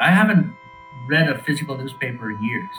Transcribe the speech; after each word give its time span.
I 0.00 0.10
haven't 0.10 0.54
read 1.08 1.28
a 1.28 1.38
physical 1.38 1.76
newspaper 1.76 2.30
in 2.30 2.42
years. 2.42 2.70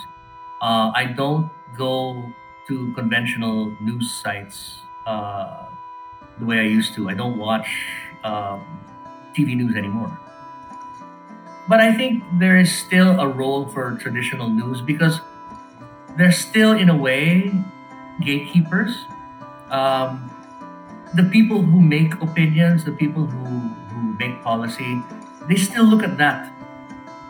Uh, 0.61 0.91
I 0.95 1.05
don't 1.05 1.51
go 1.77 2.23
to 2.67 2.93
conventional 2.93 3.75
news 3.81 4.11
sites 4.11 4.79
uh, 5.05 5.65
the 6.37 6.45
way 6.45 6.59
I 6.59 6.63
used 6.63 6.93
to. 6.95 7.09
I 7.09 7.13
don't 7.13 7.37
watch 7.37 7.67
um, 8.23 8.63
TV 9.35 9.55
news 9.55 9.75
anymore. 9.75 10.17
But 11.67 11.81
I 11.81 11.93
think 11.93 12.23
there 12.39 12.57
is 12.57 12.71
still 12.71 13.19
a 13.19 13.27
role 13.27 13.67
for 13.67 13.97
traditional 13.99 14.49
news 14.49 14.81
because 14.81 15.19
they're 16.17 16.31
still, 16.31 16.71
in 16.71 16.89
a 16.89 16.95
way, 16.95 17.51
gatekeepers. 18.21 18.95
Um, 19.69 20.31
the 21.15 21.23
people 21.23 21.61
who 21.61 21.81
make 21.81 22.13
opinions, 22.21 22.85
the 22.85 22.91
people 22.91 23.25
who, 23.25 23.45
who 23.45 24.17
make 24.17 24.41
policy, 24.41 25.03
they 25.47 25.55
still 25.55 25.83
look 25.83 26.01
at 26.01 26.17
that. 26.17 26.58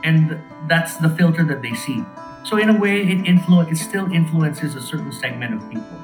And 0.03 0.41
that's 0.67 0.95
the 0.97 1.09
filter 1.09 1.43
that 1.43 1.61
they 1.61 1.73
see. 1.73 2.03
So 2.43 2.57
in 2.57 2.69
a 2.69 2.77
way, 2.79 3.01
it 3.01 3.19
influ- 3.25 3.69
it 3.71 3.77
still 3.77 4.11
influences 4.11 4.75
a 4.75 4.81
certain 4.81 5.11
segment 5.11 5.53
of 5.53 5.69
people. 5.69 5.97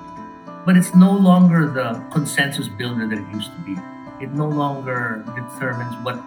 But 0.65 0.75
it's 0.77 0.95
no 0.95 1.11
longer 1.11 1.69
the 1.69 2.01
consensus 2.11 2.67
builder 2.67 3.07
that 3.07 3.17
it 3.17 3.27
used 3.33 3.51
to 3.53 3.59
be. 3.61 3.77
It 4.21 4.31
no 4.31 4.47
longer 4.47 5.23
determines 5.35 5.95
what 6.03 6.17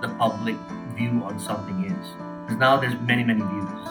the 0.00 0.08
public 0.18 0.56
view 0.94 1.20
on 1.24 1.38
something 1.38 1.84
is. 1.84 2.06
Because 2.44 2.58
now 2.58 2.76
there's 2.76 2.98
many, 3.00 3.24
many 3.24 3.42
views. 3.42 3.88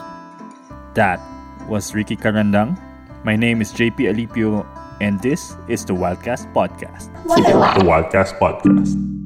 That 0.94 1.20
was 1.68 1.94
Ricky 1.94 2.16
Carandang. 2.16 2.80
My 3.24 3.36
name 3.36 3.60
is 3.60 3.72
JP 3.72 4.10
Alipio, 4.14 4.66
and 5.00 5.20
this 5.20 5.54
is 5.68 5.84
the 5.84 5.92
Wildcast 5.94 6.52
Podcast. 6.52 7.12
The 7.24 7.84
Wildcast 7.84 8.38
Podcast. 8.38 9.17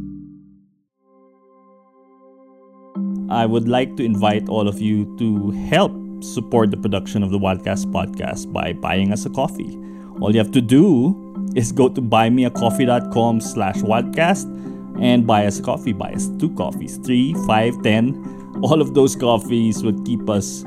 I 3.32 3.46
would 3.46 3.66
like 3.66 3.96
to 3.96 4.04
invite 4.04 4.50
all 4.50 4.68
of 4.68 4.78
you 4.78 5.16
to 5.16 5.50
help 5.52 5.92
support 6.23 6.70
the 6.70 6.77
production 6.77 7.23
of 7.23 7.30
the 7.30 7.38
Wildcast 7.38 7.87
Podcast 7.87 8.52
by 8.52 8.74
buying 8.74 9.10
us 9.10 9.24
a 9.24 9.30
coffee. 9.30 9.79
All 10.20 10.30
you 10.32 10.38
have 10.38 10.52
to 10.52 10.60
do 10.60 11.48
is 11.57 11.73
go 11.73 11.88
to 11.88 12.02
buymeacoffee.com 12.02 13.40
slash 13.40 13.76
wildcast 13.76 14.45
and 15.01 15.26
buy 15.26 15.46
us 15.46 15.59
a 15.59 15.62
coffee. 15.62 15.95
Buy 15.95 16.12
us 16.12 16.29
two 16.38 16.54
coffees, 16.57 16.98
three, 16.98 17.32
five, 17.46 17.82
ten. 17.82 18.23
All 18.62 18.82
of 18.82 18.92
those 18.92 19.16
coffees 19.16 19.82
will 19.82 19.98
keep 20.04 20.29
us 20.29 20.64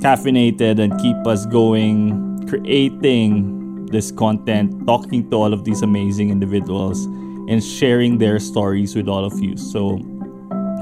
caffeinated 0.00 0.80
and 0.80 0.98
keep 1.00 1.26
us 1.26 1.44
going, 1.44 2.48
creating 2.48 3.84
this 3.86 4.10
content, 4.10 4.86
talking 4.86 5.28
to 5.28 5.36
all 5.36 5.52
of 5.52 5.64
these 5.64 5.82
amazing 5.82 6.30
individuals, 6.30 7.04
and 7.04 7.62
sharing 7.62 8.16
their 8.16 8.38
stories 8.38 8.96
with 8.96 9.08
all 9.08 9.26
of 9.26 9.38
you. 9.40 9.58
So 9.58 10.00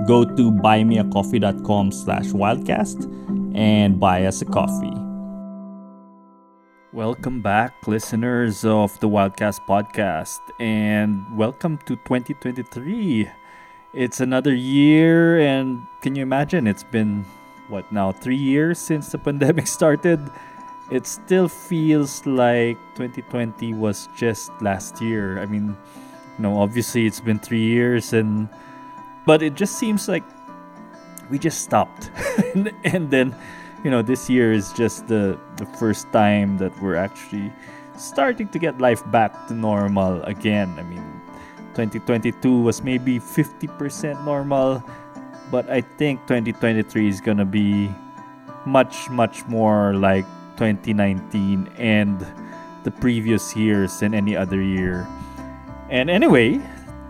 go 0.07 0.25
to 0.25 0.53
buymeacoffee.com 0.53 1.91
slash 1.91 2.27
wildcast 2.27 3.11
and 3.57 3.99
buy 3.99 4.25
us 4.25 4.41
a 4.41 4.45
coffee. 4.45 4.95
Welcome 6.93 7.43
back, 7.43 7.75
listeners 7.89 8.65
of 8.65 8.99
the 9.01 9.09
Wildcast 9.09 9.67
podcast, 9.69 10.39
and 10.61 11.25
welcome 11.37 11.79
to 11.87 11.97
2023. 11.97 13.29
It's 13.95 14.21
another 14.21 14.55
year, 14.55 15.41
and 15.41 15.83
can 16.03 16.15
you 16.15 16.23
imagine? 16.23 16.69
It's 16.69 16.85
been 16.85 17.25
what 17.67 17.91
now, 17.91 18.13
three 18.13 18.37
years 18.37 18.79
since 18.79 19.11
the 19.11 19.19
pandemic 19.27 19.67
started. 19.67 20.21
It 20.89 21.09
still 21.09 21.49
feels 21.49 22.25
like 22.25 22.79
2020 22.95 23.75
was 23.75 24.09
just 24.17 24.53
last 24.63 25.03
year. 25.03 25.41
I 25.41 25.47
mean, 25.47 25.77
you 26.39 26.43
know, 26.43 26.61
obviously 26.61 27.07
it's 27.07 27.21
been 27.21 27.41
three 27.41 27.65
years, 27.65 28.13
and 28.13 28.49
but 29.27 29.43
it 29.43 29.55
just 29.55 29.77
seems 29.79 30.09
like 30.09 30.25
we 31.29 31.39
just 31.39 31.61
stopped, 31.61 32.11
and, 32.55 32.73
and 32.85 33.11
then 33.11 33.35
you 33.85 33.91
know 33.91 34.01
this 34.01 34.31
year 34.31 34.53
is 34.53 34.73
just 34.73 35.09
the 35.09 35.39
the 35.57 35.67
first 35.77 36.11
time 36.13 36.57
that 36.59 36.73
we're 36.81 36.97
actually 36.97 37.53
starting 37.99 38.49
to 38.49 38.59
get 38.59 38.79
life 38.79 39.03
back 39.11 39.49
to 39.49 39.55
normal 39.55 40.23
again. 40.23 40.73
I 40.79 40.83
mean, 40.83 41.05
2022 41.75 42.63
was 42.63 42.83
maybe 42.83 43.19
50% 43.19 44.25
normal, 44.25 44.83
but 45.51 45.69
I 45.69 45.81
think 45.81 46.21
2023 46.23 47.09
is 47.09 47.21
gonna 47.21 47.45
be 47.45 47.91
much 48.65 49.11
much 49.11 49.47
more 49.47 49.95
like 49.95 50.25
2019 50.57 51.69
and 51.77 52.27
the 52.85 52.91
previous 52.91 53.57
years 53.57 53.99
than 53.99 54.15
any 54.15 54.37
other 54.37 54.63
year. 54.63 55.07
And 55.91 56.11
anyway, 56.11 56.61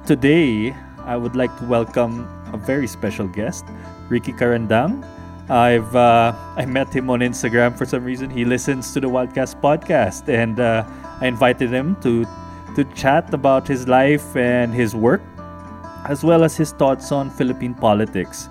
today 0.05 0.75
I 1.07 1.17
would 1.17 1.37
like 1.37 1.57
to 1.59 1.65
welcome 1.65 2.27
a 2.53 2.57
very 2.57 2.89
special 2.89 3.29
guest, 3.29 3.65
Ricky 4.09 4.33
Carandang. 4.33 5.07
I've 5.49 5.95
uh, 5.95 6.35
I 6.57 6.67
met 6.67 6.93
him 6.93 7.09
on 7.11 7.21
Instagram 7.21 7.79
for 7.79 7.87
some 7.87 8.03
reason. 8.03 8.29
He 8.29 8.45
listens 8.45 8.93
to 8.93 9.01
the 9.01 9.07
Wildcast 9.07 9.61
podcast, 9.61 10.29
and 10.29 10.59
uh, 10.59 10.83
I 11.21 11.29
invited 11.29 11.71
him 11.71 11.95
to 12.03 12.27
to 12.75 12.83
chat 12.95 13.33
about 13.33 13.69
his 13.69 13.87
life 13.87 14.35
and 14.35 14.75
his 14.75 14.97
work, 14.97 15.23
as 16.09 16.25
well 16.25 16.43
as 16.43 16.57
his 16.57 16.73
thoughts 16.73 17.13
on 17.13 17.31
Philippine 17.31 17.75
politics, 17.75 18.49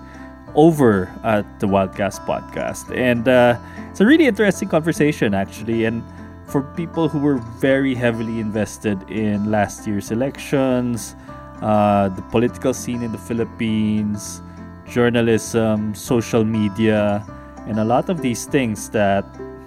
over 0.54 1.12
at 1.24 1.44
the 1.60 1.66
Wildcast 1.66 2.24
podcast. 2.24 2.88
And 2.96 3.28
uh, 3.28 3.60
it's 3.90 4.00
a 4.00 4.06
really 4.06 4.26
interesting 4.26 4.70
conversation, 4.70 5.34
actually. 5.34 5.84
And 5.84 6.02
for 6.48 6.62
people 6.72 7.10
who 7.10 7.18
were 7.18 7.36
very 7.60 7.94
heavily 7.94 8.40
invested 8.40 8.96
in 9.10 9.50
last 9.50 9.86
year's 9.86 10.10
elections, 10.10 11.14
uh, 11.62 12.08
the 12.10 12.22
political 12.22 12.74
scene 12.74 13.02
in 13.02 13.12
the 13.12 13.18
Philippines 13.18 14.42
journalism, 14.88 15.94
social 15.94 16.44
media, 16.44 17.24
and 17.66 17.80
a 17.80 17.84
lot 17.84 18.08
of 18.08 18.22
these 18.22 18.46
things 18.46 18.90
that 18.90 19.24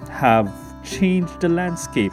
have 0.08 0.50
changed 0.82 1.40
the 1.40 1.48
landscape 1.48 2.12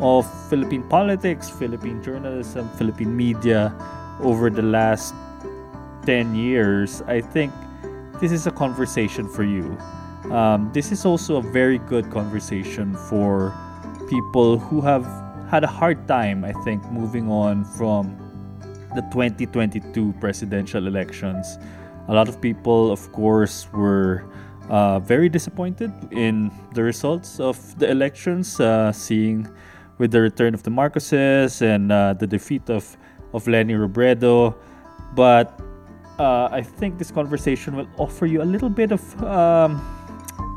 of 0.00 0.26
Philippine 0.48 0.82
politics, 0.88 1.48
Philippine 1.48 2.02
journalism, 2.02 2.68
Philippine 2.76 3.16
media 3.16 3.72
over 4.20 4.50
the 4.50 4.62
last 4.62 5.14
10 6.06 6.34
years, 6.34 7.02
I 7.06 7.20
think 7.20 7.52
this 8.20 8.32
is 8.32 8.46
a 8.46 8.50
conversation 8.50 9.28
for 9.28 9.44
you. 9.44 9.76
Um, 10.30 10.70
this 10.72 10.92
is 10.92 11.04
also 11.04 11.36
a 11.36 11.42
very 11.42 11.78
good 11.78 12.10
conversation 12.10 12.94
for 13.08 13.54
people 14.08 14.58
who 14.58 14.80
have 14.80 15.04
had 15.50 15.64
a 15.64 15.68
hard 15.68 16.06
time, 16.06 16.44
I 16.44 16.52
think, 16.64 16.84
moving 16.90 17.30
on 17.30 17.64
from 17.64 18.21
the 18.94 19.02
2022 19.12 20.14
presidential 20.20 20.86
elections 20.86 21.58
a 22.08 22.14
lot 22.14 22.28
of 22.28 22.40
people, 22.40 22.90
of 22.90 23.12
course, 23.12 23.68
were 23.72 24.24
uh, 24.68 24.98
very 24.98 25.28
disappointed 25.28 25.92
in 26.10 26.50
the 26.74 26.82
results 26.82 27.38
of 27.38 27.78
the 27.78 27.90
elections, 27.90 28.58
uh, 28.58 28.90
seeing 28.92 29.48
with 29.98 30.10
the 30.10 30.20
return 30.20 30.54
of 30.54 30.62
the 30.62 30.70
Marcoses 30.70 31.62
and 31.62 31.92
uh, 31.92 32.14
the 32.14 32.26
defeat 32.26 32.68
of, 32.70 32.96
of 33.34 33.46
Leni 33.46 33.74
Robredo. 33.74 34.56
But 35.14 35.60
uh, 36.18 36.48
I 36.50 36.62
think 36.62 36.98
this 36.98 37.10
conversation 37.10 37.76
will 37.76 37.88
offer 37.98 38.26
you 38.26 38.42
a 38.42 38.48
little 38.48 38.70
bit 38.70 38.90
of 38.90 39.22
um, 39.22 39.80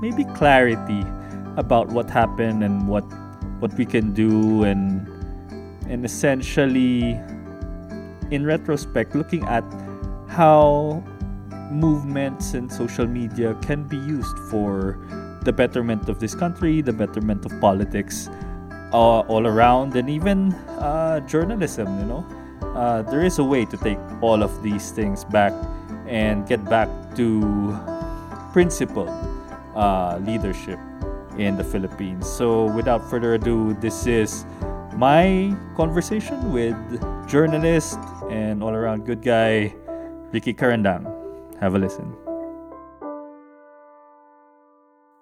maybe 0.02 0.24
clarity 0.34 1.06
about 1.58 1.90
what 1.90 2.10
happened 2.10 2.64
and 2.64 2.88
what 2.88 3.06
what 3.60 3.74
we 3.76 3.86
can 3.86 4.12
do 4.12 4.64
and 4.64 5.08
and 5.88 6.04
essentially 6.04 7.18
in 8.32 8.46
retrospect 8.46 9.16
looking 9.16 9.44
at 9.46 9.64
how 10.28 11.04
movements 11.72 12.54
and 12.54 12.72
social 12.72 13.08
media 13.08 13.56
can 13.62 13.84
be 13.84 13.98
used 13.98 14.38
for 14.50 14.98
the 15.44 15.54
betterment 15.54 16.10
of 16.10 16.20
this 16.20 16.34
country, 16.34 16.82
the 16.82 16.94
betterment 16.94 17.46
of 17.46 17.52
politics 17.62 18.30
uh, 18.92 19.20
all 19.22 19.46
around, 19.46 19.96
and 19.96 20.10
even 20.10 20.54
uh, 20.82 21.20
journalism. 21.22 21.88
You 22.00 22.06
know, 22.06 22.26
uh, 22.76 23.02
there 23.04 23.24
is 23.24 23.40
a 23.40 23.44
way 23.44 23.66
to 23.66 23.78
take 23.78 24.00
all 24.22 24.42
of 24.44 24.52
these 24.64 24.92
things 24.92 25.24
back 25.24 25.54
and 26.08 26.48
get 26.48 26.64
back 26.66 26.90
to 27.16 27.78
principled 28.52 29.10
uh, 29.76 30.18
leadership 30.22 30.80
in 31.38 31.58
the 31.58 31.64
Philippines. 31.64 32.28
So, 32.28 32.66
without 32.66 33.08
further 33.10 33.36
ado, 33.36 33.74
this 33.82 34.08
is 34.08 34.46
my 34.96 35.56
conversation 35.76 36.54
with 36.54 36.76
journalist 37.28 38.00
and 38.30 38.64
all 38.64 38.72
around 38.72 39.06
good 39.06 39.22
guy, 39.22 39.76
Ricky 40.32 40.54
Carandang. 40.54 41.04
Have 41.60 41.76
a 41.76 41.80
listen. 41.80 42.16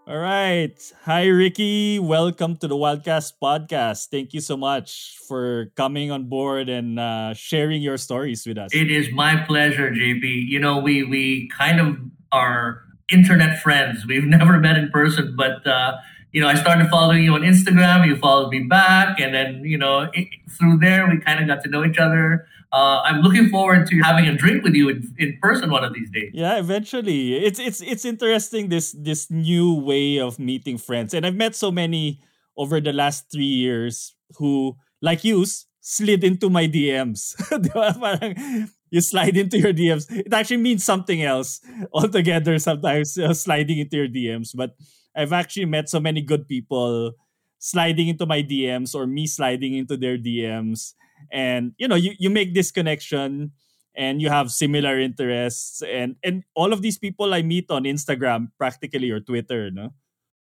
All 0.05 0.19
right. 0.19 0.77
Hi, 1.05 1.25
Ricky. 1.25 1.97
Welcome 1.97 2.57
to 2.57 2.67
the 2.67 2.75
Wildcast 2.75 3.33
podcast. 3.41 4.09
Thank 4.09 4.33
you 4.33 4.41
so 4.41 4.57
much 4.57 5.17
for 5.27 5.71
coming 5.75 6.11
on 6.11 6.25
board 6.25 6.69
and 6.69 6.99
uh, 6.99 7.33
sharing 7.33 7.81
your 7.81 7.97
stories 7.97 8.45
with 8.45 8.57
us. 8.57 8.75
It 8.75 8.91
is 8.91 9.11
my 9.11 9.37
pleasure, 9.37 9.89
JP. 9.89 10.49
You 10.49 10.59
know, 10.59 10.77
we 10.77 11.03
we 11.03 11.49
kind 11.57 11.79
of 11.79 11.97
are 12.31 12.83
internet 13.11 13.61
friends. 13.61 14.05
We've 14.05 14.25
never 14.37 14.59
met 14.59 14.77
in 14.77 14.89
person, 14.91 15.35
but 15.35 15.65
uh, 15.65 15.97
you 16.33 16.41
know, 16.41 16.47
I 16.47 16.55
started 16.55 16.89
following 16.89 17.23
you 17.23 17.35
on 17.35 17.41
Instagram. 17.41 18.05
You 18.07 18.15
followed 18.17 18.49
me 18.49 18.63
back, 18.63 19.19
and 19.19 19.33
then 19.33 19.63
you 19.63 19.77
know, 19.77 20.09
it, 20.13 20.27
through 20.49 20.79
there, 20.79 21.07
we 21.07 21.19
kind 21.19 21.39
of 21.39 21.47
got 21.47 21.63
to 21.63 21.69
know 21.69 21.85
each 21.85 21.99
other. 21.99 22.47
uh, 22.73 23.01
I'm 23.05 23.21
looking 23.21 23.49
forward 23.49 23.85
to 23.87 23.99
having 24.01 24.27
a 24.27 24.35
drink 24.35 24.63
with 24.63 24.73
you 24.73 24.89
in, 24.89 25.13
in 25.19 25.37
person 25.39 25.69
one 25.69 25.83
of 25.83 25.93
these 25.93 26.09
days. 26.09 26.31
Yeah, 26.33 26.57
eventually. 26.57 27.35
It's 27.37 27.59
it's 27.59 27.81
it's 27.81 28.03
interesting 28.03 28.69
this 28.69 28.95
this 28.97 29.29
new 29.29 29.75
way 29.75 30.19
of 30.19 30.39
meeting 30.39 30.79
friends, 30.79 31.13
and 31.13 31.23
I've 31.23 31.35
met 31.35 31.55
so 31.55 31.71
many 31.71 32.19
over 32.57 32.81
the 32.81 32.93
last 32.93 33.31
three 33.31 33.53
years 33.53 34.15
who, 34.37 34.75
like 35.01 35.23
you, 35.23 35.45
slid 35.81 36.23
into 36.23 36.49
my 36.49 36.67
DMs. 36.67 37.37
you 38.89 39.01
slide 39.01 39.37
into 39.37 39.59
your 39.59 39.73
DMs. 39.73 40.09
It 40.09 40.33
actually 40.33 40.57
means 40.57 40.83
something 40.83 41.21
else 41.21 41.61
altogether. 41.93 42.57
Sometimes 42.57 43.19
uh, 43.19 43.35
sliding 43.35 43.77
into 43.77 43.97
your 43.97 44.07
DMs, 44.07 44.49
but 44.55 44.73
I've 45.15 45.33
actually 45.33 45.65
met 45.65 45.89
so 45.89 45.99
many 45.99 46.21
good 46.21 46.47
people 46.47 47.13
sliding 47.59 48.09
into 48.09 48.25
my 48.25 48.43
DMs 48.43 48.93
or 48.93 49.07
me 49.07 49.27
sliding 49.27 49.73
into 49.73 49.95
their 49.95 50.17
DMs. 50.17 50.93
And 51.31 51.73
you 51.77 51.87
know, 51.87 51.95
you, 51.95 52.13
you 52.19 52.29
make 52.29 52.53
this 52.53 52.71
connection 52.71 53.51
and 53.95 54.21
you 54.21 54.29
have 54.29 54.51
similar 54.51 54.99
interests 54.99 55.81
and 55.85 56.15
and 56.23 56.43
all 56.55 56.73
of 56.73 56.81
these 56.81 56.97
people 56.97 57.33
I 57.33 57.41
meet 57.41 57.69
on 57.69 57.83
Instagram 57.83 58.51
practically 58.57 59.11
or 59.11 59.19
Twitter, 59.19 59.71
no? 59.71 59.93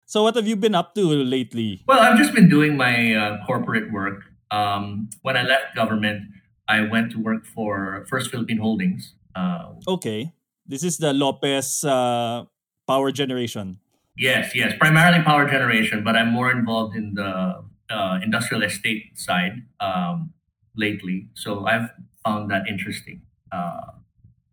So 0.05 0.23
what 0.23 0.35
have 0.35 0.47
you 0.47 0.55
been 0.55 0.75
up 0.75 0.93
to 0.95 1.01
lately? 1.01 1.81
Well, 1.87 1.99
I've 1.99 2.17
just 2.17 2.33
been 2.33 2.47
doing 2.47 2.77
my 2.77 3.13
uh, 3.13 3.45
corporate 3.45 3.91
work. 3.91 4.21
Um, 4.51 5.09
when 5.23 5.35
I 5.35 5.41
left 5.41 5.75
government, 5.75 6.29
I 6.69 6.81
went 6.81 7.11
to 7.13 7.19
work 7.19 7.45
for 7.45 8.05
First 8.07 8.29
Philippine 8.29 8.57
Holdings. 8.57 9.13
Uh, 9.35 9.73
okay, 9.87 10.31
this 10.65 10.83
is 10.83 10.97
the 10.97 11.11
Lopez 11.11 11.83
uh, 11.83 12.45
power 12.87 13.11
generation. 13.11 13.79
Yes, 14.17 14.55
yes, 14.55 14.73
primarily 14.79 15.23
power 15.23 15.47
generation, 15.49 16.03
but 16.03 16.15
I'm 16.15 16.31
more 16.31 16.51
involved 16.51 16.95
in 16.95 17.15
the 17.15 17.63
uh, 17.89 18.19
industrial 18.23 18.63
estate 18.63 19.17
side 19.17 19.63
um, 19.79 20.31
lately. 20.75 21.27
So 21.33 21.65
I've 21.65 21.89
found 22.23 22.49
that 22.51 22.67
interesting. 22.67 23.21
Uh, 23.51 23.91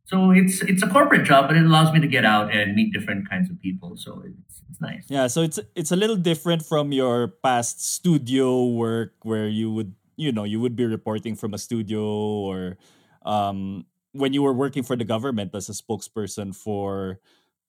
so 0.04 0.30
it's 0.30 0.60
it's 0.62 0.82
a 0.82 0.88
corporate 0.88 1.24
job, 1.24 1.48
but 1.48 1.56
it 1.56 1.64
allows 1.64 1.92
me 1.92 2.00
to 2.00 2.06
get 2.06 2.24
out 2.24 2.52
and 2.52 2.74
meet 2.74 2.92
different 2.92 3.30
kinds 3.30 3.48
of 3.48 3.58
people. 3.60 3.96
So 3.96 4.22
it's, 4.26 4.60
it's 4.70 4.80
nice. 4.80 5.04
Yeah, 5.08 5.26
so 5.26 5.42
it's 5.42 5.58
it's 5.74 5.90
a 5.90 5.96
little 5.96 6.16
different 6.16 6.66
from 6.66 6.92
your 6.92 7.28
past 7.42 7.80
studio 7.80 8.66
work 8.66 9.14
where 9.22 9.48
you 9.48 9.72
would 9.72 9.94
you 10.16 10.32
know 10.32 10.44
you 10.44 10.60
would 10.60 10.76
be 10.76 10.84
reporting 10.84 11.34
from 11.34 11.54
a 11.54 11.58
studio 11.58 12.04
or 12.04 12.76
um, 13.24 13.86
when 14.12 14.34
you 14.34 14.42
were 14.42 14.52
working 14.52 14.82
for 14.82 14.96
the 14.96 15.04
government 15.04 15.54
as 15.54 15.70
a 15.70 15.72
spokesperson 15.72 16.54
for 16.54 17.18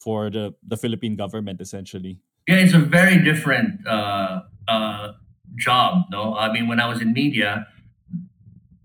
for 0.04 0.30
the, 0.30 0.54
the 0.68 0.78
Philippine 0.78 1.16
government, 1.16 1.62
essentially. 1.62 2.20
Yeah, 2.48 2.58
it's 2.58 2.74
a 2.74 2.80
very 2.80 3.24
different 3.24 3.88
uh, 3.88 4.42
uh, 4.68 5.14
job. 5.56 6.04
No, 6.12 6.36
I 6.36 6.52
mean, 6.52 6.68
when 6.68 6.80
I 6.80 6.88
was 6.88 7.02
in 7.02 7.14
media, 7.14 7.68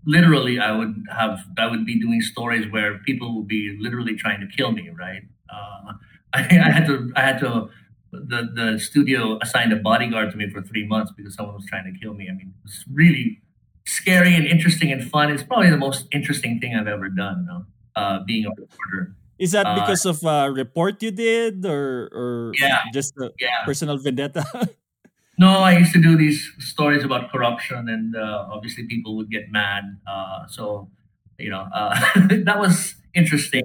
literally, 0.05 0.59
I 0.59 0.71
would 0.71 0.95
have 1.11 1.39
I 1.57 1.67
would 1.67 1.85
be 1.85 1.99
doing 1.99 2.21
stories 2.21 2.71
where 2.71 2.99
people 2.99 3.35
would 3.35 3.47
be 3.47 3.77
literally 3.79 4.15
trying 4.15 4.39
to 4.39 4.47
kill 4.47 4.71
me. 4.71 4.89
Right? 4.89 5.23
Uh, 5.49 5.93
I, 6.33 6.39
I 6.39 6.71
had 6.71 6.85
to 6.87 7.11
I 7.15 7.21
had 7.21 7.39
to 7.39 7.69
the 8.11 8.49
the 8.53 8.79
studio 8.79 9.37
assigned 9.41 9.73
a 9.73 9.77
bodyguard 9.77 10.31
to 10.31 10.37
me 10.37 10.49
for 10.49 10.61
three 10.61 10.87
months 10.87 11.11
because 11.15 11.35
someone 11.35 11.55
was 11.55 11.65
trying 11.65 11.91
to 11.91 11.99
kill 11.99 12.13
me. 12.13 12.29
I 12.29 12.33
mean, 12.33 12.53
it's 12.63 12.85
really 12.91 13.41
scary 13.85 14.35
and 14.35 14.45
interesting 14.45 14.91
and 14.91 15.03
fun. 15.09 15.31
It's 15.31 15.43
probably 15.43 15.69
the 15.69 15.77
most 15.77 16.07
interesting 16.13 16.59
thing 16.59 16.75
I've 16.75 16.87
ever 16.87 17.09
done. 17.09 17.45
No? 17.45 17.65
Uh, 17.95 18.19
being 18.25 18.45
a 18.45 18.49
reporter. 18.49 19.15
Is 19.39 19.51
that 19.53 19.65
uh, 19.65 19.75
because 19.75 20.05
uh, 20.05 20.09
of 20.09 20.23
a 20.23 20.51
report 20.51 21.01
you 21.01 21.11
did, 21.11 21.65
or 21.65 22.11
or 22.11 22.51
yeah, 22.59 22.83
just 22.93 23.15
a 23.17 23.31
yeah. 23.39 23.63
personal 23.65 23.97
vendetta? 23.97 24.43
no, 25.39 25.63
I 25.63 25.77
used 25.77 25.93
to 25.93 26.01
do 26.01 26.17
these 26.17 26.43
stories 26.59 27.05
about 27.05 27.31
corruption, 27.31 27.87
and 27.87 28.15
uh, 28.15 28.51
obviously 28.51 28.83
people 28.83 29.15
would 29.15 29.31
get 29.31 29.49
mad. 29.49 29.97
Uh, 30.05 30.45
so 30.47 30.89
you 31.39 31.49
know 31.49 31.65
uh, 31.73 31.95
that 32.43 32.59
was 32.59 32.95
interesting. 33.15 33.63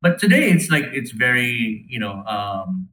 But 0.00 0.18
today 0.18 0.50
it's 0.50 0.70
like 0.70 0.84
it's 0.92 1.12
very 1.12 1.84
you 1.88 2.00
know 2.00 2.24
um, 2.24 2.88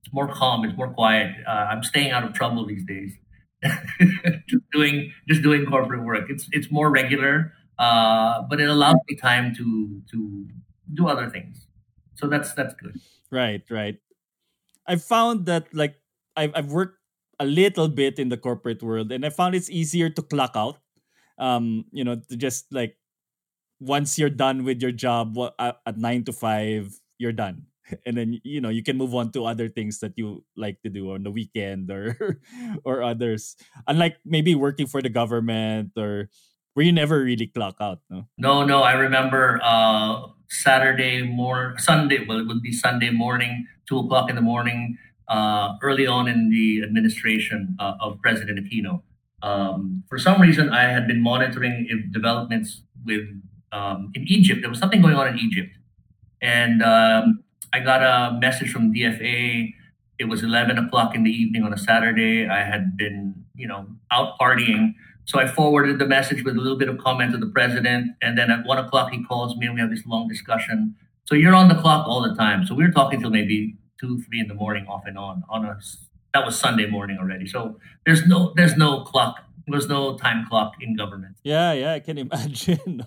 it's 0.00 0.12
more 0.14 0.28
calm, 0.28 0.64
it's 0.64 0.76
more 0.76 0.88
quiet. 0.88 1.36
Uh, 1.46 1.68
I'm 1.68 1.82
staying 1.84 2.12
out 2.12 2.24
of 2.24 2.32
trouble 2.32 2.64
these 2.64 2.84
days. 2.84 3.12
just 4.48 4.64
doing 4.72 5.12
just 5.28 5.42
doing 5.42 5.66
corporate 5.66 6.02
work. 6.02 6.30
It's 6.30 6.48
it's 6.50 6.72
more 6.72 6.88
regular, 6.88 7.52
but 7.76 8.58
it 8.58 8.70
allows 8.70 8.96
me 9.06 9.16
time 9.16 9.54
to 9.56 10.00
to 10.12 10.48
do 10.92 11.08
other 11.08 11.28
things. 11.30 11.66
So 12.14 12.26
that's 12.28 12.52
that's 12.54 12.74
good. 12.74 13.00
Right, 13.30 13.62
right. 13.70 13.98
I've 14.86 15.04
found 15.04 15.46
that 15.46 15.68
like 15.74 15.96
I've 16.36 16.52
I've 16.54 16.72
worked 16.72 16.98
a 17.38 17.44
little 17.44 17.88
bit 17.88 18.18
in 18.18 18.28
the 18.28 18.36
corporate 18.36 18.82
world, 18.82 19.12
and 19.12 19.24
I 19.24 19.30
found 19.30 19.54
it's 19.54 19.70
easier 19.70 20.08
to 20.10 20.22
clock 20.22 20.52
out. 20.54 20.78
Um, 21.38 21.84
you 21.92 22.04
know, 22.04 22.16
to 22.16 22.36
just 22.36 22.72
like 22.72 22.96
once 23.80 24.18
you're 24.18 24.32
done 24.32 24.64
with 24.64 24.80
your 24.80 24.92
job 24.92 25.36
at 25.58 25.98
nine 25.98 26.24
to 26.24 26.32
five, 26.32 26.96
you're 27.18 27.36
done, 27.36 27.66
and 28.06 28.16
then 28.16 28.40
you 28.42 28.60
know 28.60 28.70
you 28.70 28.82
can 28.82 28.96
move 28.96 29.14
on 29.14 29.32
to 29.32 29.44
other 29.44 29.68
things 29.68 30.00
that 30.00 30.16
you 30.16 30.44
like 30.56 30.80
to 30.82 30.88
do 30.88 31.12
on 31.12 31.22
the 31.22 31.30
weekend 31.30 31.90
or 31.90 32.40
or 32.84 33.02
others. 33.02 33.56
Unlike 33.86 34.18
maybe 34.24 34.54
working 34.54 34.86
for 34.86 35.02
the 35.02 35.12
government 35.12 35.92
or 35.96 36.30
where 36.72 36.84
you 36.84 36.92
never 36.92 37.24
really 37.24 37.48
clock 37.48 37.76
out. 37.80 38.00
No, 38.10 38.28
no, 38.36 38.64
no. 38.64 38.82
I 38.82 38.92
remember 38.92 39.60
uh, 39.64 40.28
Saturday 40.48 41.22
morning, 41.22 41.78
Sunday. 41.78 42.24
Well, 42.26 42.38
it 42.38 42.46
would 42.46 42.62
be 42.62 42.72
Sunday 42.72 43.10
morning, 43.10 43.66
two 43.88 43.98
o'clock 43.98 44.30
in 44.30 44.36
the 44.36 44.42
morning, 44.42 44.98
uh, 45.28 45.74
early 45.82 46.06
on 46.06 46.28
in 46.28 46.50
the 46.50 46.82
administration 46.82 47.76
uh, 47.78 47.94
of 48.00 48.20
President 48.20 48.58
Aquino. 48.58 49.02
Um, 49.42 50.04
for 50.08 50.18
some 50.18 50.40
reason, 50.40 50.70
I 50.70 50.84
had 50.84 51.06
been 51.06 51.22
monitoring 51.22 52.08
developments 52.10 52.82
with 53.04 53.22
um, 53.72 54.10
in 54.14 54.24
Egypt. 54.28 54.60
There 54.60 54.70
was 54.70 54.78
something 54.78 55.02
going 55.02 55.14
on 55.14 55.28
in 55.28 55.38
Egypt, 55.38 55.76
and 56.40 56.82
um, 56.82 57.44
I 57.72 57.80
got 57.80 58.02
a 58.02 58.38
message 58.38 58.70
from 58.72 58.94
DFA. 58.94 59.72
It 60.18 60.24
was 60.24 60.42
eleven 60.42 60.78
o'clock 60.78 61.14
in 61.14 61.24
the 61.24 61.30
evening 61.30 61.62
on 61.62 61.72
a 61.72 61.78
Saturday. 61.78 62.48
I 62.48 62.64
had 62.64 62.96
been, 62.96 63.44
you 63.54 63.68
know, 63.68 63.86
out 64.10 64.38
partying 64.40 64.94
so 65.26 65.40
I 65.40 65.48
forwarded 65.48 65.98
the 65.98 66.06
message 66.06 66.44
with 66.44 66.56
a 66.56 66.60
little 66.60 66.78
bit 66.78 66.88
of 66.88 66.98
comment 66.98 67.32
to 67.32 67.38
the 67.38 67.46
president. 67.48 68.12
And 68.22 68.38
then 68.38 68.50
at 68.50 68.64
one 68.64 68.78
o'clock, 68.78 69.10
he 69.10 69.24
calls 69.24 69.56
me 69.56 69.66
and 69.66 69.74
we 69.74 69.80
have 69.80 69.90
this 69.90 70.06
long 70.06 70.28
discussion. 70.28 70.94
So 71.24 71.34
you're 71.34 71.54
on 71.54 71.68
the 71.68 71.74
clock 71.74 72.06
all 72.06 72.22
the 72.22 72.34
time. 72.36 72.64
So 72.64 72.76
we 72.76 72.84
were 72.84 72.92
talking 72.92 73.20
till 73.20 73.30
maybe 73.30 73.76
two, 74.00 74.22
three 74.22 74.38
in 74.38 74.46
the 74.46 74.54
morning 74.54 74.86
off 74.86 75.02
and 75.04 75.18
on. 75.18 75.42
On 75.50 75.64
a 75.64 75.78
that 76.32 76.46
was 76.46 76.56
Sunday 76.58 76.86
morning 76.86 77.18
already. 77.18 77.46
So 77.46 77.80
there's 78.04 78.24
no 78.24 78.52
there's 78.54 78.76
no 78.76 79.02
clock. 79.02 79.42
There's 79.66 79.88
no 79.88 80.16
time 80.16 80.46
clock 80.48 80.74
in 80.80 80.96
government. 80.96 81.36
Yeah, 81.42 81.72
yeah, 81.72 81.92
I 81.94 82.00
can 82.00 82.18
imagine. 82.26 83.04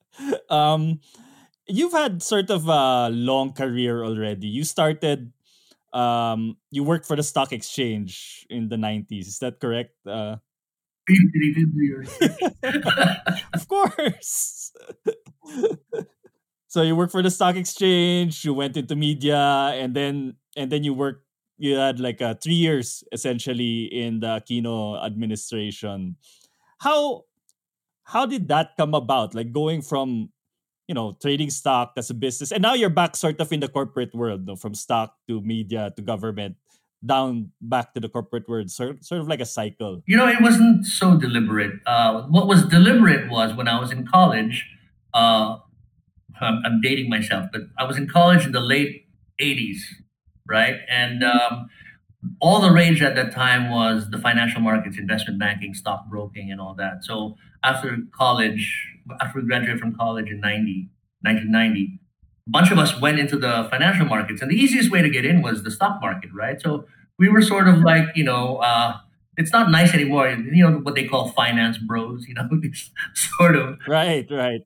um, 0.50 0.98
you've 1.68 1.92
had 1.92 2.20
sort 2.20 2.50
of 2.50 2.66
a 2.66 3.10
long 3.10 3.52
career 3.52 4.02
already. 4.02 4.48
You 4.48 4.64
started 4.64 5.32
um, 5.92 6.56
you 6.70 6.82
worked 6.82 7.06
for 7.06 7.14
the 7.14 7.22
stock 7.22 7.52
exchange 7.52 8.46
in 8.50 8.68
the 8.68 8.76
90s. 8.76 9.26
Is 9.26 9.38
that 9.38 9.60
correct? 9.60 9.94
Uh, 10.06 10.36
of 13.54 13.68
course. 13.68 14.72
so 16.68 16.82
you 16.82 16.96
work 16.96 17.10
for 17.10 17.22
the 17.22 17.30
stock 17.30 17.56
exchange, 17.56 18.44
you 18.44 18.54
went 18.54 18.76
into 18.76 18.96
media, 18.96 19.72
and 19.74 19.94
then 19.94 20.36
and 20.56 20.70
then 20.70 20.84
you 20.84 20.94
worked. 20.94 21.24
You 21.58 21.76
had 21.76 22.00
like 22.00 22.22
uh, 22.22 22.34
three 22.40 22.56
years 22.56 23.04
essentially 23.12 23.84
in 23.92 24.20
the 24.20 24.40
Aquino 24.40 24.96
administration. 25.04 26.16
How 26.80 27.24
how 28.04 28.24
did 28.24 28.48
that 28.48 28.76
come 28.78 28.94
about? 28.94 29.34
Like 29.34 29.52
going 29.52 29.82
from 29.82 30.30
you 30.88 30.94
know 30.94 31.18
trading 31.20 31.50
stock 31.50 31.92
as 31.96 32.08
a 32.08 32.14
business, 32.14 32.50
and 32.50 32.62
now 32.62 32.74
you're 32.74 32.88
back 32.88 33.14
sort 33.14 33.40
of 33.40 33.52
in 33.52 33.60
the 33.60 33.68
corporate 33.68 34.14
world, 34.14 34.48
from 34.58 34.74
stock 34.74 35.16
to 35.28 35.40
media 35.42 35.92
to 35.96 36.02
government 36.02 36.56
down 37.04 37.50
back 37.60 37.94
to 37.94 38.00
the 38.00 38.08
corporate 38.08 38.48
world, 38.48 38.70
sort, 38.70 39.04
sort 39.04 39.20
of 39.20 39.28
like 39.28 39.40
a 39.40 39.46
cycle? 39.46 40.02
You 40.06 40.16
know, 40.16 40.28
it 40.28 40.40
wasn't 40.40 40.86
so 40.86 41.16
deliberate. 41.16 41.80
Uh, 41.86 42.22
what 42.22 42.46
was 42.46 42.64
deliberate 42.66 43.30
was 43.30 43.54
when 43.54 43.68
I 43.68 43.80
was 43.80 43.90
in 43.90 44.06
college, 44.06 44.66
uh, 45.14 45.56
I'm, 46.40 46.62
I'm, 46.64 46.80
dating 46.80 47.10
myself, 47.10 47.48
but 47.52 47.62
I 47.78 47.84
was 47.84 47.96
in 47.96 48.08
college 48.08 48.46
in 48.46 48.52
the 48.52 48.60
late 48.60 49.06
80s, 49.40 49.78
right? 50.46 50.76
And 50.88 51.24
um, 51.24 51.68
all 52.40 52.60
the 52.60 52.70
rage 52.70 53.02
at 53.02 53.14
that 53.16 53.32
time 53.32 53.70
was 53.70 54.10
the 54.10 54.18
financial 54.18 54.60
markets, 54.60 54.98
investment 54.98 55.38
banking, 55.38 55.74
stockbroking, 55.74 56.50
and 56.50 56.60
all 56.60 56.74
that. 56.74 57.04
So 57.04 57.36
after 57.62 57.96
college, 58.12 58.88
after 59.20 59.40
we 59.40 59.46
graduated 59.46 59.80
from 59.80 59.94
college 59.94 60.30
in 60.30 60.40
90, 60.40 60.88
1990, 61.22 61.99
a 62.50 62.52
bunch 62.52 62.72
of 62.72 62.78
us 62.78 63.00
went 63.00 63.18
into 63.20 63.36
the 63.36 63.68
financial 63.70 64.06
markets, 64.06 64.42
and 64.42 64.50
the 64.50 64.56
easiest 64.56 64.90
way 64.90 65.00
to 65.02 65.08
get 65.08 65.24
in 65.24 65.40
was 65.40 65.62
the 65.62 65.70
stock 65.70 66.00
market, 66.00 66.30
right? 66.34 66.60
So 66.60 66.84
we 67.16 67.28
were 67.28 67.42
sort 67.42 67.68
of 67.68 67.78
like, 67.78 68.06
you 68.16 68.24
know, 68.24 68.56
uh, 68.56 68.96
it's 69.36 69.52
not 69.52 69.70
nice 69.70 69.94
anymore. 69.94 70.28
You 70.28 70.68
know 70.68 70.78
what 70.78 70.96
they 70.96 71.06
call 71.06 71.28
finance 71.28 71.78
bros. 71.78 72.26
You 72.26 72.34
know, 72.34 72.48
sort 73.14 73.54
of 73.54 73.78
right, 73.86 74.26
right. 74.30 74.62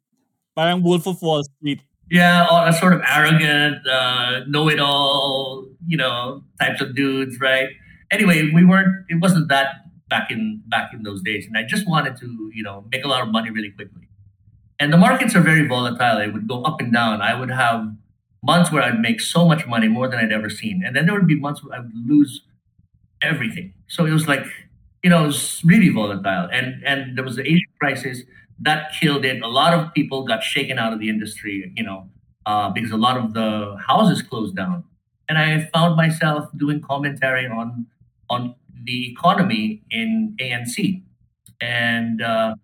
Parang 0.56 0.82
Wolf 0.82 1.06
of 1.06 1.20
Wall 1.20 1.42
Street. 1.44 1.82
Yeah, 2.10 2.46
all, 2.48 2.72
sort 2.72 2.92
of 2.92 3.02
arrogant, 3.08 3.86
uh, 3.88 4.40
know-it-all, 4.46 5.66
you 5.86 5.96
know, 5.96 6.44
types 6.60 6.80
of 6.82 6.94
dudes, 6.94 7.40
right? 7.40 7.68
Anyway, 8.10 8.50
we 8.54 8.64
weren't. 8.64 9.06
It 9.08 9.20
wasn't 9.20 9.48
that 9.48 9.76
back 10.08 10.30
in 10.30 10.62
back 10.68 10.92
in 10.94 11.02
those 11.02 11.22
days, 11.22 11.46
and 11.46 11.56
I 11.58 11.64
just 11.64 11.86
wanted 11.88 12.16
to, 12.18 12.50
you 12.54 12.62
know, 12.62 12.84
make 12.92 13.04
a 13.04 13.08
lot 13.08 13.22
of 13.22 13.28
money 13.28 13.50
really 13.50 13.70
quickly. 13.70 14.03
And 14.78 14.92
the 14.92 14.96
markets 14.96 15.34
are 15.36 15.40
very 15.40 15.66
volatile. 15.66 16.18
It 16.18 16.32
would 16.32 16.48
go 16.48 16.62
up 16.62 16.80
and 16.80 16.92
down. 16.92 17.22
I 17.22 17.38
would 17.38 17.50
have 17.50 17.86
months 18.42 18.70
where 18.70 18.82
I'd 18.82 19.00
make 19.00 19.20
so 19.20 19.46
much 19.46 19.66
money, 19.66 19.88
more 19.88 20.08
than 20.08 20.18
I'd 20.18 20.32
ever 20.32 20.50
seen. 20.50 20.82
And 20.84 20.94
then 20.94 21.06
there 21.06 21.14
would 21.14 21.26
be 21.26 21.38
months 21.38 21.64
where 21.64 21.78
I 21.78 21.80
would 21.80 22.06
lose 22.06 22.42
everything. 23.22 23.72
So 23.88 24.04
it 24.04 24.12
was 24.12 24.28
like, 24.28 24.44
you 25.02 25.10
know, 25.10 25.24
it 25.24 25.26
was 25.28 25.62
really 25.64 25.88
volatile. 25.88 26.48
And 26.52 26.82
and 26.84 27.16
there 27.16 27.24
was 27.24 27.36
the 27.36 27.42
Asian 27.42 27.72
crisis 27.78 28.22
that 28.60 28.92
killed 29.00 29.24
it. 29.24 29.42
A 29.42 29.48
lot 29.48 29.74
of 29.74 29.92
people 29.94 30.24
got 30.24 30.42
shaken 30.42 30.78
out 30.78 30.92
of 30.92 30.98
the 30.98 31.08
industry, 31.08 31.72
you 31.76 31.82
know, 31.82 32.08
uh, 32.46 32.70
because 32.70 32.90
a 32.90 32.96
lot 32.96 33.16
of 33.16 33.34
the 33.34 33.76
houses 33.86 34.22
closed 34.22 34.56
down. 34.56 34.84
And 35.28 35.38
I 35.38 35.70
found 35.72 35.96
myself 35.96 36.48
doing 36.56 36.80
commentary 36.80 37.46
on 37.46 37.86
on 38.28 38.54
the 38.84 39.10
economy 39.12 39.82
in 39.90 40.36
ANC. 40.40 41.02
And 41.60 42.20
uh, 42.20 42.56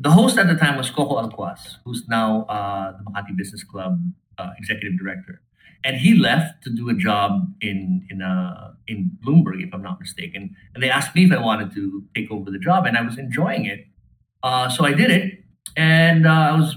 the 0.00 0.10
host 0.10 0.38
at 0.38 0.48
the 0.48 0.54
time 0.54 0.76
was 0.78 0.88
Coco 0.88 1.16
Alcuaz, 1.16 1.76
who's 1.84 2.08
now 2.08 2.44
uh, 2.44 2.92
the 2.96 3.04
Makati 3.04 3.36
Business 3.36 3.62
Club 3.62 4.00
uh, 4.38 4.50
executive 4.58 4.98
director. 4.98 5.42
And 5.84 5.96
he 5.96 6.14
left 6.14 6.64
to 6.64 6.70
do 6.70 6.88
a 6.88 6.94
job 6.94 7.52
in 7.60 8.06
in 8.10 8.22
uh, 8.22 8.72
in 8.88 9.10
Bloomberg, 9.24 9.62
if 9.62 9.72
I'm 9.74 9.82
not 9.82 10.00
mistaken. 10.00 10.56
And 10.74 10.82
they 10.82 10.90
asked 10.90 11.14
me 11.14 11.24
if 11.24 11.32
I 11.32 11.40
wanted 11.40 11.72
to 11.74 12.04
take 12.14 12.30
over 12.30 12.50
the 12.50 12.58
job, 12.58 12.86
and 12.86 12.96
I 12.96 13.02
was 13.02 13.18
enjoying 13.18 13.66
it. 13.66 13.86
Uh, 14.42 14.68
so 14.70 14.84
I 14.84 14.92
did 14.92 15.10
it, 15.10 15.44
and 15.76 16.26
uh, 16.26 16.30
I 16.30 16.52
was 16.52 16.76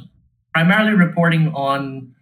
primarily 0.54 0.94
reporting 0.94 1.48
on 1.54 2.14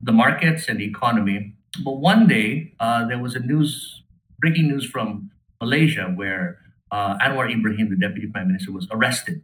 the 0.00 0.12
markets 0.12 0.68
and 0.68 0.80
the 0.80 0.84
economy. 0.84 1.54
But 1.84 1.96
one 1.98 2.26
day 2.26 2.74
uh, 2.80 3.06
there 3.08 3.18
was 3.18 3.34
a 3.34 3.40
news, 3.40 4.02
breaking 4.38 4.68
news 4.68 4.84
from 4.84 5.30
Malaysia, 5.60 6.12
where 6.14 6.58
Anwar 6.92 7.50
Ibrahim, 7.50 7.88
the 7.88 7.96
deputy 7.96 8.26
prime 8.26 8.48
minister, 8.48 8.72
was 8.72 8.86
arrested, 8.90 9.42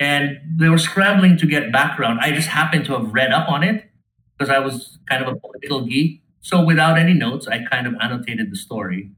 and 0.00 0.38
they 0.56 0.68
were 0.68 0.78
scrambling 0.78 1.36
to 1.38 1.46
get 1.46 1.72
background. 1.72 2.20
I 2.20 2.32
just 2.32 2.48
happened 2.48 2.84
to 2.86 2.92
have 2.92 3.12
read 3.12 3.32
up 3.32 3.48
on 3.48 3.62
it 3.62 3.84
because 4.36 4.50
I 4.50 4.58
was 4.58 4.98
kind 5.08 5.22
of 5.22 5.28
a 5.28 5.36
political 5.36 5.82
geek. 5.82 6.22
So 6.40 6.64
without 6.64 6.98
any 6.98 7.14
notes, 7.14 7.46
I 7.46 7.64
kind 7.64 7.86
of 7.86 7.94
annotated 8.00 8.50
the 8.50 8.56
story. 8.56 9.10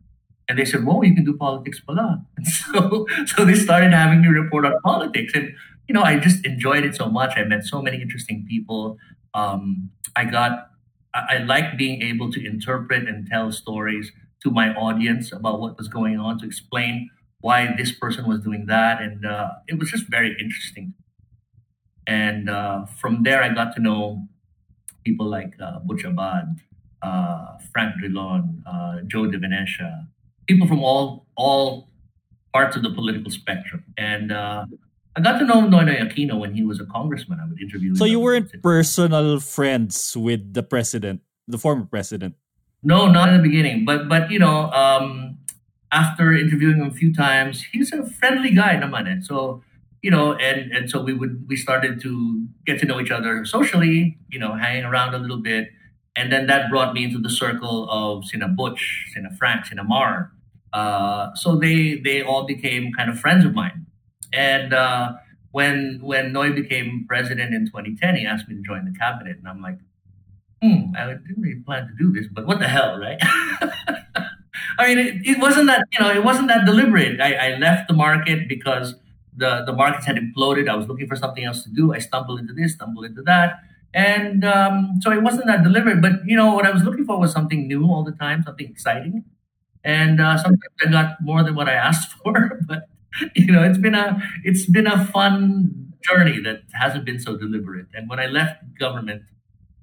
And 0.49 0.59
they 0.59 0.65
said, 0.65 0.85
"Whoa, 0.85 1.03
you 1.03 1.15
can 1.15 1.25
do 1.25 1.37
politics, 1.37 1.81
pala." 1.81 2.25
And 2.37 2.47
so, 2.47 3.07
so 3.27 3.45
they 3.45 3.55
started 3.55 3.93
having 3.93 4.23
me 4.23 4.29
report 4.29 4.65
on 4.65 4.81
politics, 4.83 5.33
and 5.35 5.53
you 5.89 5.95
know, 5.95 6.03
I 6.03 6.19
just 6.19 6.45
enjoyed 6.45 6.85
it 6.85 6.95
so 6.95 7.09
much. 7.09 7.37
I 7.37 7.45
met 7.45 7.65
so 7.65 7.83
many 7.83 8.01
interesting 8.01 8.47
people. 8.49 8.99
Um, 9.35 9.91
I 10.15 10.25
got, 10.25 10.71
I, 11.15 11.21
I 11.31 11.39
like 11.39 11.77
being 11.77 12.03
able 12.03 12.31
to 12.33 12.45
interpret 12.45 13.09
and 13.09 13.27
tell 13.27 13.51
stories 13.53 14.13
to 14.43 14.51
my 14.51 14.75
audience 14.75 15.33
about 15.33 15.61
what 15.61 15.77
was 15.79 15.89
going 15.89 16.19
on, 16.19 16.39
to 16.39 16.47
explain 16.47 17.11
why 17.47 17.59
this 17.81 17.93
person 17.93 18.23
was 18.27 18.41
doing 18.49 18.67
that, 18.67 19.01
and 19.01 19.25
uh, 19.25 19.51
it 19.71 19.79
was 19.79 19.89
just 19.95 20.07
very 20.17 20.33
interesting. 20.45 20.95
And 22.07 22.51
uh, 22.51 22.87
from 23.01 23.23
there, 23.23 23.41
I 23.47 23.51
got 23.61 23.69
to 23.77 23.81
know 23.87 24.27
people 25.05 25.27
like 25.37 25.53
uh, 25.63 25.79
Butch 25.87 26.03
Abad, 26.03 26.59
uh, 27.03 27.59
Frank 27.73 27.91
Drilon, 27.99 28.65
uh, 28.67 28.95
Joe 29.07 29.27
De 29.31 29.39
people 30.49 30.67
from 30.67 30.83
all 30.83 31.27
all 31.37 31.89
parts 32.53 32.75
of 32.77 32.83
the 32.83 32.93
political 32.99 33.31
spectrum. 33.31 33.85
And 33.97 34.33
uh, 34.33 34.67
I 35.15 35.21
got 35.21 35.39
to 35.39 35.45
know 35.45 35.61
Noynoy 35.71 35.99
Aquino 36.03 36.35
when 36.43 36.53
he 36.59 36.65
was 36.65 36.81
a 36.81 36.87
congressman. 36.87 37.39
I 37.39 37.47
would 37.49 37.61
interview 37.61 37.91
him. 37.91 37.97
So 37.97 38.07
you 38.07 38.19
weren't 38.19 38.51
personal 38.63 39.39
friends 39.39 40.17
with 40.17 40.43
the 40.59 40.65
president, 40.65 41.21
the 41.47 41.59
former 41.59 41.87
president. 41.87 42.35
No, 42.83 43.07
not 43.07 43.29
in 43.31 43.35
the 43.39 43.45
beginning. 43.49 43.85
But 43.85 44.09
but 44.09 44.31
you 44.35 44.41
know, 44.41 44.71
um, 44.73 45.36
after 45.93 46.33
interviewing 46.33 46.79
him 46.79 46.89
a 46.89 46.93
few 46.95 47.13
times, 47.15 47.65
he's 47.73 47.93
a 47.93 48.05
friendly 48.05 48.51
guy, 48.51 48.77
naman 48.77 49.07
eh. 49.07 49.21
So 49.23 49.63
you 50.03 50.11
know, 50.11 50.35
and 50.35 50.71
and 50.73 50.91
so 50.91 51.03
we 51.03 51.13
would 51.13 51.47
we 51.49 51.57
started 51.57 52.01
to 52.03 52.47
get 52.65 52.79
to 52.81 52.87
know 52.87 53.01
each 53.01 53.11
other 53.11 53.45
socially, 53.45 54.19
you 54.31 54.39
know, 54.39 54.55
hanging 54.55 54.85
around 54.85 55.15
a 55.15 55.19
little 55.19 55.43
bit, 55.43 55.69
and 56.15 56.31
then 56.31 56.47
that 56.47 56.71
brought 56.71 56.95
me 56.95 57.05
into 57.05 57.19
the 57.19 57.31
circle 57.31 57.91
of 57.91 58.25
Sina 58.25 58.47
Butch, 58.47 59.11
Sina 59.13 59.31
Frank, 59.37 59.67
Sina 59.67 59.83
Mar. 59.83 60.31
Uh, 60.73 61.35
so 61.35 61.57
they 61.57 61.97
they 61.97 62.23
all 62.23 62.47
became 62.47 62.93
kind 62.93 63.11
of 63.11 63.19
friends 63.19 63.45
of 63.45 63.55
mine, 63.55 63.87
and 64.33 64.73
uh, 64.73 65.15
when 65.51 65.99
when 66.03 66.33
Noy 66.33 66.53
became 66.53 67.05
president 67.09 67.55
in 67.55 67.67
2010, 67.67 68.17
he 68.17 68.27
asked 68.27 68.49
me 68.49 68.55
to 68.55 68.63
join 68.63 68.85
the 68.85 68.97
cabinet, 68.97 69.39
and 69.39 69.49
I'm 69.49 69.63
like, 69.63 69.79
hmm, 70.63 70.95
I 70.97 71.07
didn't 71.07 71.41
really 71.41 71.63
plan 71.67 71.89
to 71.89 71.95
do 71.99 72.13
this, 72.13 72.29
but 72.31 72.47
what 72.47 72.59
the 72.59 72.69
hell, 72.69 72.99
right? 72.99 73.19
I 74.79 74.89
mean, 74.95 74.99
it, 74.99 75.27
it 75.27 75.39
wasn't 75.39 75.67
that 75.67 75.87
you 75.93 76.01
know, 76.01 76.11
it 76.11 76.25
wasn't 76.25 76.49
that 76.49 76.65
deliberate. 76.67 77.21
I, 77.21 77.35
I 77.55 77.59
left 77.59 77.89
the 77.89 77.95
market 77.95 78.49
because 78.49 78.95
the 79.37 79.63
the 79.65 79.73
markets 79.73 80.07
had 80.07 80.17
imploded. 80.17 80.69
I 80.69 80.77
was 80.77 80.87
looking 80.89 81.09
for 81.09 81.17
something 81.17 81.45
else 81.45 81.63
to 81.65 81.71
do. 81.71 81.93
I 81.95 81.99
stumbled 81.99 82.41
into 82.41 82.53
this, 82.53 82.75
stumbled 82.75 83.05
into 83.05 83.23
that, 83.23 83.61
and 83.95 84.45
um, 84.45 84.99
so 85.03 85.11
it 85.13 85.23
wasn't 85.23 85.47
that 85.47 85.63
deliberate. 85.63 86.01
But 86.03 86.13
you 86.27 86.37
know, 86.37 86.55
what 86.55 86.67
I 86.67 86.71
was 86.71 86.83
looking 86.83 87.05
for 87.05 87.19
was 87.19 87.33
something 87.33 87.67
new 87.69 87.85
all 87.87 88.05
the 88.05 88.13
time, 88.13 88.43
something 88.43 88.69
exciting, 88.69 89.25
and 89.85 90.21
uh, 90.21 90.37
sometimes 90.37 90.63
I 90.85 90.91
got 90.91 91.21
more 91.21 91.43
than 91.43 91.55
what 91.55 91.69
I 91.69 91.75
asked 91.75 92.13
for. 92.25 92.61
But 92.67 92.89
you 93.35 93.53
know, 93.53 93.63
it's 93.63 93.79
been 93.79 93.95
a 93.95 94.23
it's 94.45 94.67
been 94.67 94.87
a 94.87 95.05
fun 95.07 95.93
journey 96.03 96.41
that 96.41 96.63
hasn't 96.73 97.05
been 97.05 97.19
so 97.19 97.37
deliberate. 97.37 97.87
And 97.95 98.09
when 98.09 98.21
I 98.21 98.27
left 98.27 98.63
government, 98.79 99.23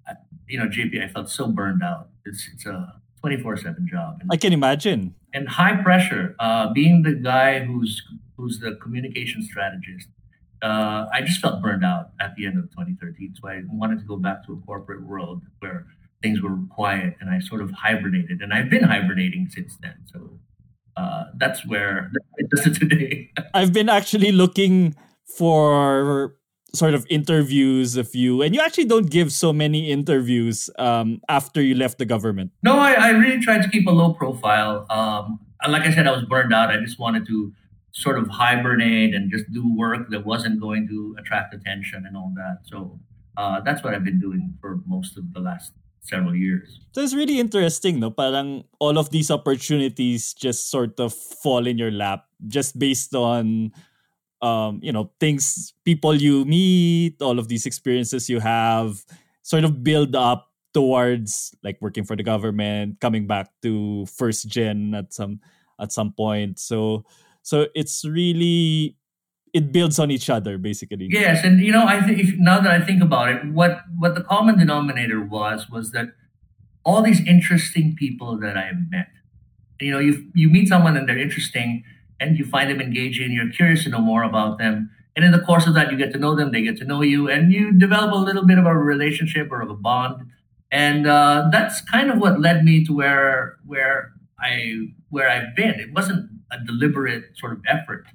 I- 0.07 0.15
you 0.47 0.59
know, 0.59 0.67
JP, 0.67 1.03
I 1.03 1.07
felt 1.07 1.29
so 1.29 1.47
burned 1.47 1.83
out. 1.83 2.09
It's 2.25 2.49
it's 2.53 2.65
a 2.65 3.01
twenty 3.23 3.37
four 3.41 3.55
seven 3.55 3.87
job. 3.89 4.17
And 4.21 4.29
I 4.31 4.37
can 4.37 4.51
imagine. 4.53 5.15
and 5.33 5.47
high 5.47 5.75
pressure. 5.81 6.35
Uh, 6.39 6.71
being 6.73 7.01
the 7.03 7.13
guy 7.13 7.63
who's 7.63 8.01
who's 8.37 8.59
the 8.59 8.75
communication 8.83 9.41
strategist, 9.41 10.09
uh, 10.61 11.05
I 11.13 11.21
just 11.21 11.39
felt 11.39 11.61
burned 11.61 11.85
out 11.85 12.09
at 12.19 12.35
the 12.35 12.45
end 12.45 12.57
of 12.59 12.65
2013. 12.71 13.35
So 13.39 13.47
I 13.47 13.61
wanted 13.69 13.99
to 13.99 14.05
go 14.05 14.17
back 14.17 14.45
to 14.45 14.53
a 14.53 14.57
corporate 14.65 15.03
world 15.07 15.41
where 15.59 15.85
things 16.21 16.41
were 16.41 16.57
quiet, 16.69 17.15
and 17.21 17.29
I 17.29 17.39
sort 17.39 17.61
of 17.61 17.71
hibernated, 17.71 18.41
and 18.41 18.53
I've 18.53 18.69
been 18.69 18.83
hibernating 18.83 19.47
since 19.49 19.77
then. 19.81 19.95
So 20.11 20.39
uh, 20.97 21.25
that's 21.37 21.65
where 21.65 22.11
it 22.37 22.47
is 22.51 22.77
today. 22.77 23.31
I've 23.53 23.71
been 23.73 23.89
actually 23.89 24.31
looking 24.31 24.95
for 25.37 26.35
sort 26.75 26.93
of 26.93 27.05
interviews 27.09 27.97
of 27.97 28.15
you, 28.15 28.41
and 28.41 28.55
you 28.55 28.61
actually 28.61 28.85
don't 28.85 29.09
give 29.09 29.31
so 29.31 29.53
many 29.53 29.91
interviews 29.91 30.69
um, 30.79 31.21
after 31.29 31.61
you 31.61 31.75
left 31.75 31.99
the 31.99 32.05
government. 32.05 32.51
No, 32.63 32.79
I, 32.79 32.93
I 32.93 33.09
really 33.11 33.39
tried 33.39 33.61
to 33.61 33.69
keep 33.69 33.87
a 33.87 33.91
low 33.91 34.13
profile. 34.13 34.85
Um, 34.89 35.39
like 35.69 35.83
I 35.83 35.93
said, 35.93 36.07
I 36.07 36.11
was 36.11 36.25
burned 36.25 36.53
out. 36.53 36.69
I 36.69 36.77
just 36.77 36.99
wanted 36.99 37.25
to 37.27 37.53
sort 37.91 38.17
of 38.17 38.27
hibernate 38.27 39.13
and 39.13 39.31
just 39.31 39.45
do 39.53 39.63
work 39.77 40.09
that 40.09 40.25
wasn't 40.25 40.59
going 40.59 40.87
to 40.87 41.15
attract 41.19 41.53
attention 41.53 42.05
and 42.07 42.17
all 42.17 42.33
that. 42.35 42.59
So 42.63 42.99
uh, 43.37 43.61
that's 43.61 43.83
what 43.83 43.93
I've 43.93 44.03
been 44.03 44.19
doing 44.19 44.57
for 44.59 44.81
most 44.87 45.15
of 45.15 45.31
the 45.33 45.39
last 45.39 45.73
several 46.01 46.35
years. 46.35 46.81
So 46.91 47.01
it's 47.01 47.13
really 47.13 47.39
interesting, 47.39 47.99
no? 47.99 48.09
Parang 48.09 48.65
all 48.79 48.97
of 48.97 49.11
these 49.11 49.29
opportunities 49.29 50.33
just 50.33 50.69
sort 50.69 50.99
of 50.99 51.13
fall 51.13 51.67
in 51.67 51.77
your 51.77 51.91
lap 51.91 52.25
just 52.47 52.77
based 52.77 53.13
on 53.15 53.71
um, 54.43 54.79
you 54.83 54.91
know, 54.91 55.09
things 55.19 55.73
people 55.85 56.13
you 56.13 56.43
meet, 56.43 57.21
all 57.21 57.39
of 57.39 57.47
these 57.47 57.65
experiences 57.65 58.29
you 58.29 58.41
have 58.41 59.05
sort 59.41 59.63
of 59.63 59.83
build 59.83 60.15
up 60.15 60.51
towards 60.73 61.55
like 61.63 61.77
working 61.79 62.03
for 62.03 62.15
the 62.15 62.23
government, 62.23 62.99
coming 62.99 63.25
back 63.25 63.49
to 63.61 64.05
First 64.05 64.49
Gen 64.49 64.93
at 64.93 65.13
some 65.13 65.39
at 65.79 65.91
some 65.91 66.11
point. 66.11 66.59
So 66.59 67.05
so 67.41 67.67
it's 67.73 68.03
really 68.03 68.97
it 69.53 69.71
builds 69.71 69.97
on 69.97 70.11
each 70.11 70.29
other 70.29 70.57
basically. 70.57 71.07
Yes, 71.09 71.43
and 71.45 71.61
you 71.61 71.71
know, 71.71 71.85
I 71.87 72.01
think 72.01 72.37
now 72.37 72.59
that 72.59 72.71
I 72.71 72.83
think 72.83 73.01
about 73.01 73.29
it, 73.29 73.45
what 73.45 73.79
what 73.97 74.15
the 74.15 74.23
common 74.23 74.57
denominator 74.59 75.21
was 75.21 75.69
was 75.69 75.91
that 75.91 76.07
all 76.83 77.01
these 77.01 77.25
interesting 77.25 77.95
people 77.95 78.37
that 78.39 78.57
I 78.57 78.71
met. 78.89 79.07
You 79.79 79.91
know, 79.91 79.99
you 79.99 80.29
you 80.33 80.49
meet 80.49 80.67
someone 80.67 80.97
and 80.97 81.07
they're 81.07 81.17
interesting, 81.17 81.83
and 82.23 82.37
you 82.39 82.45
find 82.45 82.69
them 82.69 82.79
engaging. 82.79 83.31
You're 83.31 83.51
curious 83.51 83.83
to 83.83 83.89
know 83.89 83.99
more 84.01 84.23
about 84.23 84.57
them, 84.57 84.89
and 85.15 85.23
in 85.25 85.31
the 85.31 85.39
course 85.39 85.67
of 85.67 85.73
that, 85.75 85.91
you 85.91 85.97
get 85.97 86.11
to 86.13 86.19
know 86.19 86.35
them. 86.35 86.51
They 86.51 86.63
get 86.63 86.77
to 86.77 86.85
know 86.85 87.01
you, 87.01 87.29
and 87.29 87.51
you 87.51 87.71
develop 87.71 88.11
a 88.13 88.15
little 88.15 88.45
bit 88.45 88.57
of 88.57 88.65
a 88.65 88.75
relationship 88.75 89.51
or 89.51 89.61
of 89.61 89.69
a 89.69 89.75
bond. 89.75 90.15
And 90.71 91.05
uh, 91.05 91.49
that's 91.51 91.81
kind 91.81 92.09
of 92.09 92.17
what 92.17 92.39
led 92.39 92.63
me 92.63 92.83
to 92.85 92.95
where 92.95 93.57
where 93.65 94.11
I 94.39 94.87
where 95.09 95.29
I've 95.29 95.55
been. 95.55 95.75
It 95.79 95.93
wasn't 95.93 96.29
a 96.51 96.57
deliberate 96.65 97.25
sort 97.37 97.53
of 97.53 97.59
effort 97.67 98.05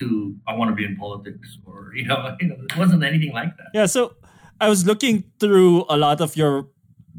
to 0.00 0.34
I 0.46 0.54
want 0.54 0.70
to 0.70 0.74
be 0.74 0.84
in 0.84 0.96
politics 0.96 1.58
or 1.64 1.92
you 1.98 2.06
know 2.06 2.36
you 2.40 2.48
know 2.48 2.56
it 2.68 2.76
wasn't 2.76 3.04
anything 3.04 3.32
like 3.32 3.56
that. 3.58 3.68
Yeah, 3.72 3.86
so 3.86 4.14
I 4.60 4.68
was 4.68 4.84
looking 4.84 5.24
through 5.38 5.84
a 5.88 5.96
lot 5.96 6.20
of 6.20 6.36
your 6.36 6.68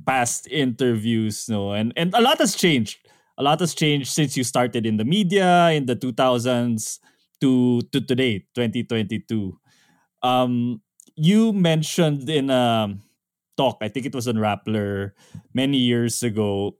past 0.05 0.47
interviews, 0.47 1.47
no, 1.47 1.71
and 1.71 1.93
and 1.95 2.13
a 2.13 2.21
lot 2.21 2.39
has 2.39 2.55
changed. 2.55 2.97
A 3.39 3.43
lot 3.43 3.59
has 3.61 3.73
changed 3.73 4.11
since 4.11 4.35
you 4.35 4.43
started 4.43 4.85
in 4.85 4.97
the 4.97 5.05
media 5.05 5.71
in 5.71 5.85
the 5.87 5.95
2000s 5.95 6.99
to 7.39 7.81
to 7.95 8.01
today, 8.03 8.43
2022. 8.53 9.55
Um, 10.21 10.81
you 11.15 11.53
mentioned 11.53 12.29
in 12.29 12.49
a 12.51 12.99
talk, 13.55 13.79
I 13.81 13.87
think 13.87 14.05
it 14.05 14.13
was 14.13 14.27
on 14.27 14.35
Rappler 14.35 15.15
many 15.53 15.77
years 15.77 16.21
ago, 16.21 16.75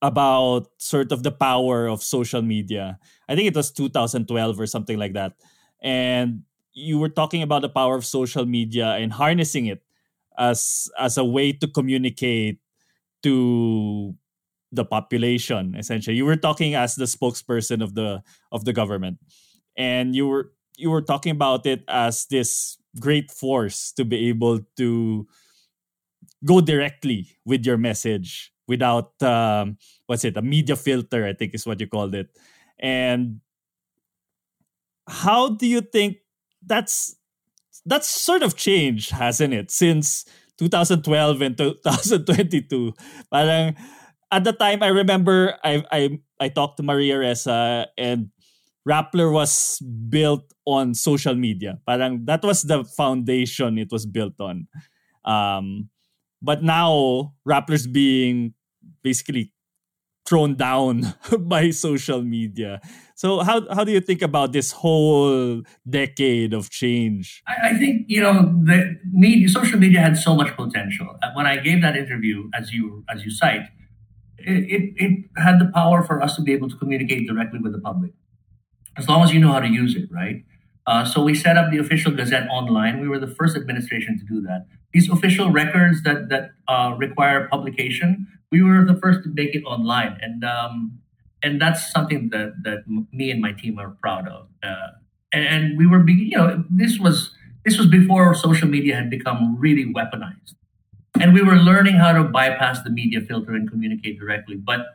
about 0.00 0.68
sort 0.78 1.12
of 1.12 1.22
the 1.22 1.32
power 1.32 1.86
of 1.86 2.02
social 2.02 2.42
media. 2.42 2.98
I 3.28 3.36
think 3.36 3.48
it 3.48 3.56
was 3.56 3.70
2012 3.70 4.60
or 4.60 4.66
something 4.66 4.98
like 4.98 5.12
that. 5.14 5.34
And 5.82 6.44
you 6.72 6.98
were 6.98 7.08
talking 7.08 7.42
about 7.42 7.62
the 7.62 7.68
power 7.68 7.96
of 7.96 8.06
social 8.06 8.46
media 8.46 8.96
and 8.96 9.12
harnessing 9.12 9.66
it 9.66 9.82
as 10.38 10.88
as 10.98 11.18
a 11.18 11.24
way 11.24 11.52
to 11.52 11.66
communicate 11.68 12.60
to 13.22 14.14
the 14.72 14.84
population 14.84 15.74
essentially. 15.76 16.16
You 16.16 16.24
were 16.24 16.36
talking 16.36 16.74
as 16.74 16.94
the 16.94 17.06
spokesperson 17.06 17.82
of 17.82 17.94
the 17.94 18.22
of 18.52 18.64
the 18.64 18.72
government. 18.72 19.18
And 19.76 20.14
you 20.14 20.28
were 20.28 20.52
you 20.76 20.90
were 20.90 21.02
talking 21.02 21.32
about 21.32 21.66
it 21.66 21.82
as 21.88 22.26
this 22.26 22.78
great 23.00 23.30
force 23.30 23.92
to 23.92 24.04
be 24.04 24.28
able 24.28 24.60
to 24.76 25.26
go 26.44 26.60
directly 26.60 27.36
with 27.44 27.66
your 27.66 27.76
message 27.76 28.52
without 28.66 29.20
um, 29.22 29.78
what's 30.06 30.24
it? 30.24 30.36
A 30.36 30.42
media 30.42 30.76
filter 30.76 31.26
i 31.26 31.32
think 31.32 31.54
is 31.54 31.66
what 31.66 31.80
you 31.80 31.86
called 31.86 32.14
it. 32.14 32.28
And 32.78 33.40
how 35.08 35.50
do 35.50 35.66
you 35.66 35.80
think 35.80 36.18
that's 36.64 37.16
that's 37.86 38.08
sort 38.08 38.42
of 38.42 38.56
changed 38.56 39.10
hasn't 39.10 39.54
it 39.54 39.70
since 39.70 40.26
2012 40.58 41.40
and 41.40 41.56
2022 41.56 42.92
parang 43.32 43.74
at 44.30 44.44
the 44.44 44.52
time 44.52 44.82
i 44.82 44.88
remember 44.88 45.54
i 45.64 45.82
i 45.92 46.18
i 46.40 46.48
talked 46.48 46.76
to 46.76 46.82
maria 46.82 47.16
ressa 47.16 47.86
and 47.96 48.30
rappler 48.88 49.32
was 49.32 49.78
built 50.08 50.52
on 50.64 50.94
social 50.94 51.34
media 51.34 51.78
parang 51.86 52.24
that 52.24 52.42
was 52.42 52.62
the 52.62 52.84
foundation 52.84 53.78
it 53.78 53.92
was 53.92 54.06
built 54.06 54.34
on 54.40 54.66
um 55.24 55.88
but 56.40 56.62
now 56.62 57.32
rappler's 57.46 57.86
being 57.86 58.54
basically 59.02 59.52
thrown 60.28 60.54
down 60.54 61.14
by 61.40 61.70
social 61.70 62.22
media. 62.22 62.80
So 63.14 63.40
how 63.40 63.64
how 63.74 63.82
do 63.84 63.92
you 63.92 64.00
think 64.00 64.20
about 64.20 64.52
this 64.52 64.72
whole 64.72 65.62
decade 65.88 66.52
of 66.52 66.68
change? 66.68 67.42
I, 67.48 67.70
I 67.70 67.78
think 67.78 68.04
you 68.08 68.20
know 68.20 68.52
the 68.62 69.00
media, 69.10 69.48
social 69.48 69.78
media 69.78 70.00
had 70.00 70.16
so 70.16 70.36
much 70.36 70.54
potential. 70.54 71.16
When 71.34 71.46
I 71.46 71.56
gave 71.56 71.80
that 71.82 71.96
interview, 71.96 72.50
as 72.52 72.72
you 72.72 73.04
as 73.08 73.24
you 73.24 73.30
cite, 73.30 73.66
it, 74.38 74.94
it, 74.96 75.24
had 75.36 75.58
the 75.58 75.70
power 75.74 76.02
for 76.02 76.22
us 76.22 76.36
to 76.36 76.42
be 76.42 76.52
able 76.52 76.68
to 76.68 76.76
communicate 76.76 77.26
directly 77.26 77.58
with 77.58 77.72
the 77.72 77.80
public, 77.80 78.12
as 78.96 79.08
long 79.08 79.22
as 79.22 79.32
you 79.32 79.40
know 79.40 79.52
how 79.52 79.60
to 79.60 79.68
use 79.68 79.96
it, 79.96 80.08
right? 80.10 80.44
Uh, 80.86 81.04
so 81.04 81.22
we 81.22 81.34
set 81.34 81.56
up 81.58 81.70
the 81.70 81.78
official 81.78 82.12
Gazette 82.12 82.48
online. 82.48 83.00
We 83.00 83.08
were 83.08 83.18
the 83.18 83.26
first 83.26 83.56
administration 83.56 84.18
to 84.18 84.24
do 84.24 84.40
that. 84.42 84.66
These 84.92 85.10
official 85.10 85.50
records 85.50 86.02
that 86.02 86.30
that 86.30 86.52
uh, 86.66 86.94
require 86.96 87.46
publication, 87.48 88.26
we 88.50 88.62
were 88.62 88.84
the 88.84 88.98
first 88.98 89.22
to 89.24 89.30
make 89.34 89.54
it 89.54 89.62
online, 89.64 90.18
and 90.22 90.44
um, 90.44 90.98
and 91.42 91.60
that's 91.60 91.92
something 91.92 92.30
that 92.30 92.54
that 92.64 92.84
me 93.12 93.30
and 93.30 93.40
my 93.40 93.52
team 93.52 93.78
are 93.78 93.90
proud 94.00 94.26
of. 94.28 94.48
Uh, 94.62 94.88
and, 95.32 95.46
and 95.46 95.78
we 95.78 95.86
were, 95.86 96.08
you 96.08 96.36
know, 96.36 96.64
this 96.70 96.98
was 96.98 97.34
this 97.64 97.76
was 97.76 97.86
before 97.86 98.34
social 98.34 98.68
media 98.68 98.96
had 98.96 99.10
become 99.10 99.58
really 99.58 99.84
weaponized, 99.84 100.54
and 101.20 101.32
we 101.34 101.42
were 101.42 101.56
learning 101.56 101.96
how 101.96 102.12
to 102.12 102.24
bypass 102.24 102.82
the 102.82 102.90
media 102.90 103.20
filter 103.20 103.52
and 103.54 103.70
communicate 103.70 104.18
directly. 104.18 104.56
But 104.56 104.86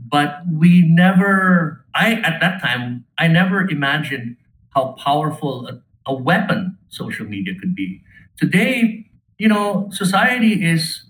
but 0.00 0.42
we 0.52 0.82
never, 0.86 1.84
I 1.94 2.14
at 2.14 2.40
that 2.40 2.60
time, 2.62 3.04
I 3.18 3.28
never 3.28 3.68
imagined 3.68 4.36
how 4.74 4.96
powerful 5.04 5.68
a, 5.68 5.80
a 6.10 6.14
weapon 6.14 6.78
social 6.88 7.26
media 7.26 7.54
could 7.60 7.74
be. 7.74 8.02
Today, 8.38 9.06
you 9.38 9.48
know, 9.48 9.88
society 9.92 10.64
is 10.64 11.04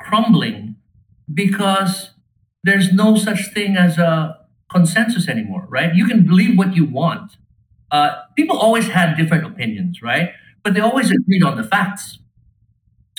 crumbling 0.00 0.76
because 1.32 2.12
there's 2.64 2.92
no 2.92 3.16
such 3.16 3.52
thing 3.54 3.76
as 3.76 3.98
a 3.98 4.38
consensus 4.70 5.28
anymore, 5.28 5.66
right? 5.70 5.94
You 5.94 6.06
can 6.06 6.26
believe 6.26 6.58
what 6.58 6.76
you 6.76 6.86
want. 6.86 7.32
Uh, 7.92 8.12
people 8.36 8.58
always 8.58 8.88
had 8.88 9.16
different 9.16 9.46
opinions, 9.46 10.02
right? 10.02 10.32
But 10.64 10.74
they 10.74 10.80
always 10.80 11.10
agreed 11.12 11.44
on 11.44 11.58
the 11.58 11.64
facts. 11.64 12.19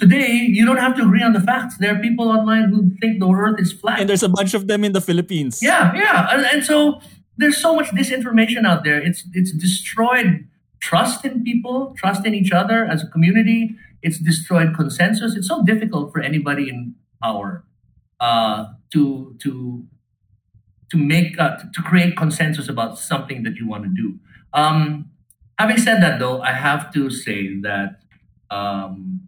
Today, 0.02 0.32
you 0.58 0.66
don't 0.66 0.82
have 0.86 0.96
to 0.98 1.04
agree 1.04 1.22
on 1.22 1.34
the 1.34 1.40
facts. 1.40 1.78
There 1.78 1.94
are 1.96 2.00
people 2.00 2.28
online 2.30 2.70
who 2.74 2.90
think 3.00 3.20
the 3.20 3.30
earth 3.30 3.60
is 3.60 3.72
flat. 3.72 4.00
And 4.00 4.10
there's 4.10 4.24
a 4.24 4.30
bunch 4.30 4.56
of 4.56 4.66
them 4.66 4.84
in 4.84 4.94
the 4.94 5.04
Philippines. 5.10 5.62
Yeah, 5.62 5.94
yeah. 5.94 6.28
And, 6.34 6.44
and 6.44 6.66
so 6.66 7.02
there's 7.38 7.58
so 7.58 7.76
much 7.76 7.90
disinformation 8.00 8.66
out 8.66 8.84
there. 8.84 9.00
It's 9.00 9.24
it's 9.34 9.52
destroyed 9.52 10.48
trust 10.80 11.24
in 11.24 11.44
people, 11.44 11.94
trust 11.96 12.26
in 12.26 12.34
each 12.34 12.52
other 12.52 12.84
as 12.84 13.04
a 13.04 13.08
community. 13.14 13.76
It's 14.02 14.18
destroyed 14.18 14.74
consensus. 14.76 15.36
It's 15.36 15.48
so 15.48 15.64
difficult 15.64 16.12
for 16.12 16.20
anybody 16.20 16.68
in 16.68 16.96
power 17.22 17.64
uh, 18.20 18.74
to 18.94 19.36
to 19.44 19.86
to 20.90 20.98
make 20.98 21.40
uh, 21.40 21.58
to 21.58 21.82
create 21.84 22.18
consensus 22.18 22.68
about 22.68 22.98
something 22.98 23.44
that 23.44 23.56
you 23.56 23.68
want 23.68 23.84
to 23.84 23.90
do. 23.90 24.20
Um, 24.54 25.12
having 25.60 25.78
said 25.78 26.02
that, 26.02 26.20
though, 26.20 26.42
I 26.42 26.54
have 26.54 26.92
to 26.94 27.10
say 27.10 27.60
that 27.62 28.02
um, 28.50 29.22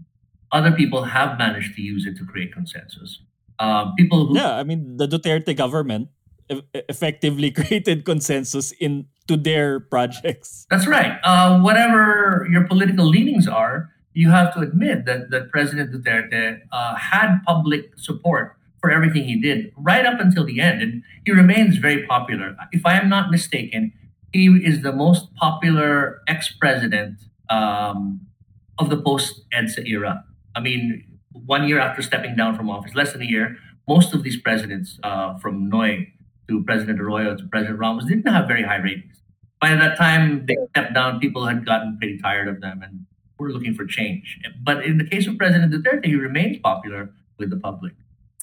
other 0.54 0.72
people 0.72 1.04
have 1.04 1.38
managed 1.38 1.76
to 1.76 1.82
use 1.82 2.06
it 2.06 2.16
to 2.18 2.26
create 2.26 2.54
consensus. 2.54 3.20
Uh, 3.60 3.92
people 3.98 4.28
who 4.28 4.38
yeah, 4.38 4.56
I 4.56 4.64
mean 4.64 4.98
the 4.98 5.08
Duterte 5.08 5.56
government 5.56 6.10
effectively 6.74 7.52
created 7.60 8.06
consensus 8.06 8.72
in 8.80 9.08
to 9.28 9.38
their 9.38 9.80
projects. 9.80 10.66
That's 10.70 10.88
right. 10.88 11.20
Uh, 11.24 11.60
whatever 11.60 12.48
your 12.52 12.68
political 12.68 13.06
leanings 13.06 13.48
are, 13.48 13.90
you 14.14 14.30
have 14.30 14.54
to 14.54 14.60
admit 14.60 15.06
that, 15.06 15.32
that 15.32 15.50
President 15.50 15.92
Duterte 15.92 16.60
uh, 16.72 16.96
had 16.96 17.40
public 17.46 17.98
support 17.98 18.56
for 18.80 18.92
everything 18.92 19.24
he 19.24 19.40
did 19.40 19.72
right 19.78 20.06
up 20.06 20.20
until 20.20 20.46
the 20.46 20.60
end. 20.60 20.82
And 20.82 21.04
he 21.26 21.32
remains 21.32 21.78
very 21.78 22.06
popular. 22.06 22.56
If 22.72 22.86
I 22.86 23.00
am 23.00 23.10
not 23.10 23.32
mistaken, 23.32 23.94
he 24.34 24.48
is 24.48 24.82
the 24.82 24.92
most 24.92 25.34
popular 25.36 26.22
ex 26.28 26.52
president 26.52 27.20
um, 27.50 28.22
of 28.78 28.90
the 28.90 28.98
post 28.98 29.42
EDSA 29.54 29.88
era. 29.88 30.26
I 30.56 30.60
mean, 30.60 31.04
one 31.32 31.68
year 31.68 31.80
after 31.80 32.02
stepping 32.02 32.36
down 32.36 32.56
from 32.56 32.70
office, 32.70 32.96
less 32.96 33.14
than 33.14 33.22
a 33.22 33.26
year, 33.26 33.58
most 33.88 34.14
of 34.14 34.24
these 34.24 34.40
presidents 34.40 35.00
uh, 35.04 35.38
from 35.40 35.70
Noy 35.70 36.14
to 36.48 36.64
President 36.64 37.00
Arroyo 37.00 37.36
to 37.36 37.46
President 37.48 37.80
Ramos 37.80 38.06
didn't 38.06 38.28
have 38.28 38.48
very 38.48 38.64
high 38.64 38.78
ratings. 38.78 39.22
By 39.60 39.76
that 39.76 39.98
time 39.98 40.46
they 40.46 40.56
stepped 40.70 40.94
down, 40.94 41.20
people 41.20 41.46
had 41.46 41.66
gotten 41.66 41.98
pretty 41.98 42.18
tired 42.20 42.48
of 42.48 42.62
them 42.62 42.82
and 42.84 43.06
were 43.38 43.52
looking 43.52 43.74
for 43.74 43.86
change. 43.86 44.40
But 44.62 44.86
in 44.86 44.98
the 44.98 45.06
case 45.06 45.28
of 45.28 45.38
President 45.38 45.74
Duterte, 45.74 46.06
he 46.06 46.16
remains 46.16 46.58
popular 46.60 47.12
with 47.38 47.50
the 47.50 47.58
public. 47.58 47.94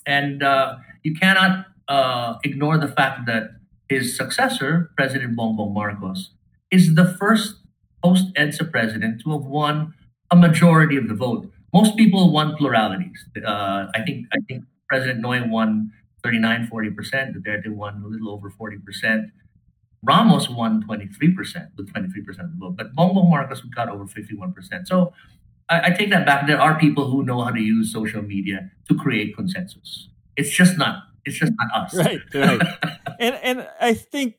And 0.06 0.42
uh, 0.42 0.76
you 1.02 1.14
cannot 1.14 1.66
uh, 1.88 2.34
ignore 2.44 2.78
the 2.78 2.88
fact 2.88 3.26
that 3.26 3.50
his 3.88 4.16
successor, 4.16 4.90
President 4.96 5.36
Bongbong 5.36 5.74
Marcos, 5.74 6.30
is 6.70 6.94
the 6.94 7.04
first 7.04 7.56
post 8.02 8.32
EDSA 8.34 8.70
president 8.70 9.20
to 9.22 9.32
have 9.32 9.42
won 9.42 9.94
a 10.30 10.36
majority 10.36 10.96
of 10.96 11.08
the 11.08 11.14
vote. 11.14 11.50
Most 11.72 11.96
people 11.96 12.32
won 12.32 12.56
pluralities. 12.56 13.24
Uh, 13.36 13.86
I 13.94 14.02
think 14.04 14.26
I 14.32 14.38
think 14.48 14.64
President 14.88 15.20
Noy 15.20 15.46
won 15.46 15.92
39, 16.24 16.68
40%. 16.72 17.34
Duterte 17.34 17.68
won 17.68 18.02
a 18.04 18.08
little 18.08 18.30
over 18.30 18.50
40%. 18.50 19.30
Ramos 20.02 20.48
won 20.48 20.82
23% 20.82 21.68
with 21.76 21.92
23% 21.92 22.28
of 22.28 22.36
the 22.36 22.56
vote. 22.58 22.76
But 22.76 22.94
Bongbong 22.94 23.28
Marcos 23.30 23.60
got 23.62 23.88
over 23.88 24.04
51%. 24.04 24.86
So 24.86 25.12
I, 25.68 25.86
I, 25.86 25.90
take 25.90 26.10
that 26.10 26.24
back. 26.26 26.46
There 26.46 26.60
are 26.60 26.78
people 26.78 27.10
who 27.10 27.22
know 27.22 27.42
how 27.42 27.50
to 27.50 27.60
use 27.60 27.92
social 27.92 28.22
media 28.22 28.70
to 28.88 28.94
create 28.94 29.36
consensus. 29.36 30.08
It's 30.36 30.50
just 30.50 30.78
not, 30.78 31.04
it's 31.24 31.38
just 31.38 31.52
not 31.56 31.82
us. 31.82 31.94
Right, 31.94 32.20
right. 32.34 32.60
and 33.20 33.34
and 33.42 33.68
I 33.80 33.94
think 33.94 34.36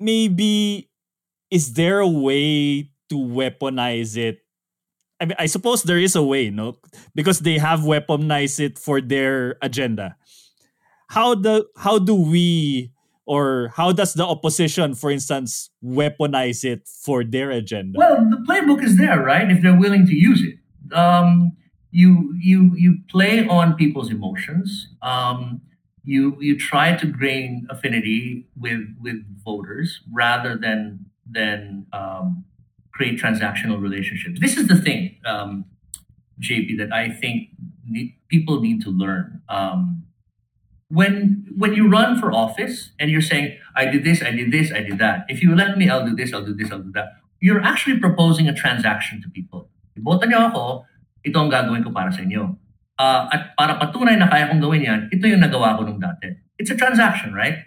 maybe 0.00 0.90
is 1.50 1.74
there 1.74 2.00
a 2.00 2.08
way 2.08 2.90
to 3.08 3.14
weaponize 3.14 4.16
it 4.16 4.43
I 5.20 5.26
mean, 5.26 5.36
I 5.38 5.46
suppose 5.46 5.82
there 5.84 5.98
is 5.98 6.16
a 6.16 6.22
way, 6.22 6.50
no, 6.50 6.76
because 7.14 7.40
they 7.40 7.58
have 7.58 7.80
weaponized 7.80 8.60
it 8.60 8.78
for 8.78 9.00
their 9.00 9.56
agenda 9.62 10.16
how 11.14 11.34
the 11.34 11.66
how 11.76 11.98
do 11.98 12.14
we 12.14 12.90
or 13.26 13.72
how 13.76 13.92
does 13.92 14.12
the 14.14 14.24
opposition, 14.24 14.94
for 14.94 15.10
instance, 15.10 15.70
weaponize 15.82 16.64
it 16.64 16.86
for 16.86 17.24
their 17.24 17.50
agenda? 17.50 17.98
Well, 17.98 18.28
the 18.28 18.36
playbook 18.46 18.82
is 18.84 18.98
there, 18.98 19.22
right? 19.22 19.50
If 19.50 19.62
they're 19.62 19.78
willing 19.78 20.06
to 20.06 20.14
use 20.14 20.42
it, 20.42 20.58
um, 20.92 21.52
you 21.90 22.34
you 22.40 22.74
you 22.76 22.98
play 23.08 23.46
on 23.46 23.74
people's 23.74 24.10
emotions. 24.10 24.88
Um, 25.02 25.62
you 26.02 26.36
you 26.40 26.58
try 26.58 26.96
to 26.96 27.06
gain 27.06 27.66
affinity 27.70 28.46
with 28.58 28.82
with 29.00 29.24
voters 29.44 30.00
rather 30.12 30.56
than 30.56 31.06
than 31.30 31.86
um, 31.92 32.44
create 32.94 33.20
transactional 33.20 33.82
relationships. 33.82 34.38
This 34.40 34.56
is 34.56 34.68
the 34.68 34.78
thing, 34.78 35.18
um, 35.26 35.66
JP, 36.40 36.78
that 36.78 36.92
I 36.94 37.10
think 37.10 37.50
people 38.28 38.60
need 38.62 38.82
to 38.82 38.90
learn. 38.90 39.42
Um, 39.48 40.06
when 40.88 41.46
when 41.58 41.74
you 41.74 41.90
run 41.90 42.20
for 42.20 42.30
office 42.30 42.94
and 43.00 43.10
you're 43.10 43.24
saying, 43.24 43.58
I 43.74 43.86
did 43.86 44.04
this, 44.04 44.22
I 44.22 44.30
did 44.30 44.52
this, 44.52 44.70
I 44.70 44.80
did 44.80 44.98
that. 44.98 45.26
If 45.28 45.42
you 45.42 45.54
let 45.54 45.76
me, 45.76 45.90
I'll 45.90 46.06
do 46.06 46.14
this, 46.14 46.32
I'll 46.32 46.44
do 46.44 46.54
this, 46.54 46.70
I'll 46.70 46.86
do 46.86 46.92
that. 46.94 47.18
You're 47.40 47.62
actually 47.62 47.98
proposing 47.98 48.48
a 48.48 48.54
transaction 48.54 49.20
to 49.22 49.28
people. 49.28 49.68
Iboto 49.98 50.24
niyo 50.30 50.54
ako, 50.54 50.86
ito 51.26 51.36
ang 51.38 51.50
gagawin 51.50 51.82
ko 51.82 51.90
para 51.90 52.14
sa 52.14 52.22
inyo. 52.22 52.56
Uh, 52.94 53.26
at 53.34 53.58
para 53.58 53.74
patunay 53.74 54.14
na 54.14 54.30
kaya 54.30 54.46
kong 54.46 54.62
gawin 54.62 54.86
yan, 54.86 55.00
ito 55.10 55.26
yung 55.26 55.42
nagawa 55.42 55.74
ko 55.74 55.82
nung 55.82 55.98
dati. 55.98 56.30
It's 56.62 56.70
a 56.70 56.78
transaction, 56.78 57.34
right? 57.34 57.58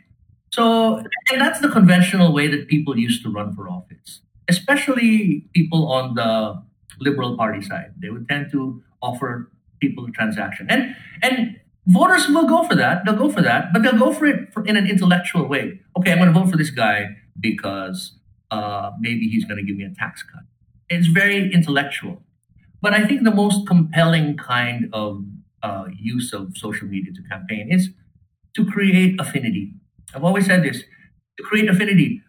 So, 0.56 1.04
and 1.04 1.38
that's 1.44 1.60
the 1.60 1.68
conventional 1.68 2.32
way 2.32 2.48
that 2.48 2.72
people 2.72 2.96
used 2.96 3.22
to 3.28 3.30
run 3.30 3.52
for 3.52 3.68
office. 3.68 4.24
Especially 4.49 5.45
people 5.53 5.91
on 5.91 6.15
the 6.15 6.62
Liberal 6.99 7.38
Party 7.38 7.62
side. 7.62 7.93
They 7.99 8.10
would 8.10 8.27
tend 8.27 8.51
to 8.51 8.81
offer 9.01 9.51
people 9.79 10.05
a 10.05 10.12
transaction, 10.12 10.67
and 10.69 10.95
and 11.21 11.60
voters 11.86 12.27
will 12.27 12.47
go 12.47 12.63
for 12.63 12.75
that. 12.75 13.05
They'll 13.05 13.15
go 13.15 13.31
for 13.31 13.41
that, 13.41 13.73
but 13.73 13.83
they'll 13.83 13.99
go 13.99 14.13
for 14.13 14.25
it 14.25 14.53
for, 14.53 14.65
in 14.65 14.75
an 14.77 14.88
intellectual 14.88 15.47
way. 15.47 15.79
Okay, 15.97 16.12
I'm 16.12 16.17
going 16.17 16.33
to 16.33 16.39
vote 16.39 16.49
for 16.51 16.57
this 16.57 16.69
guy 16.69 17.07
because 17.39 18.13
uh, 18.51 18.91
maybe 18.99 19.27
he's 19.29 19.45
going 19.45 19.57
to 19.57 19.63
give 19.63 19.77
me 19.77 19.83
a 19.83 19.93
tax 19.93 20.23
cut. 20.23 20.43
It's 20.89 21.07
very 21.07 21.51
intellectual. 21.53 22.21
But 22.81 22.93
I 22.93 23.05
think 23.05 23.23
the 23.23 23.33
most 23.33 23.67
compelling 23.67 24.38
kind 24.38 24.89
of 24.93 25.25
uh, 25.63 25.86
use 25.97 26.33
of 26.33 26.55
social 26.55 26.88
media 26.88 27.12
to 27.13 27.21
campaign 27.23 27.71
is 27.71 27.89
to 28.55 28.65
create 28.65 29.19
affinity. 29.19 29.73
I've 30.13 30.23
always 30.23 30.45
said 30.45 30.63
this 30.63 30.83
to 31.38 31.43
create 31.43 31.69
affinity. 31.69 32.21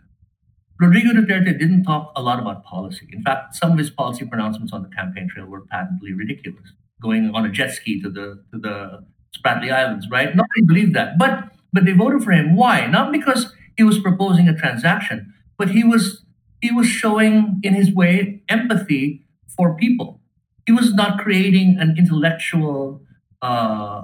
Rodrigo 0.80 1.10
Duterte 1.10 1.58
didn't 1.58 1.84
talk 1.84 2.12
a 2.14 2.22
lot 2.22 2.38
about 2.38 2.64
policy. 2.64 3.08
In 3.12 3.22
fact, 3.22 3.56
some 3.56 3.72
of 3.72 3.78
his 3.78 3.90
policy 3.90 4.24
pronouncements 4.24 4.72
on 4.72 4.82
the 4.82 4.88
campaign 4.88 5.28
trail 5.28 5.46
were 5.46 5.62
patently 5.62 6.12
ridiculous. 6.12 6.72
Going 7.02 7.30
on 7.34 7.44
a 7.44 7.50
jet 7.50 7.72
ski 7.72 8.00
to 8.02 8.10
the 8.10 8.42
to 8.52 8.58
the 8.58 9.04
Spratly 9.36 9.72
Islands, 9.72 10.06
right? 10.10 10.28
Nobody 10.34 10.62
believed 10.66 10.94
that. 10.94 11.18
But 11.18 11.50
but 11.72 11.84
they 11.84 11.92
voted 11.92 12.22
for 12.22 12.32
him. 12.32 12.54
Why? 12.56 12.86
Not 12.86 13.12
because 13.12 13.52
he 13.76 13.82
was 13.82 13.98
proposing 13.98 14.48
a 14.48 14.54
transaction, 14.56 15.32
but 15.56 15.70
he 15.70 15.84
was 15.84 16.24
he 16.60 16.70
was 16.72 16.86
showing 16.86 17.60
in 17.62 17.74
his 17.74 17.92
way 17.92 18.42
empathy 18.48 19.24
for 19.56 19.76
people. 19.76 20.20
He 20.66 20.72
was 20.72 20.92
not 20.94 21.18
creating 21.18 21.76
an 21.78 21.94
intellectual 21.98 23.02
uh, 23.42 24.02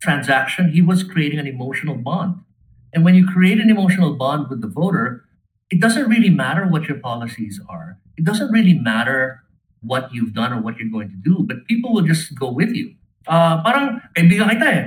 transaction. 0.00 0.70
He 0.72 0.82
was 0.82 1.02
creating 1.02 1.38
an 1.38 1.46
emotional 1.46 1.96
bond. 1.96 2.40
And 2.94 3.04
when 3.04 3.14
you 3.14 3.26
create 3.26 3.60
an 3.60 3.68
emotional 3.70 4.14
bond 4.14 4.48
with 4.48 4.60
the 4.62 4.68
voter, 4.68 5.24
it 5.70 5.80
doesn't 5.80 6.08
really 6.08 6.30
matter 6.30 6.66
what 6.66 6.88
your 6.88 6.98
policies 6.98 7.60
are. 7.68 7.98
It 8.16 8.24
doesn't 8.24 8.50
really 8.50 8.74
matter 8.74 9.44
what 9.82 10.12
you've 10.12 10.34
done 10.34 10.52
or 10.52 10.60
what 10.60 10.78
you're 10.78 10.90
going 10.90 11.08
to 11.08 11.20
do, 11.22 11.44
but 11.46 11.66
people 11.66 11.92
will 11.92 12.02
just 12.02 12.34
go 12.34 12.50
with 12.50 12.74
you. 12.74 12.94
Uh, 13.28 13.62
parang 13.62 14.00
kaibigan 14.16 14.48
kita 14.56 14.66
eh. 14.66 14.82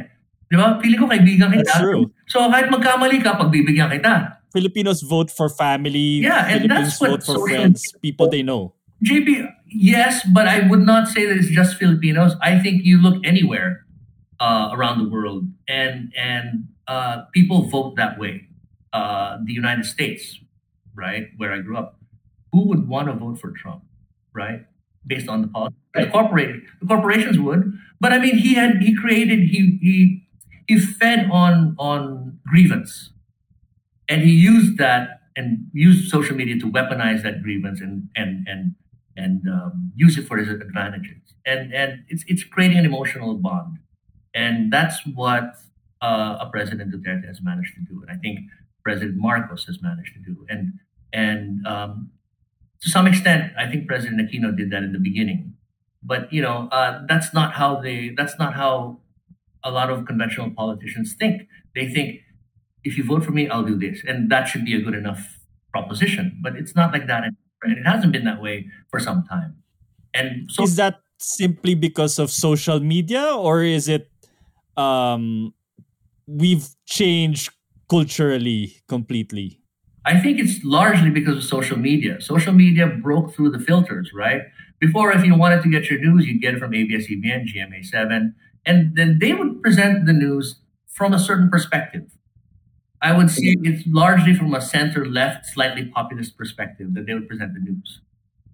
Di 0.52 0.56
ba? 0.60 0.76
Pili 0.82 1.00
ko 1.00 1.08
kaibigan 1.08 1.54
kita. 1.54 1.64
That's 1.64 1.80
true. 1.80 2.12
So 2.28 2.44
kahit 2.52 2.68
magkamali 2.68 3.24
ka, 3.24 3.40
pagbibigyan 3.40 3.94
kita. 3.94 4.42
Filipinos 4.52 5.00
vote 5.06 5.32
for 5.32 5.48
family. 5.48 6.28
Yeah, 6.28 6.44
and 6.50 6.68
Filipinos 6.68 7.00
that's 7.00 7.00
what 7.00 7.10
vote 7.12 7.24
for 7.24 7.48
friends, 7.48 7.88
people 8.04 8.28
they 8.28 8.44
know. 8.44 8.76
JP, 9.00 9.48
yes, 9.72 10.28
but 10.28 10.46
I 10.46 10.68
would 10.68 10.84
not 10.84 11.08
say 11.08 11.26
that 11.26 11.38
it's 11.40 11.48
just 11.48 11.80
Filipinos. 11.80 12.36
I 12.44 12.60
think 12.60 12.84
you 12.84 13.00
look 13.00 13.24
anywhere 13.24 13.88
uh, 14.44 14.70
around 14.76 15.00
the 15.00 15.08
world, 15.08 15.48
and 15.72 16.12
and 16.20 16.68
uh, 16.86 17.32
people 17.32 17.72
vote 17.72 17.96
that 17.96 18.20
way. 18.20 18.52
Uh, 18.92 19.40
the 19.48 19.56
United 19.56 19.88
States, 19.88 20.41
right, 20.96 21.28
where 21.38 21.54
I 21.54 21.60
grew 21.60 21.78
up, 21.78 22.00
who 22.52 22.68
would 22.68 22.88
want 22.88 23.08
to 23.08 23.14
vote 23.14 23.40
for 23.40 23.52
Trump, 23.52 23.84
right, 24.34 24.66
based 25.06 25.30
on 25.30 25.42
the 25.42 25.48
policy? 25.48 25.76
The 25.94 26.08
corporate, 26.08 26.62
the 26.82 26.88
corporations 26.88 27.38
would, 27.40 27.74
but 28.00 28.14
I 28.14 28.20
mean, 28.20 28.38
he 28.38 28.54
had 28.54 28.82
he 28.82 28.96
created 28.96 29.40
he 29.40 29.78
he 29.82 30.28
he 30.68 30.80
fed 30.80 31.30
on 31.32 31.76
on 31.78 32.40
grievance 32.48 33.12
and 34.12 34.22
he 34.22 34.32
used 34.32 34.78
that 34.78 35.22
and 35.36 35.70
used 35.74 36.12
social 36.12 36.36
media 36.36 36.60
to 36.60 36.70
weaponize 36.70 37.24
that 37.24 37.42
grievance 37.42 37.80
and 37.80 38.10
and 38.16 38.46
and 38.48 38.76
and 39.16 39.48
um, 39.48 39.92
use 39.96 40.18
it 40.18 40.28
for 40.28 40.38
his 40.38 40.50
advantages. 40.50 41.22
And 41.46 41.74
and 41.74 42.04
it's 42.10 42.24
it's 42.28 42.44
creating 42.44 42.78
an 42.78 42.86
emotional 42.86 43.36
bond, 43.36 43.80
and 44.34 44.72
that's 44.72 45.00
what 45.16 45.56
uh, 46.02 46.38
a 46.42 46.50
President 46.52 46.94
Duterte 46.94 47.26
has 47.26 47.42
managed 47.42 47.74
to 47.76 47.82
do, 47.82 48.02
and 48.02 48.12
I 48.12 48.20
think 48.20 48.42
President 48.84 49.18
Marcos 49.18 49.66
has 49.66 49.82
managed 49.82 50.14
to 50.14 50.20
do, 50.20 50.46
and 50.50 50.74
and 51.14 51.66
um, 51.68 52.12
to 52.82 52.90
some 52.90 53.08
extent, 53.08 53.54
I 53.58 53.70
think 53.70 53.88
President 53.88 54.22
Aquino 54.22 54.56
did 54.56 54.72
that 54.72 54.84
in 54.84 54.94
the 54.94 55.00
beginning, 55.00 55.54
but 56.04 56.32
you 56.32 56.42
know 56.42 56.68
uh, 56.72 57.02
that's 57.08 57.34
not 57.34 57.54
how 57.54 57.82
they 57.82 58.14
that's 58.16 58.38
not 58.40 58.54
how 58.54 59.00
a 59.64 59.72
lot 59.72 59.90
of 59.90 60.06
conventional 60.06 60.50
politicians 60.52 61.14
think. 61.18 61.48
They 61.76 61.88
think 61.88 62.22
if 62.84 62.98
you 62.98 63.04
vote 63.04 63.24
for 63.24 63.32
me, 63.32 63.48
I'll 63.48 63.64
do 63.64 63.78
this. 63.78 64.02
And 64.08 64.32
that 64.32 64.46
should 64.46 64.66
be 64.66 64.76
a 64.76 64.82
good 64.82 64.96
enough 64.96 65.40
proposition. 65.72 66.40
But 66.42 66.56
it's 66.56 66.76
not 66.76 66.92
like 66.92 67.08
that. 67.08 67.24
And 67.24 67.78
it 67.78 67.86
hasn't 67.86 68.12
been 68.12 68.26
that 68.26 68.42
way 68.42 68.68
for 68.90 69.00
some 69.00 69.24
time. 69.28 69.58
And 70.14 70.50
so 70.52 70.64
is 70.64 70.76
that 70.76 71.00
simply 71.20 71.76
because 71.76 72.18
of 72.18 72.32
social 72.32 72.80
media 72.80 73.24
or 73.24 73.62
is 73.62 73.88
it 73.88 74.10
um 74.76 75.54
we've 76.26 76.68
changed 76.86 77.52
culturally 77.92 78.78
completely? 78.88 79.60
I 80.06 80.18
think 80.22 80.40
it's 80.40 80.64
largely 80.64 81.10
because 81.10 81.38
of 81.38 81.44
social 81.44 81.78
media. 81.78 82.22
Social 82.22 82.54
media 82.54 82.88
broke 82.88 83.34
through 83.34 83.52
the 83.52 83.60
filters, 83.60 84.12
right? 84.14 84.44
Before, 84.80 85.12
if 85.12 85.26
you 85.26 85.36
wanted 85.36 85.62
to 85.64 85.70
get 85.70 85.90
your 85.90 86.00
news, 86.00 86.26
you'd 86.26 86.42
get 86.42 86.56
it 86.56 86.60
from 86.60 86.74
ABS-CBN, 86.74 87.42
GMA7, 87.52 88.34
and 88.66 88.96
then 88.96 89.20
they 89.20 89.34
would 89.34 89.62
present 89.62 90.06
the 90.06 90.14
news 90.14 90.56
from 90.88 91.14
a 91.14 91.20
certain 91.20 91.50
perspective. 91.50 92.08
I 93.02 93.16
would 93.18 93.30
say 93.30 93.56
it's 93.70 93.84
largely 93.86 94.34
from 94.36 94.54
a 94.54 94.62
center-left, 94.62 95.46
slightly 95.48 95.86
populist 95.86 96.38
perspective 96.38 96.94
that 96.94 97.06
they 97.06 97.14
would 97.14 97.28
present 97.28 97.54
the 97.54 97.60
news. 97.60 98.00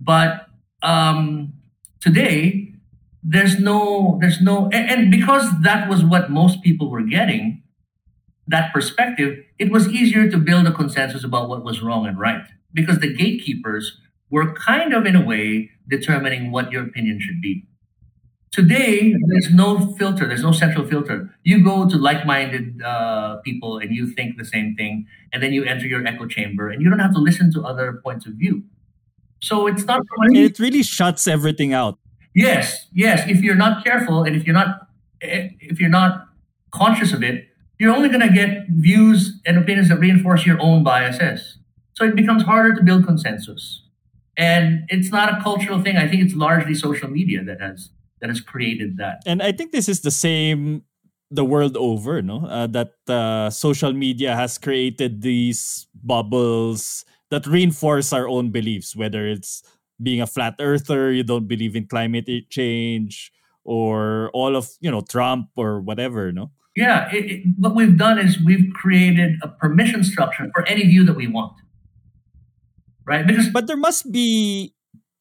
But 0.02 0.47
um, 0.82 1.54
today, 2.02 2.73
there's 3.23 3.60
no, 3.60 4.17
there's 4.19 4.41
no, 4.41 4.65
and, 4.73 4.89
and 4.91 5.12
because 5.12 5.45
that 5.62 5.89
was 5.89 6.04
what 6.04 6.32
most 6.32 6.63
people 6.63 6.89
were 6.89 7.04
getting, 7.04 7.62
that 8.48 8.74
perspective, 8.74 9.44
it 9.60 9.72
was 9.72 9.88
easier 9.90 10.30
to 10.30 10.38
build 10.38 10.68
a 10.68 10.72
consensus 10.72 11.24
about 11.24 11.50
what 11.50 11.64
was 11.64 11.82
wrong 11.82 12.06
and 12.06 12.18
right 12.20 12.44
because 12.74 13.00
the 13.00 13.14
gatekeepers 13.14 14.00
were 14.30 14.54
kind 14.54 14.94
of, 14.94 15.06
in 15.06 15.16
a 15.16 15.26
way, 15.26 15.72
determining 15.88 16.52
what 16.52 16.72
your 16.72 16.84
opinion 16.84 17.20
should 17.20 17.42
be. 17.42 17.66
Today, 18.52 19.14
there's 19.28 19.52
no 19.54 19.94
filter, 19.96 20.28
there's 20.28 20.42
no 20.42 20.52
central 20.52 20.88
filter. 20.88 21.30
You 21.44 21.64
go 21.64 21.88
to 21.88 21.98
like 21.98 22.26
minded 22.26 22.82
uh, 22.82 23.38
people 23.44 23.78
and 23.78 23.94
you 23.96 24.08
think 24.08 24.38
the 24.38 24.46
same 24.46 24.76
thing, 24.76 25.06
and 25.32 25.44
then 25.44 25.54
you 25.54 25.64
enter 25.64 25.86
your 25.86 26.06
echo 26.06 26.26
chamber 26.26 26.70
and 26.70 26.82
you 26.82 26.90
don't 26.90 27.00
have 27.00 27.14
to 27.14 27.20
listen 27.20 27.52
to 27.54 27.62
other 27.64 28.02
points 28.04 28.26
of 28.26 28.34
view. 28.34 28.64
So 29.42 29.68
it's 29.68 29.84
not. 29.86 30.02
It 30.32 30.58
really 30.60 30.82
shuts 30.82 31.28
everything 31.28 31.74
out. 31.74 32.00
Yes, 32.34 32.88
yes. 32.94 33.30
If 33.30 33.42
you're 33.42 33.56
not 33.56 33.84
careful 33.84 34.24
and 34.24 34.36
if 34.36 34.46
you're 34.46 34.56
not 34.56 34.88
eh, 35.22 35.50
if 35.60 35.80
you're 35.80 35.90
not 35.90 36.28
conscious 36.72 37.14
of 37.14 37.22
it, 37.24 37.48
you're 37.80 37.96
only 37.96 38.10
going 38.10 38.28
to 38.28 38.34
get 38.34 38.68
views 38.70 39.40
and 39.46 39.58
opinions 39.58 39.90
that 39.90 40.00
reinforce 40.00 40.46
your 40.46 40.60
own 40.62 40.84
biases. 40.84 41.58
So 41.94 42.06
it 42.06 42.16
becomes 42.16 42.44
harder 42.44 42.76
to 42.76 42.84
build 42.84 43.06
consensus. 43.06 43.84
And 44.38 44.86
it's 44.90 45.12
not 45.12 45.34
a 45.34 45.42
cultural 45.42 45.82
thing. 45.82 45.98
I 45.98 46.08
think 46.08 46.24
it's 46.24 46.36
largely 46.36 46.76
social 46.76 47.10
media 47.10 47.44
that 47.44 47.60
has 47.60 47.90
that 48.22 48.30
has 48.30 48.42
created 48.42 48.98
that. 48.98 49.22
And 49.26 49.42
I 49.42 49.52
think 49.52 49.72
this 49.72 49.90
is 49.90 50.02
the 50.02 50.12
same 50.12 50.84
the 51.30 51.44
world 51.44 51.76
over, 51.76 52.22
no? 52.22 52.46
Uh, 52.46 52.68
that 52.68 52.94
uh, 53.08 53.50
social 53.50 53.94
media 53.94 54.36
has 54.36 54.58
created 54.58 55.22
these 55.22 55.88
bubbles 55.94 57.04
that 57.30 57.46
reinforce 57.46 58.13
our 58.13 58.28
own 58.28 58.52
beliefs, 58.52 58.96
whether 58.96 59.28
it's 59.28 59.62
being 60.02 60.22
a 60.22 60.28
flat 60.28 60.56
earther, 60.60 61.12
you 61.12 61.24
don't 61.24 61.48
believe 61.48 61.76
in 61.76 61.88
climate 61.88 62.30
change, 62.50 63.32
or 63.66 64.30
all 64.34 64.56
of 64.56 64.70
you 64.80 64.92
know 64.92 65.02
Trump 65.02 65.50
or 65.58 65.82
whatever, 65.82 66.32
no? 66.32 66.52
Yeah, 66.78 67.10
it, 67.10 67.26
it, 67.26 67.42
what 67.58 67.74
we've 67.74 67.98
done 67.98 68.20
is 68.20 68.38
we've 68.38 68.70
created 68.72 69.42
a 69.42 69.48
permission 69.48 70.04
structure 70.04 70.46
for 70.54 70.62
any 70.70 70.86
view 70.86 71.04
that 71.06 71.16
we 71.16 71.26
want, 71.26 71.58
right? 73.02 73.26
Because 73.26 73.50
But 73.50 73.66
there 73.66 73.82
must 73.82 74.12
be 74.12 74.76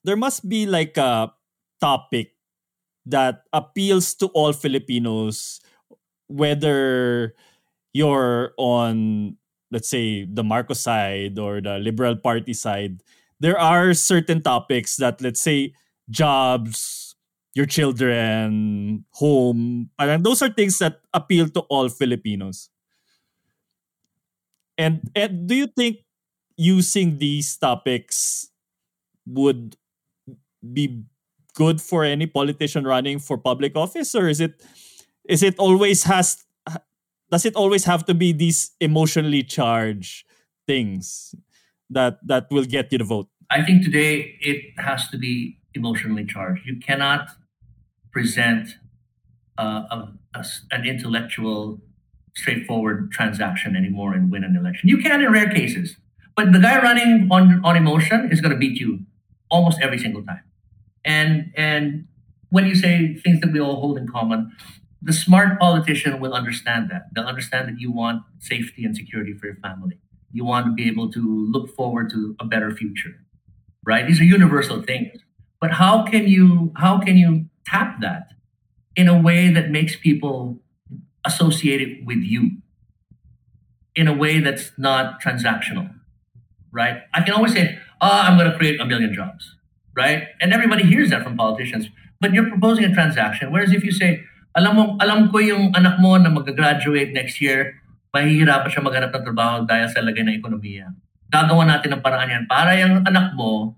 there 0.04 0.20
must 0.20 0.44
be 0.44 0.66
like 0.66 0.98
a 0.98 1.32
topic 1.80 2.36
that 3.06 3.48
appeals 3.54 4.12
to 4.20 4.26
all 4.36 4.52
Filipinos, 4.52 5.60
whether 6.28 7.32
you're 7.94 8.52
on 8.58 9.38
let's 9.70 9.88
say 9.88 10.26
the 10.28 10.44
Marcos 10.44 10.80
side 10.80 11.38
or 11.38 11.62
the 11.62 11.78
Liberal 11.78 12.16
Party 12.16 12.52
side. 12.52 13.00
There 13.40 13.58
are 13.58 13.94
certain 13.94 14.42
topics 14.42 14.96
that 14.96 15.22
let's 15.22 15.40
say 15.40 15.72
jobs, 16.10 17.05
your 17.56 17.64
children, 17.64 19.04
home, 19.16 19.88
parang 19.98 20.22
those 20.22 20.42
are 20.44 20.52
things 20.52 20.76
that 20.78 21.00
appeal 21.16 21.48
to 21.48 21.60
all 21.72 21.88
Filipinos. 21.88 22.68
And, 24.76 25.08
and 25.16 25.48
do 25.48 25.54
you 25.56 25.66
think 25.66 26.04
using 26.58 27.16
these 27.16 27.56
topics 27.56 28.52
would 29.24 29.76
be 30.60 31.02
good 31.54 31.80
for 31.80 32.04
any 32.04 32.26
politician 32.26 32.84
running 32.84 33.18
for 33.18 33.38
public 33.38 33.74
office 33.74 34.14
or 34.14 34.28
is 34.28 34.40
it 34.40 34.62
is 35.28 35.42
it 35.42 35.58
always 35.58 36.04
has 36.04 36.44
does 37.30 37.44
it 37.44 37.56
always 37.56 37.84
have 37.84 38.04
to 38.04 38.14
be 38.14 38.32
these 38.32 38.72
emotionally 38.80 39.42
charged 39.42 40.26
things 40.66 41.34
that 41.88 42.18
that 42.26 42.46
will 42.50 42.64
get 42.64 42.92
you 42.92 42.98
the 42.98 43.04
vote 43.04 43.28
I 43.50 43.62
think 43.62 43.84
today 43.84 44.36
it 44.40 44.78
has 44.78 45.08
to 45.10 45.18
be 45.18 45.58
emotionally 45.74 46.24
charged. 46.24 46.66
You 46.66 46.76
cannot 46.80 47.28
present 48.16 48.64
uh, 49.58 49.82
a, 49.94 49.98
a 50.40 50.44
an 50.70 50.82
intellectual, 50.86 51.80
straightforward 52.34 53.10
transaction 53.12 53.76
anymore 53.76 54.14
and 54.14 54.30
win 54.32 54.44
an 54.44 54.56
election. 54.56 54.88
You 54.88 54.98
can 54.98 55.22
in 55.22 55.30
rare 55.32 55.50
cases, 55.50 55.96
But 56.36 56.52
the 56.52 56.60
guy 56.66 56.76
running 56.88 57.28
on 57.36 57.44
on 57.68 57.74
emotion 57.84 58.18
is 58.32 58.38
going 58.42 58.54
to 58.56 58.62
beat 58.64 58.78
you 58.84 58.90
almost 59.56 59.78
every 59.86 59.98
single 59.98 60.22
time. 60.32 60.44
And 61.04 61.52
and 61.56 62.06
when 62.50 62.64
you 62.70 62.74
say 62.84 63.14
things 63.24 63.40
that 63.42 63.52
we 63.52 63.60
all 63.60 63.78
hold 63.84 63.96
in 63.98 64.06
common, 64.08 64.40
the 65.02 65.12
smart 65.12 65.50
politician 65.60 66.20
will 66.22 66.34
understand 66.34 66.82
that. 66.92 67.02
They'll 67.14 67.30
understand 67.34 67.68
that 67.68 67.78
you 67.84 67.90
want 67.92 68.22
safety 68.40 68.84
and 68.86 68.96
security 68.96 69.34
for 69.38 69.46
your 69.46 69.60
family. 69.68 69.98
You 70.32 70.44
want 70.44 70.66
to 70.66 70.72
be 70.72 70.86
able 70.88 71.08
to 71.12 71.22
look 71.54 71.66
forward 71.76 72.10
to 72.14 72.20
a 72.40 72.44
better 72.44 72.70
future, 72.82 73.14
right? 73.84 74.06
These 74.06 74.20
are 74.20 74.24
universal 74.38 74.82
things. 74.82 75.18
But 75.60 75.72
how 75.72 76.04
can 76.04 76.28
you 76.28 76.72
how 76.76 76.98
can 76.98 77.16
you 77.16 77.46
tap 77.66 78.00
that 78.00 78.32
in 78.94 79.08
a 79.08 79.18
way 79.18 79.50
that 79.50 79.70
makes 79.70 79.96
people 79.96 80.58
associate 81.26 81.82
it 81.82 82.06
with 82.06 82.22
you 82.22 82.62
in 83.94 84.06
a 84.08 84.14
way 84.14 84.40
that's 84.40 84.70
not 84.78 85.20
transactional, 85.20 85.90
right? 86.70 87.02
I 87.12 87.22
can 87.22 87.34
always 87.34 87.52
say, 87.52 87.78
oh, 88.00 88.20
I'm 88.24 88.38
going 88.38 88.50
to 88.50 88.56
create 88.56 88.80
a 88.80 88.84
million 88.84 89.12
jobs, 89.12 89.56
right? 89.96 90.28
And 90.40 90.52
everybody 90.52 90.84
hears 90.84 91.10
that 91.10 91.24
from 91.24 91.36
politicians. 91.36 91.88
But 92.20 92.32
you're 92.32 92.48
proposing 92.48 92.84
a 92.84 92.92
transaction. 92.92 93.52
Whereas 93.52 93.72
if 93.72 93.84
you 93.84 93.92
say, 93.92 94.24
alam 94.56 94.76
mo, 94.76 94.96
alam 95.00 95.28
ko 95.32 95.36
yung 95.40 95.72
anak 95.76 96.00
mo 96.00 96.16
na 96.16 96.32
mag-graduate 96.32 97.12
next 97.12 97.40
year, 97.40 97.76
mahihirapan 98.12 98.68
siya 98.72 98.80
maghanap 98.84 99.12
ng 99.12 99.24
trabaho 99.24 99.56
dahil 99.68 99.88
sa 99.92 100.00
lagay 100.00 100.24
ng 100.24 100.36
ekonomiya. 100.40 100.92
Gagawa 101.28 101.68
natin 101.68 101.96
ng 101.96 102.02
paraan 102.04 102.32
yan 102.32 102.44
para 102.48 102.72
yung 102.80 103.04
anak 103.04 103.36
mo 103.36 103.76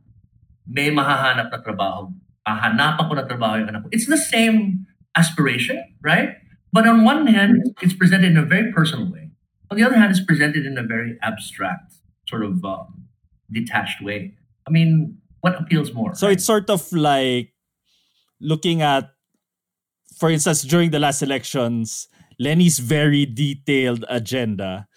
may 0.68 0.92
mahahanap 0.94 1.50
na 1.50 1.58
trabaho. 1.58 2.12
Hahanapan 2.48 3.04
ko 3.04 3.12
na 3.12 3.24
trabaho 3.28 3.60
yung 3.60 3.68
anak 3.68 3.84
ko. 3.84 3.88
It's 3.92 4.08
the 4.08 4.16
same 4.16 4.88
aspiration, 5.16 5.76
right? 6.00 6.40
But 6.72 6.88
on 6.88 7.04
one 7.04 7.26
hand, 7.26 7.76
it's 7.80 7.92
presented 7.92 8.32
in 8.32 8.40
a 8.40 8.44
very 8.44 8.72
personal 8.72 9.10
way. 9.10 9.30
On 9.70 9.76
the 9.76 9.84
other 9.84 9.96
hand, 9.96 10.10
it's 10.10 10.24
presented 10.24 10.64
in 10.64 10.78
a 10.78 10.82
very 10.82 11.18
abstract, 11.20 12.00
sort 12.28 12.44
of 12.44 12.64
um, 12.64 13.08
detached 13.52 14.00
way. 14.00 14.34
I 14.66 14.70
mean, 14.70 15.18
what 15.40 15.60
appeals 15.60 15.92
more? 15.92 16.14
So 16.14 16.28
it's 16.28 16.44
sort 16.44 16.70
of 16.70 16.90
like 16.92 17.52
looking 18.40 18.82
at, 18.82 19.10
for 20.16 20.30
instance, 20.30 20.62
during 20.62 20.90
the 20.90 20.98
last 20.98 21.22
elections, 21.22 22.08
Leni's 22.38 22.78
very 22.78 23.26
detailed 23.26 24.04
agenda 24.08 24.88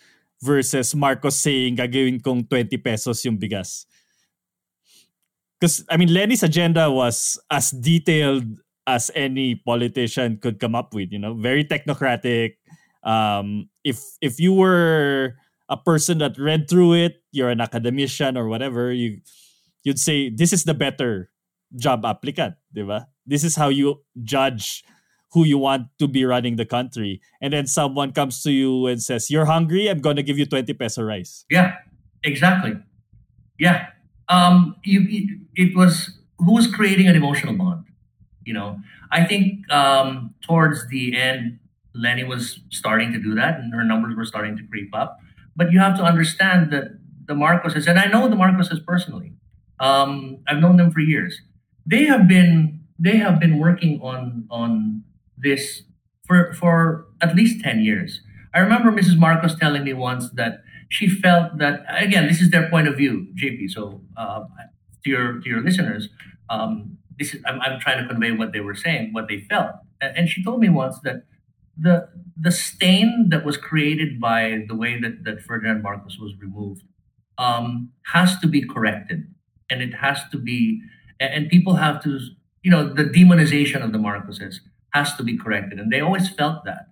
versus 0.42 0.94
Marcos 0.96 1.38
saying 1.38 1.78
gagawin 1.78 2.22
kong 2.22 2.46
20 2.46 2.78
pesos 2.78 3.24
yung 3.26 3.38
bigas. 3.38 3.86
Because, 5.62 5.86
I 5.93 5.97
mean, 5.97 6.12
Leni's 6.12 6.41
agenda 6.41 6.89
was 6.89 7.38
as 7.52 7.69
detailed 7.69 8.50
as 8.88 9.12
any 9.13 9.54
politician 9.56 10.41
could 10.41 10.60
come 10.60 10.74
up 10.74 10.93
with, 10.93 11.13
you 11.13 11.19
know, 11.19 11.36
very 11.36 11.63
technocratic. 11.63 12.58
Um, 13.04 13.69
if 13.86 14.02
if 14.21 14.39
you 14.39 14.54
were 14.54 15.38
a 15.69 15.78
person 15.78 16.17
that 16.17 16.38
read 16.41 16.67
through 16.67 16.93
it, 16.97 17.21
you're 17.32 17.54
an 17.54 17.62
academician 17.62 18.38
or 18.38 18.50
whatever, 18.50 18.91
you 18.91 19.21
you'd 19.86 20.02
say 20.02 20.34
this 20.34 20.52
is 20.52 20.65
the 20.65 20.74
better 20.74 21.30
job 21.78 22.06
applicant, 22.06 22.56
diba? 22.76 23.06
This 23.26 23.43
is 23.43 23.56
how 23.56 23.69
you 23.69 24.02
judge 24.24 24.84
who 25.32 25.45
you 25.45 25.58
want 25.58 25.88
to 26.00 26.08
be 26.08 26.26
running 26.26 26.58
the 26.58 26.65
country. 26.65 27.21
And 27.39 27.54
then 27.54 27.67
someone 27.67 28.12
comes 28.12 28.43
to 28.43 28.52
you 28.52 28.88
and 28.88 29.02
says, 29.02 29.30
You're 29.30 29.45
hungry, 29.45 29.88
I'm 29.88 30.02
gonna 30.02 30.24
give 30.24 30.38
you 30.38 30.45
20 30.45 30.74
peso 30.74 31.04
rice. 31.04 31.45
Yeah, 31.50 31.78
exactly. 32.24 32.74
Yeah. 33.58 33.88
Um, 34.32 34.78
you, 34.84 35.41
it 35.56 35.76
was 35.76 36.20
who 36.39 36.54
was 36.54 36.67
creating 36.67 37.08
an 37.08 37.15
emotional 37.15 37.56
bond? 37.56 37.86
You 38.46 38.54
know, 38.54 38.80
I 39.12 39.26
think 39.26 39.72
um, 39.72 40.34
towards 40.41 40.88
the 40.89 41.17
end, 41.17 41.60
Leni 41.94 42.24
was 42.24 42.62
starting 42.70 43.12
to 43.13 43.20
do 43.20 43.36
that, 43.36 43.60
and 43.60 43.74
her 43.74 43.84
numbers 43.84 44.15
were 44.15 44.26
starting 44.26 44.58
to 44.58 44.63
creep 44.63 44.96
up. 44.96 45.20
But 45.56 45.72
you 45.72 45.80
have 45.80 45.98
to 45.98 46.04
understand 46.04 46.72
that 46.72 47.00
the 47.28 47.34
Marcoses, 47.36 47.88
and 47.88 48.00
I 48.00 48.06
know 48.06 48.30
the 48.30 48.36
Marcoses 48.38 48.84
personally. 48.86 49.34
Um, 49.80 50.39
I've 50.48 50.60
known 50.60 50.78
them 50.78 50.91
for 50.91 51.02
years. 51.02 51.41
They 51.86 52.06
have 52.06 52.28
been 52.28 52.82
they 53.00 53.17
have 53.17 53.39
been 53.39 53.60
working 53.60 54.00
on 54.02 54.48
on 54.52 55.04
this 55.38 55.84
for 56.28 56.54
for 56.54 57.08
at 57.22 57.36
least 57.36 57.62
ten 57.63 57.82
years. 57.84 58.22
I 58.54 58.60
remember 58.60 58.91
Mrs. 58.91 59.17
Marcos 59.17 59.56
telling 59.58 59.84
me 59.84 59.94
once 59.94 60.30
that 60.32 60.63
she 60.91 61.08
felt 61.08 61.58
that 61.58 61.86
again, 61.88 62.27
this 62.27 62.41
is 62.41 62.51
their 62.51 62.69
point 62.69 62.88
of 62.88 62.97
view, 62.97 63.27
JP. 63.41 63.71
So 63.71 64.01
uh, 64.17 64.41
to 65.04 65.10
your 65.10 65.39
to 65.39 65.49
your 65.49 65.62
listeners, 65.62 66.10
um, 66.49 66.97
this 67.17 67.34
is 67.34 67.41
I'm, 67.45 67.62
I'm 67.62 67.80
trying 67.80 68.01
to 68.04 68.08
convey 68.08 68.32
what 68.32 68.51
they 68.51 68.60
were 68.60 68.75
saying, 68.75 69.13
what 69.13 69.27
they 69.30 69.39
felt. 69.39 69.71
And 70.01 70.27
she 70.27 70.43
told 70.43 70.60
me 70.60 70.69
once 70.69 70.99
that 71.04 71.23
the 71.77 72.10
the 72.39 72.51
stain 72.51 73.27
that 73.30 73.45
was 73.45 73.56
created 73.56 74.19
by 74.19 74.65
the 74.67 74.75
way 74.75 74.99
that, 74.99 75.23
that 75.23 75.41
Ferdinand 75.41 75.82
Marcos 75.82 76.17
was 76.19 76.34
removed 76.41 76.84
um, 77.38 77.91
has 78.13 78.38
to 78.39 78.47
be 78.47 78.62
corrected, 78.62 79.34
and 79.69 79.82
it 79.82 79.93
has 79.93 80.19
to 80.32 80.38
be, 80.38 80.82
and 81.19 81.49
people 81.49 81.75
have 81.75 82.04
to, 82.04 82.19
you 82.63 82.69
know, 82.69 82.93
the 82.93 83.06
demonization 83.06 83.82
of 83.84 83.93
the 83.93 83.97
Marcoses 83.97 84.56
has 84.93 85.15
to 85.15 85.23
be 85.23 85.38
corrected, 85.38 85.80
and 85.80 85.91
they 85.91 86.01
always 86.01 86.30
felt 86.30 86.65
that, 86.65 86.88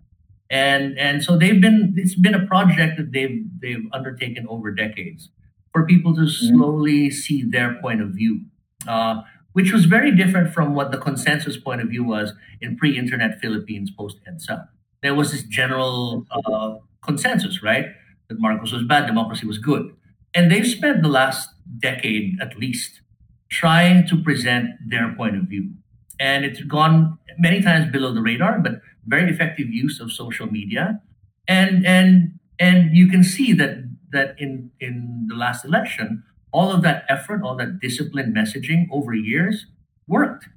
and 0.50 0.98
and 0.98 1.24
so 1.24 1.38
they've 1.38 1.62
been 1.62 1.94
it's 1.96 2.16
been 2.16 2.36
a 2.36 2.46
project 2.46 2.98
that 2.98 3.12
they've 3.12 3.46
they've 3.62 3.86
undertaken 3.94 4.46
over 4.50 4.72
decades 4.72 5.30
for 5.72 5.86
people 5.86 6.16
to 6.16 6.28
slowly 6.28 7.10
see 7.12 7.44
their 7.44 7.76
point 7.82 8.02
of 8.02 8.10
view. 8.10 8.42
Uh, 8.88 9.22
which 9.54 9.74
was 9.74 9.86
very 9.86 10.16
different 10.16 10.54
from 10.54 10.76
what 10.76 10.92
the 10.92 10.98
consensus 10.98 11.58
point 11.58 11.82
of 11.82 11.90
view 11.90 12.04
was 12.04 12.34
in 12.62 12.78
pre-internet 12.78 13.40
Philippines 13.42 13.92
post 13.92 14.18
EDSA. 14.30 14.68
There 15.02 15.16
was 15.16 15.32
this 15.32 15.44
general 15.44 16.26
uh, 16.32 16.76
consensus, 17.04 17.64
right, 17.64 17.88
that 18.28 18.40
Marcos 18.40 18.72
was 18.72 18.84
bad, 18.84 19.08
democracy 19.08 19.48
was 19.48 19.58
good, 19.58 19.94
and 20.36 20.52
they've 20.52 20.68
spent 20.68 21.02
the 21.02 21.10
last 21.10 21.50
decade 21.80 22.38
at 22.42 22.58
least 22.58 23.02
trying 23.50 24.08
to 24.08 24.22
present 24.22 24.70
their 24.88 25.14
point 25.16 25.36
of 25.36 25.44
view, 25.44 25.72
and 26.20 26.46
it's 26.46 26.62
gone 26.62 27.18
many 27.38 27.62
times 27.62 27.92
below 27.92 28.14
the 28.14 28.22
radar, 28.22 28.60
but 28.60 28.82
very 29.10 29.30
effective 29.30 29.68
use 29.70 30.00
of 30.00 30.12
social 30.12 30.48
media, 30.48 31.02
and 31.48 31.86
and 31.86 32.40
and 32.60 32.96
you 32.96 33.08
can 33.10 33.24
see 33.24 33.54
that 33.54 33.84
that 34.12 34.36
in 34.38 34.72
in 34.80 35.28
the 35.30 35.36
last 35.36 35.66
election 35.66 36.24
all 36.52 36.72
of 36.72 36.82
that 36.82 37.06
effort, 37.10 37.42
all 37.44 37.56
that 37.58 37.80
disciplined 37.80 38.36
messaging 38.36 38.88
over 38.92 39.14
years 39.14 39.68
worked. 40.08 40.48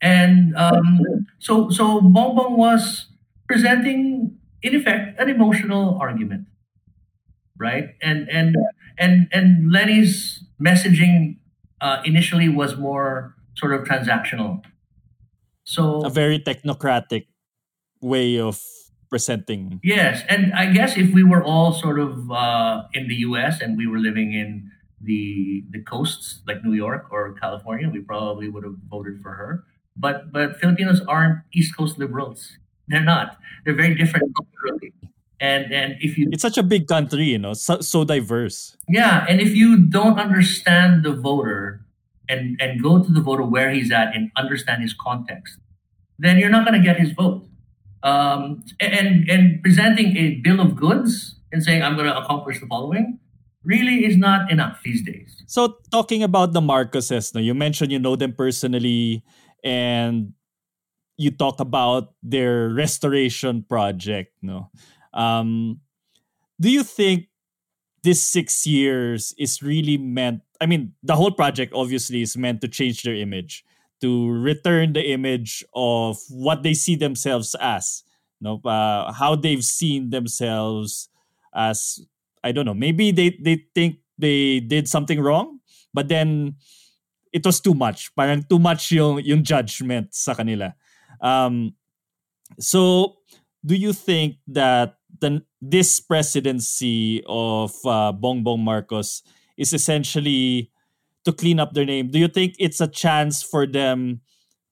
And 0.00 0.56
um, 0.56 1.26
so, 1.38 1.70
so 1.70 2.00
Bongbong 2.00 2.56
was 2.56 3.06
presenting, 3.46 4.36
in 4.62 4.74
effect, 4.74 5.20
an 5.20 5.28
emotional 5.28 5.98
argument, 6.00 6.46
right? 7.58 7.90
And 8.02 8.28
and 8.30 8.56
and 8.98 9.28
and 9.30 9.70
Leni's 9.70 10.42
messaging 10.60 11.36
uh, 11.80 12.00
initially 12.04 12.48
was 12.48 12.76
more 12.76 13.36
sort 13.56 13.74
of 13.74 13.84
transactional. 13.84 14.64
So 15.64 16.00
a 16.04 16.10
very 16.10 16.38
technocratic 16.40 17.26
way 18.00 18.38
of 18.38 18.60
presenting. 19.08 19.80
Yes, 19.82 20.22
and 20.28 20.54
I 20.54 20.72
guess 20.72 20.96
if 20.96 21.12
we 21.12 21.22
were 21.22 21.42
all 21.42 21.72
sort 21.72 21.98
of 21.98 22.30
uh, 22.30 22.84
in 22.94 23.08
the 23.08 23.16
U.S. 23.30 23.60
and 23.60 23.76
we 23.76 23.86
were 23.86 23.98
living 23.98 24.32
in 24.32 24.70
the 25.00 25.64
the 25.70 25.80
coasts 25.82 26.40
like 26.46 26.64
New 26.64 26.74
York 26.74 27.06
or 27.10 27.32
California, 27.34 27.88
we 27.88 28.00
probably 28.00 28.48
would 28.48 28.64
have 28.64 28.76
voted 28.88 29.20
for 29.22 29.32
her. 29.32 29.64
But 29.96 30.32
but 30.32 30.60
Filipinos 30.60 31.00
aren't 31.06 31.40
East 31.52 31.76
Coast 31.76 31.98
liberals. 31.98 32.56
They're 32.88 33.04
not. 33.04 33.36
They're 33.64 33.74
very 33.74 33.94
different 33.94 34.32
culturally. 34.36 34.92
And 35.40 35.72
and 35.72 35.96
if 36.00 36.18
you 36.18 36.28
It's 36.30 36.42
such 36.42 36.58
a 36.58 36.62
big 36.62 36.86
country, 36.86 37.24
you 37.24 37.38
know, 37.38 37.54
so, 37.54 37.80
so 37.80 38.04
diverse. 38.04 38.76
Yeah, 38.88 39.24
and 39.28 39.40
if 39.40 39.56
you 39.56 39.78
don't 39.78 40.20
understand 40.20 41.02
the 41.02 41.12
voter 41.12 41.80
and 42.28 42.60
and 42.60 42.82
go 42.82 43.02
to 43.02 43.10
the 43.10 43.20
voter 43.20 43.42
where 43.42 43.70
he's 43.70 43.90
at 43.90 44.14
and 44.14 44.30
understand 44.36 44.82
his 44.82 44.92
context, 44.92 45.58
then 46.18 46.36
you're 46.36 46.52
not 46.52 46.66
going 46.66 46.78
to 46.78 46.84
get 46.84 47.00
his 47.00 47.12
vote. 47.12 47.49
Um, 48.02 48.64
and 48.80 49.28
and 49.28 49.62
presenting 49.62 50.16
a 50.16 50.40
bill 50.42 50.60
of 50.60 50.76
goods 50.76 51.36
and 51.52 51.62
saying 51.62 51.82
I'm 51.82 51.96
going 51.96 52.06
to 52.06 52.16
accomplish 52.16 52.60
the 52.60 52.66
following, 52.66 53.18
really 53.64 54.06
is 54.06 54.16
not 54.16 54.50
enough 54.50 54.80
these 54.84 55.02
days. 55.04 55.42
So 55.46 55.76
talking 55.90 56.22
about 56.22 56.52
the 56.52 56.60
Marcoses, 56.60 57.34
no, 57.34 57.40
you 57.40 57.54
mentioned 57.54 57.92
you 57.92 57.98
know 57.98 58.16
them 58.16 58.32
personally 58.32 59.22
and 59.62 60.32
you 61.18 61.30
talk 61.30 61.60
about 61.60 62.14
their 62.22 62.70
restoration 62.70 63.64
project, 63.68 64.32
no. 64.40 64.70
Um, 65.12 65.80
do 66.58 66.70
you 66.70 66.82
think 66.82 67.26
this 68.02 68.22
six 68.22 68.66
years 68.66 69.34
is 69.36 69.62
really 69.62 69.98
meant 69.98 70.40
I 70.60 70.66
mean, 70.66 70.92
the 71.02 71.16
whole 71.16 71.30
project 71.30 71.72
obviously 71.74 72.20
is 72.20 72.36
meant 72.36 72.60
to 72.60 72.68
change 72.68 73.02
their 73.02 73.14
image, 73.14 73.64
to 74.00 74.30
return 74.30 74.92
the 74.92 75.12
image 75.12 75.64
of 75.74 76.18
what 76.28 76.62
they 76.62 76.74
see 76.74 76.96
themselves 76.96 77.54
as, 77.60 78.02
no, 78.40 78.60
uh, 78.64 79.12
how 79.12 79.36
they've 79.36 79.64
seen 79.64 80.10
themselves 80.10 81.08
as 81.54 82.00
I 82.42 82.52
don't 82.52 82.64
know. 82.64 82.74
Maybe 82.74 83.10
they 83.12 83.36
they 83.40 83.66
think 83.74 84.00
they 84.18 84.60
did 84.60 84.88
something 84.88 85.20
wrong, 85.20 85.60
but 85.92 86.08
then 86.08 86.56
it 87.32 87.44
was 87.44 87.60
too 87.60 87.74
much. 87.74 88.14
Parang 88.16 88.42
too 88.48 88.58
much 88.58 88.92
yung 88.92 89.20
yung 89.20 89.44
judgment 89.44 90.14
sa 90.14 90.34
kanila. 90.34 90.74
Um, 91.20 91.76
so 92.58 93.16
do 93.64 93.76
you 93.76 93.92
think 93.92 94.40
that 94.48 94.96
the 95.20 95.44
this 95.60 96.00
presidency 96.00 97.22
of 97.28 97.76
uh, 97.84 98.12
Bongbong 98.16 98.64
Marcos 98.64 99.22
is 99.56 99.72
essentially 99.72 100.72
to 101.24 101.32
clean 101.32 101.60
up 101.60 101.74
their 101.74 101.84
name. 101.84 102.08
Do 102.08 102.18
you 102.18 102.28
think 102.28 102.54
it's 102.58 102.80
a 102.80 102.88
chance 102.88 103.42
for 103.42 103.66
them 103.66 104.20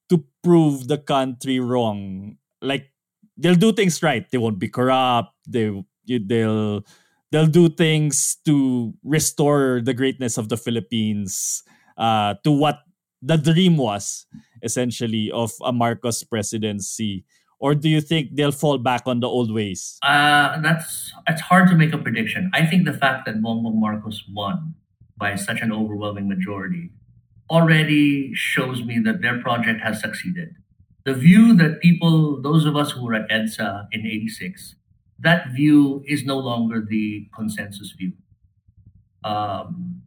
to 0.08 0.24
prove 0.42 0.88
the 0.88 0.98
country 0.98 1.60
wrong? 1.60 2.36
Like 2.60 2.92
they'll 3.36 3.54
do 3.58 3.72
things 3.72 4.02
right. 4.02 4.28
They 4.30 4.38
won't 4.38 4.58
be 4.58 4.68
corrupt. 4.68 5.34
They 5.46 5.72
they'll 6.06 6.84
they'll 7.30 7.46
do 7.46 7.68
things 7.68 8.36
to 8.46 8.94
restore 9.04 9.80
the 9.84 9.94
greatness 9.94 10.38
of 10.38 10.48
the 10.48 10.56
Philippines 10.56 11.62
uh, 11.96 12.34
to 12.44 12.50
what 12.50 12.80
the 13.20 13.36
dream 13.36 13.76
was 13.76 14.26
essentially 14.62 15.30
of 15.30 15.52
a 15.62 15.72
Marcos 15.72 16.22
presidency 16.22 17.24
or 17.60 17.74
do 17.74 17.88
you 17.88 18.00
think 18.00 18.36
they'll 18.36 18.52
fall 18.52 18.78
back 18.78 19.02
on 19.06 19.20
the 19.20 19.26
old 19.26 19.52
ways? 19.52 19.98
Uh, 20.02 20.60
that's 20.60 21.12
it's 21.26 21.40
hard 21.40 21.68
to 21.68 21.74
make 21.74 21.92
a 21.92 21.98
prediction. 21.98 22.50
I 22.54 22.64
think 22.64 22.86
the 22.86 22.92
fact 22.92 23.26
that 23.26 23.42
Bongbong 23.42 23.74
Marcos 23.74 24.24
won 24.32 24.74
by 25.18 25.34
such 25.34 25.60
an 25.60 25.72
overwhelming 25.72 26.28
majority 26.28 26.90
already 27.50 28.34
shows 28.34 28.82
me 28.84 28.98
that 29.00 29.22
their 29.22 29.40
project 29.40 29.80
has 29.82 30.00
succeeded. 30.00 30.54
The 31.04 31.14
view 31.14 31.56
that 31.56 31.80
people, 31.80 32.40
those 32.42 32.66
of 32.66 32.76
us 32.76 32.92
who 32.92 33.04
were 33.04 33.14
at 33.14 33.28
EDSA 33.30 33.88
in 33.92 34.06
86, 34.06 34.74
that 35.18 35.48
view 35.52 36.02
is 36.06 36.24
no 36.24 36.38
longer 36.38 36.84
the 36.86 37.28
consensus 37.34 37.92
view 37.92 38.12
um, 39.24 40.02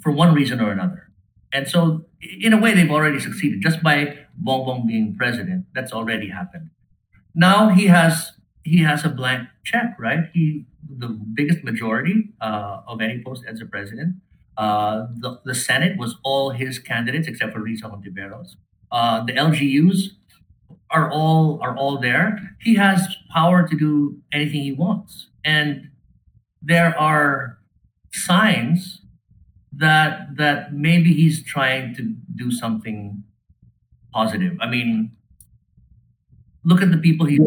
for 0.00 0.12
one 0.12 0.34
reason 0.34 0.60
or 0.60 0.70
another. 0.70 1.10
And 1.52 1.68
so, 1.68 2.06
in 2.40 2.52
a 2.52 2.60
way, 2.60 2.74
they've 2.74 2.90
already 2.90 3.20
succeeded. 3.20 3.60
Just 3.62 3.82
by 3.82 4.18
Bongbong 4.42 4.86
being 4.86 5.14
president, 5.16 5.66
that's 5.74 5.92
already 5.92 6.30
happened. 6.30 6.70
Now 7.34 7.68
he 7.68 7.86
has 7.86 8.32
he 8.62 8.82
has 8.82 9.04
a 9.04 9.08
blank 9.08 9.48
check, 9.64 9.96
right? 9.98 10.30
He 10.32 10.66
the 10.88 11.08
biggest 11.08 11.64
majority 11.64 12.30
uh, 12.40 12.80
of 12.86 13.00
any 13.00 13.22
post-EDSA 13.24 13.70
president. 13.70 14.16
Uh, 14.56 15.06
the, 15.16 15.40
the 15.44 15.54
Senate 15.54 15.98
was 15.98 16.16
all 16.22 16.50
his 16.50 16.78
candidates 16.78 17.26
except 17.26 17.52
for 17.52 17.60
Risa 17.60 17.82
Hontiveros. 17.82 18.56
Uh, 18.92 19.24
the 19.24 19.32
LGUs 19.32 20.10
are 20.90 21.10
all 21.10 21.58
are 21.62 21.76
all 21.76 21.98
there. 21.98 22.38
He 22.60 22.76
has 22.76 23.16
power 23.32 23.66
to 23.66 23.76
do 23.76 24.18
anything 24.32 24.62
he 24.62 24.72
wants, 24.72 25.28
and 25.44 25.90
there 26.62 26.96
are 26.98 27.58
signs 28.12 29.00
that 29.72 30.36
that 30.36 30.72
maybe 30.72 31.12
he's 31.12 31.44
trying 31.44 31.94
to 31.96 32.14
do 32.36 32.52
something 32.52 33.24
positive. 34.12 34.56
I 34.60 34.68
mean, 34.68 35.10
look 36.64 36.82
at 36.82 36.90
the 36.90 36.98
people 36.98 37.26
he 37.26 37.38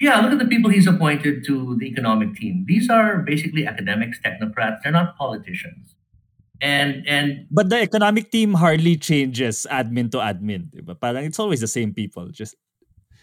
yeah 0.00 0.20
look 0.20 0.32
at 0.32 0.38
the 0.38 0.46
people 0.46 0.70
he's 0.70 0.86
appointed 0.86 1.44
to 1.44 1.76
the 1.78 1.86
economic 1.86 2.34
team 2.34 2.64
these 2.66 2.88
are 2.88 3.18
basically 3.18 3.66
academics 3.66 4.18
technocrats 4.20 4.78
they're 4.82 4.92
not 4.92 5.16
politicians 5.16 5.94
and 6.60 7.06
and 7.06 7.46
but 7.50 7.68
the 7.68 7.80
economic 7.80 8.30
team 8.30 8.54
hardly 8.54 8.96
changes 8.96 9.66
admin 9.70 10.10
to 10.10 10.18
admin 10.18 10.68
but 11.00 11.16
it's 11.16 11.38
always 11.38 11.60
the 11.60 11.68
same 11.68 11.92
people 11.92 12.28
just 12.28 12.54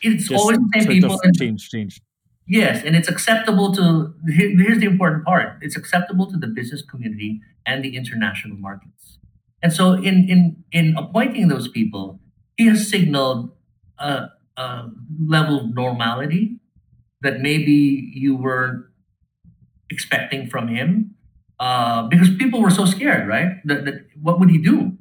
it's 0.01 0.27
just 0.27 0.39
always 0.39 0.57
the 0.57 0.79
same 0.79 0.87
people 0.87 1.19
and, 1.23 1.37
change 1.37 1.69
change. 1.69 2.01
Yes 2.47 2.83
and 2.83 2.95
it's 2.95 3.07
acceptable 3.07 3.73
to 3.73 4.13
here's 4.27 4.79
the 4.79 4.85
important 4.85 5.25
part. 5.25 5.57
It's 5.61 5.75
acceptable 5.75 6.27
to 6.31 6.37
the 6.37 6.47
business 6.47 6.81
community 6.81 7.41
and 7.65 7.83
the 7.83 7.95
international 7.95 8.57
markets. 8.57 9.19
And 9.61 9.73
so 9.73 9.93
in 9.93 10.29
in 10.29 10.63
in 10.71 10.95
appointing 10.97 11.47
those 11.47 11.67
people 11.67 12.19
he 12.57 12.67
has 12.67 12.89
signaled 12.89 13.51
a, 13.99 14.29
uh, 14.57 14.87
level 15.27 15.59
of 15.59 15.75
normality 15.75 16.59
that 17.21 17.41
maybe 17.41 18.11
you 18.13 18.35
weren't 18.35 18.85
expecting 19.89 20.47
from 20.47 20.67
him 20.67 21.15
uh, 21.59 22.07
because 22.07 22.29
people 22.37 22.61
were 22.61 22.69
so 22.69 22.85
scared, 22.85 23.27
right? 23.27 23.57
That, 23.65 23.85
that 23.85 24.05
what 24.21 24.39
would 24.39 24.49
he 24.49 24.57
do? 24.57 24.97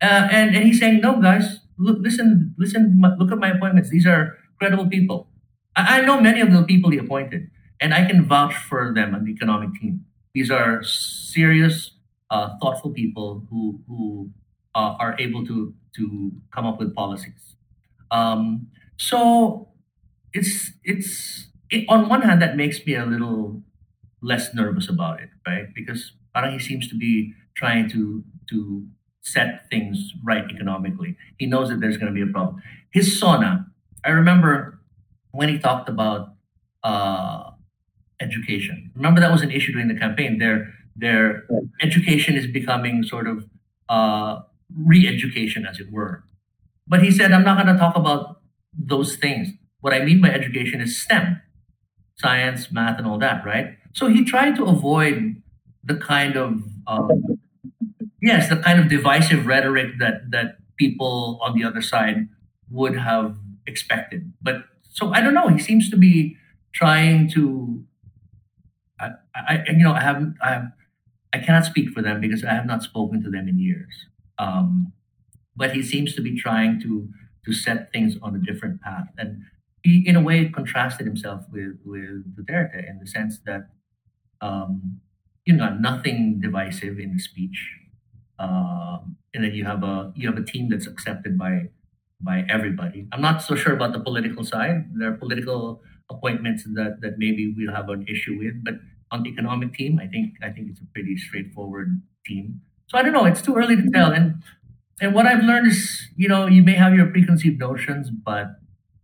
Uh, 0.00 0.28
and 0.30 0.54
and 0.54 0.64
he's 0.64 0.78
saying, 0.80 1.00
no, 1.00 1.20
guys, 1.20 1.60
look, 1.78 1.98
listen, 2.00 2.54
listen, 2.58 3.02
look 3.18 3.32
at 3.32 3.38
my 3.38 3.50
appointments. 3.50 3.90
These 3.90 4.06
are 4.06 4.36
credible 4.58 4.88
people. 4.88 5.28
I, 5.76 5.98
I 5.98 6.00
know 6.02 6.20
many 6.20 6.40
of 6.40 6.52
the 6.52 6.62
people 6.62 6.90
he 6.90 6.98
appointed, 6.98 7.50
and 7.80 7.94
I 7.94 8.04
can 8.04 8.24
vouch 8.24 8.54
for 8.54 8.92
them 8.94 9.14
on 9.14 9.24
the 9.24 9.32
economic 9.32 9.74
team. 9.80 10.04
These 10.34 10.50
are 10.50 10.82
serious, 10.82 11.92
uh, 12.30 12.58
thoughtful 12.60 12.90
people 12.90 13.46
who 13.50 13.80
who 13.86 14.30
uh, 14.74 14.96
are 14.98 15.16
able 15.18 15.46
to 15.46 15.74
to 15.96 16.32
come 16.50 16.66
up 16.66 16.78
with 16.78 16.94
policies. 16.94 17.56
Um, 18.10 18.68
so 18.96 19.68
it's 20.32 20.72
it's 20.82 21.48
it, 21.70 21.84
on 21.88 22.08
one 22.08 22.22
hand 22.22 22.42
that 22.42 22.56
makes 22.56 22.84
me 22.84 22.94
a 22.94 23.06
little 23.06 23.62
less 24.24 24.54
nervous 24.54 24.88
about 24.88 25.20
it, 25.20 25.30
right? 25.46 25.66
Because 25.74 26.12
parang 26.34 26.52
he 26.52 26.58
seems 26.58 26.88
to 26.88 26.96
be 26.96 27.34
trying 27.54 27.88
to 27.90 28.24
to 28.50 28.86
set 29.22 29.68
things 29.70 30.12
right 30.22 30.44
economically. 30.50 31.16
He 31.38 31.46
knows 31.46 31.68
that 31.70 31.80
there's 31.80 31.96
going 31.96 32.12
to 32.12 32.18
be 32.20 32.28
a 32.28 32.32
problem. 32.32 32.62
His 32.90 33.18
SONA, 33.18 33.66
I 34.04 34.10
remember 34.10 34.80
when 35.32 35.48
he 35.48 35.58
talked 35.58 35.88
about 35.88 36.34
uh, 36.82 37.50
education. 38.20 38.90
Remember 38.94 39.20
that 39.20 39.32
was 39.32 39.42
an 39.42 39.50
issue 39.50 39.72
during 39.72 39.88
the 39.88 39.98
campaign. 39.98 40.38
Their 40.38 40.74
their 40.96 41.44
education 41.82 42.36
is 42.36 42.46
becoming 42.46 43.02
sort 43.02 43.26
of 43.26 43.44
uh, 43.88 44.40
re-education, 44.76 45.66
as 45.66 45.80
it 45.80 45.90
were. 45.90 46.24
But 46.86 47.02
he 47.02 47.10
said, 47.10 47.32
I'm 47.32 47.44
not 47.44 47.56
going 47.60 47.74
to 47.74 47.80
talk 47.80 47.96
about 47.96 48.40
those 48.76 49.16
things. 49.16 49.48
What 49.80 49.92
I 49.92 50.04
mean 50.04 50.20
by 50.20 50.28
education 50.30 50.80
is 50.80 51.00
STEM, 51.00 51.40
science, 52.16 52.70
math, 52.70 52.98
and 52.98 53.06
all 53.06 53.18
that, 53.18 53.44
right? 53.44 53.76
So 53.94 54.08
he 54.08 54.24
tried 54.24 54.56
to 54.56 54.64
avoid 54.64 55.42
the 55.82 55.96
kind 55.96 56.36
of 56.36 56.62
um, 56.86 57.38
yes, 58.20 58.48
the 58.48 58.56
kind 58.56 58.78
of 58.78 58.88
divisive 58.88 59.46
rhetoric 59.46 59.98
that 59.98 60.30
that 60.30 60.56
people 60.76 61.38
on 61.42 61.54
the 61.56 61.64
other 61.64 61.82
side 61.82 62.28
would 62.70 62.96
have 62.96 63.36
expected. 63.66 64.32
But 64.42 64.64
so 64.82 65.12
I 65.12 65.20
don't 65.20 65.34
know. 65.34 65.48
He 65.48 65.58
seems 65.58 65.90
to 65.90 65.96
be 65.96 66.36
trying 66.72 67.30
to. 67.30 67.84
I, 69.00 69.10
I 69.34 69.64
you 69.68 69.84
know 69.84 69.92
I 69.92 70.00
haven't 70.00 70.36
I 70.42 70.64
I 71.32 71.38
cannot 71.38 71.64
speak 71.64 71.90
for 71.90 72.02
them 72.02 72.20
because 72.20 72.44
I 72.44 72.54
have 72.54 72.66
not 72.66 72.82
spoken 72.82 73.22
to 73.22 73.30
them 73.30 73.48
in 73.48 73.58
years. 73.58 74.06
Um, 74.38 74.92
but 75.56 75.72
he 75.72 75.82
seems 75.82 76.14
to 76.16 76.20
be 76.20 76.36
trying 76.38 76.80
to 76.82 77.08
to 77.44 77.52
set 77.52 77.92
things 77.92 78.16
on 78.22 78.34
a 78.34 78.38
different 78.38 78.80
path. 78.80 79.08
And 79.18 79.42
he, 79.82 80.02
in 80.06 80.16
a 80.16 80.20
way, 80.20 80.48
contrasted 80.48 81.06
himself 81.06 81.44
with, 81.52 81.78
with 81.84 82.36
Duterte 82.36 82.88
in 82.88 82.98
the 83.00 83.06
sense 83.06 83.38
that, 83.46 83.68
um, 84.44 85.00
you 85.46 85.54
know, 85.54 85.74
nothing 85.74 86.40
divisive 86.40 86.98
in 86.98 87.12
the 87.14 87.18
speech. 87.18 87.58
Um, 88.38 89.16
and 89.32 89.44
then 89.44 89.54
you 89.54 89.64
have 89.64 89.82
a 89.82 90.12
you 90.14 90.28
have 90.28 90.38
a 90.38 90.44
team 90.44 90.68
that's 90.70 90.86
accepted 90.86 91.38
by 91.38 91.68
by 92.20 92.44
everybody. 92.48 93.06
I'm 93.12 93.20
not 93.20 93.42
so 93.42 93.54
sure 93.54 93.74
about 93.74 93.92
the 93.92 94.00
political 94.00 94.44
side. 94.44 94.90
There 94.98 95.08
are 95.10 95.16
political 95.16 95.82
appointments 96.10 96.64
that, 96.74 97.00
that 97.00 97.18
maybe 97.18 97.52
we'll 97.56 97.74
have 97.74 97.88
an 97.88 98.06
issue 98.08 98.38
with, 98.38 98.62
but 98.62 98.74
on 99.10 99.22
the 99.22 99.30
economic 99.30 99.74
team, 99.74 99.98
I 99.98 100.06
think 100.06 100.34
I 100.42 100.50
think 100.50 100.70
it's 100.70 100.80
a 100.80 100.88
pretty 100.92 101.16
straightforward 101.16 102.02
team. 102.26 102.60
So 102.86 102.98
I 102.98 103.02
don't 103.02 103.12
know. 103.12 103.24
It's 103.24 103.42
too 103.42 103.54
early 103.56 103.76
to 103.76 103.90
tell. 103.90 104.12
And 104.12 104.42
and 105.00 105.14
what 105.14 105.26
I've 105.26 105.44
learned 105.44 105.68
is, 105.68 106.08
you 106.16 106.28
know, 106.28 106.46
you 106.46 106.62
may 106.62 106.74
have 106.74 106.94
your 106.94 107.06
preconceived 107.06 107.58
notions, 107.58 108.10
but 108.10 108.46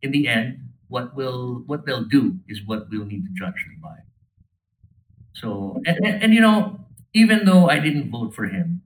in 0.02 0.10
the 0.12 0.28
end, 0.28 0.58
what 0.88 1.14
will 1.14 1.62
what 1.66 1.86
they'll 1.86 2.04
do 2.04 2.38
is 2.48 2.60
what 2.64 2.88
we'll 2.90 3.06
need 3.06 3.24
to 3.24 3.32
judge 3.32 3.60
them 3.66 3.78
by. 3.82 3.96
So, 5.40 5.80
and, 5.86 6.04
and, 6.06 6.34
you 6.34 6.40
know, 6.40 6.80
even 7.14 7.44
though 7.44 7.68
I 7.68 7.78
didn't 7.78 8.10
vote 8.10 8.34
for 8.34 8.46
him, 8.46 8.82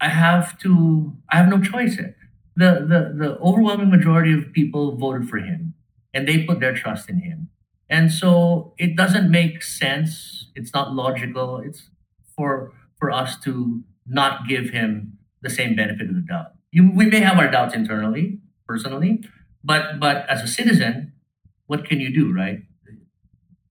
I 0.00 0.08
have 0.08 0.58
to. 0.60 1.16
I 1.30 1.36
have 1.36 1.48
no 1.48 1.60
choice. 1.60 1.96
The 1.96 2.14
the 2.56 3.00
the 3.16 3.38
overwhelming 3.40 3.90
majority 3.90 4.32
of 4.32 4.52
people 4.52 4.96
voted 4.96 5.28
for 5.28 5.38
him, 5.38 5.74
and 6.14 6.26
they 6.26 6.44
put 6.44 6.60
their 6.60 6.74
trust 6.74 7.08
in 7.10 7.20
him. 7.20 7.48
And 7.88 8.10
so 8.12 8.72
it 8.78 8.96
doesn't 8.96 9.30
make 9.30 9.62
sense. 9.62 10.48
It's 10.54 10.72
not 10.72 10.94
logical. 10.94 11.58
It's 11.58 11.90
for 12.36 12.72
for 12.98 13.10
us 13.10 13.38
to 13.40 13.82
not 14.06 14.48
give 14.48 14.70
him 14.70 15.18
the 15.42 15.50
same 15.50 15.76
benefit 15.76 16.08
of 16.08 16.14
the 16.14 16.22
doubt. 16.22 16.52
You, 16.72 16.90
we 16.94 17.06
may 17.06 17.20
have 17.20 17.38
our 17.38 17.50
doubts 17.50 17.74
internally, 17.74 18.38
personally, 18.66 19.22
but 19.62 20.00
but 20.00 20.28
as 20.28 20.42
a 20.42 20.48
citizen, 20.48 21.12
what 21.66 21.84
can 21.84 22.00
you 22.00 22.12
do, 22.12 22.32
right? 22.32 22.62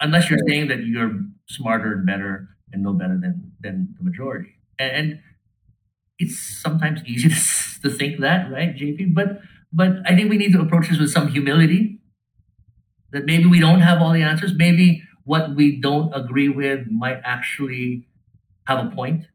Unless 0.01 0.29
you're 0.29 0.39
saying 0.47 0.67
that 0.69 0.85
you're 0.85 1.11
smarter 1.47 1.93
and 1.93 2.05
better 2.05 2.49
and 2.71 2.83
know 2.83 2.93
better 2.93 3.17
than 3.21 3.51
than 3.61 3.95
the 3.97 4.03
majority, 4.03 4.55
and, 4.79 4.91
and 4.91 5.19
it's 6.17 6.39
sometimes 6.39 7.01
easy 7.05 7.29
to, 7.33 7.35
to 7.83 7.89
think 7.89 8.19
that, 8.21 8.51
right, 8.51 8.75
JP? 8.75 9.13
But 9.13 9.41
but 9.71 9.91
I 10.05 10.15
think 10.15 10.29
we 10.29 10.37
need 10.37 10.53
to 10.53 10.61
approach 10.61 10.89
this 10.89 10.99
with 10.99 11.11
some 11.11 11.27
humility. 11.29 11.99
That 13.11 13.25
maybe 13.25 13.45
we 13.45 13.59
don't 13.59 13.81
have 13.81 14.01
all 14.01 14.13
the 14.13 14.21
answers. 14.23 14.53
Maybe 14.55 15.03
what 15.23 15.55
we 15.55 15.79
don't 15.79 16.11
agree 16.13 16.49
with 16.49 16.87
might 16.91 17.21
actually 17.23 18.07
have 18.67 18.85
a 18.85 18.89
point 18.95 19.25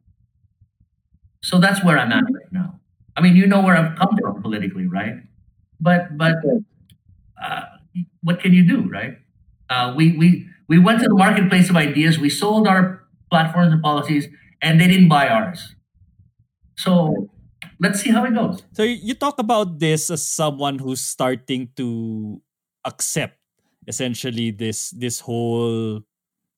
so 1.43 1.59
that's 1.59 1.85
where 1.85 1.99
I'm 1.99 2.13
at 2.13 2.25
right 2.25 2.53
now. 2.53 2.81
I 3.17 3.21
mean, 3.21 3.37
you 3.37 3.47
know 3.47 3.61
where 3.61 3.77
I've 3.77 3.97
come 3.97 4.17
from 4.21 4.43
politically, 4.43 4.87
right? 4.87 5.17
But 5.81 6.17
but 6.17 6.37
uh, 7.43 7.63
what 8.23 8.41
can 8.41 8.53
you 8.53 8.67
do, 8.67 8.89
right? 8.89 9.19
Uh, 9.69 9.95
we 9.97 10.17
we 10.17 10.49
We 10.69 10.79
went 10.79 11.01
to 11.01 11.09
the 11.09 11.15
marketplace 11.15 11.69
of 11.71 11.77
ideas, 11.77 12.19
we 12.19 12.31
sold 12.31 12.67
our 12.67 13.05
platforms 13.31 13.73
and 13.73 13.83
policies, 13.83 14.29
and 14.63 14.81
they 14.81 14.87
didn't 14.87 15.09
buy 15.09 15.29
ours. 15.29 15.75
So 16.77 17.29
let's 17.81 18.01
see 18.01 18.11
how 18.11 18.25
it 18.25 18.35
goes. 18.35 18.63
So 18.73 18.83
you 18.83 19.15
talk 19.15 19.39
about 19.39 19.79
this 19.79 20.11
as 20.11 20.27
someone 20.27 20.79
who's 20.79 21.01
starting 21.01 21.69
to 21.77 22.41
accept 22.85 23.39
essentially 23.87 24.51
this 24.51 24.91
this 24.91 25.21
whole 25.21 26.01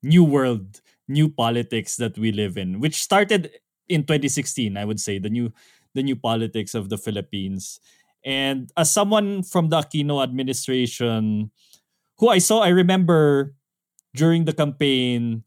new 0.03 0.23
world, 0.23 0.81
new 1.09 1.29
politics 1.29 1.97
that 1.97 2.17
we 2.17 2.31
live 2.31 2.57
in, 2.57 2.79
which 2.79 3.03
started 3.03 3.51
in 3.89 4.03
2016, 4.03 4.77
I 4.77 4.85
would 4.85 5.01
say, 5.01 5.19
the 5.19 5.31
new 5.31 5.53
the 5.95 6.03
new 6.03 6.15
politics 6.15 6.75
of 6.75 6.89
the 6.89 6.99
Philippines. 6.99 7.81
And 8.25 8.71
as 8.77 8.93
someone 8.93 9.43
from 9.43 9.71
the 9.71 9.81
Aquino 9.81 10.23
administration, 10.23 11.51
who 12.19 12.29
I 12.29 12.39
saw, 12.39 12.61
I 12.61 12.69
remember 12.69 13.56
during 14.17 14.45
the 14.49 14.53
campaign, 14.53 15.45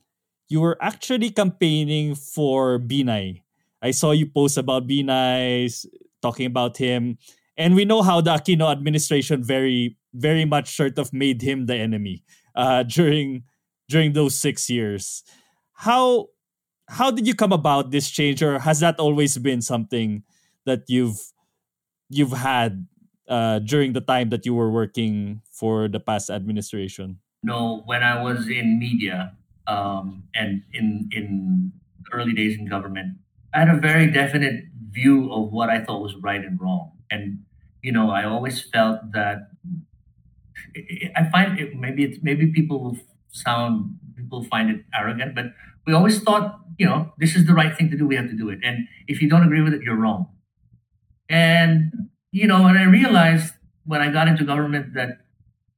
you 0.48 0.62
were 0.62 0.78
actually 0.80 1.32
campaigning 1.32 2.16
for 2.16 2.80
Binay. 2.80 3.42
I 3.82 3.92
saw 3.92 4.12
you 4.12 4.28
post 4.28 4.58
about 4.58 4.88
Binay, 4.88 5.74
talking 6.22 6.46
about 6.46 6.78
him. 6.78 7.18
And 7.58 7.76
we 7.76 7.84
know 7.84 8.02
how 8.02 8.22
the 8.22 8.32
Aquino 8.32 8.72
administration 8.72 9.44
very, 9.44 9.98
very 10.14 10.46
much 10.46 10.76
sort 10.76 10.98
of 10.98 11.12
made 11.12 11.42
him 11.42 11.66
the 11.66 11.76
enemy 11.76 12.24
uh, 12.56 12.84
during 12.88 13.44
during 13.90 14.14
those 14.14 14.38
six 14.38 14.70
years. 14.70 15.24
How 15.74 16.28
how 16.88 17.12
did 17.12 17.28
you 17.28 17.36
come 17.36 17.52
about 17.52 17.92
this 17.92 18.10
change, 18.10 18.42
or 18.42 18.60
has 18.60 18.80
that 18.80 19.00
always 19.00 19.38
been 19.38 19.62
something 19.62 20.24
that 20.66 20.84
you've 20.88 21.20
you've 22.10 22.34
had 22.34 22.88
uh, 23.28 23.60
during 23.60 23.94
the 23.94 24.02
time 24.02 24.30
that 24.30 24.46
you 24.46 24.54
were 24.54 24.72
working 24.72 25.42
for 25.52 25.88
the 25.88 26.00
past 26.00 26.30
administration? 26.30 27.20
No, 27.42 27.82
when 27.86 28.04
I 28.04 28.22
was 28.22 28.48
in 28.50 28.80
media 28.80 29.34
um, 29.68 30.24
and 30.36 30.64
in 30.74 31.10
in 31.12 31.72
early 32.12 32.34
days 32.34 32.58
in 32.58 32.68
government, 32.68 33.18
I 33.54 33.60
had 33.60 33.70
a 33.70 33.78
very 33.80 34.12
definite 34.12 34.66
view 34.92 35.32
of 35.32 35.52
what 35.52 35.70
I 35.70 35.80
thought 35.84 36.02
was 36.02 36.16
right 36.18 36.44
and 36.44 36.60
wrong, 36.60 36.92
and 37.10 37.40
you 37.82 37.92
know, 37.94 38.10
I 38.10 38.26
always 38.26 38.62
felt 38.62 39.12
that 39.14 39.48
I 41.16 41.30
find 41.32 41.60
it 41.60 41.76
maybe 41.76 42.04
it's 42.04 42.20
maybe 42.22 42.48
people 42.52 42.84
will 42.84 42.98
sound 43.30 43.98
people 44.16 44.44
find 44.44 44.70
it 44.70 44.86
arrogant, 44.94 45.36
but 45.36 45.46
we 45.86 45.94
always 45.94 46.22
thought, 46.22 46.60
you 46.78 46.86
know, 46.86 47.14
this 47.18 47.36
is 47.36 47.46
the 47.46 47.54
right 47.54 47.76
thing 47.76 47.90
to 47.92 47.98
do. 47.98 48.06
We 48.08 48.16
have 48.16 48.28
to 48.30 48.36
do 48.38 48.50
it, 48.50 48.60
and 48.64 48.88
if 49.08 49.22
you 49.22 49.30
don't 49.30 49.44
agree 49.44 49.62
with 49.62 49.74
it, 49.74 49.82
you're 49.82 49.96
wrong. 49.96 50.28
And 51.30 52.10
you 52.32 52.48
know, 52.48 52.66
and 52.68 52.78
I 52.78 52.84
realized 52.84 53.54
when 53.86 54.02
I 54.02 54.12
got 54.12 54.28
into 54.28 54.44
government 54.44 54.94
that 54.94 55.20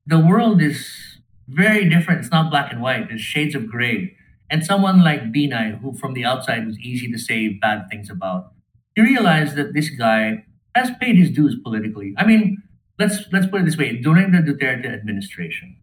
the 0.05 0.20
world 0.20 0.62
is 0.62 1.11
very 1.53 1.89
different. 1.89 2.21
It's 2.21 2.31
not 2.31 2.49
black 2.51 2.71
and 2.71 2.81
white. 2.81 3.07
There's 3.09 3.21
shades 3.21 3.55
of 3.55 3.69
gray. 3.69 4.15
And 4.49 4.65
someone 4.65 5.03
like 5.03 5.31
Binay, 5.31 5.79
who 5.81 5.93
from 5.93 6.13
the 6.13 6.25
outside 6.25 6.67
was 6.67 6.77
easy 6.79 7.11
to 7.11 7.17
say 7.17 7.49
bad 7.49 7.89
things 7.89 8.09
about, 8.09 8.53
you 8.95 9.03
realize 9.03 9.55
that 9.55 9.73
this 9.73 9.89
guy 9.89 10.45
has 10.75 10.91
paid 10.99 11.17
his 11.17 11.31
dues 11.31 11.55
politically. 11.63 12.13
I 12.17 12.25
mean, 12.25 12.63
let's 12.99 13.19
let's 13.31 13.47
put 13.47 13.61
it 13.61 13.65
this 13.65 13.77
way: 13.77 13.97
during 13.97 14.31
the 14.31 14.39
Duterte 14.39 14.85
administration, 14.87 15.77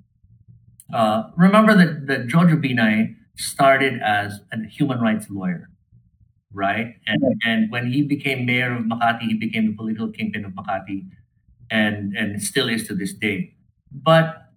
uh, 0.93 1.25
remember 1.37 1.75
that 1.77 2.07
that 2.07 2.27
Jojo 2.29 2.61
Binay 2.63 3.15
started 3.37 4.01
as 4.03 4.41
a 4.53 4.65
human 4.67 5.01
rights 5.01 5.27
lawyer, 5.31 5.69
right? 6.53 6.97
And 7.07 7.23
and 7.45 7.73
when 7.73 7.93
he 7.93 8.03
became 8.03 8.47
mayor 8.47 8.77
of 8.77 8.85
Makati, 8.85 9.23
he 9.23 9.35
became 9.35 9.67
the 9.69 9.75
political 9.77 10.11
kingpin 10.11 10.45
of 10.45 10.53
Makati, 10.53 11.07
and 11.71 12.17
and 12.17 12.43
still 12.43 12.69
is 12.69 12.87
to 12.89 12.95
this 12.95 13.15
day. 13.15 13.55
But 13.93 14.48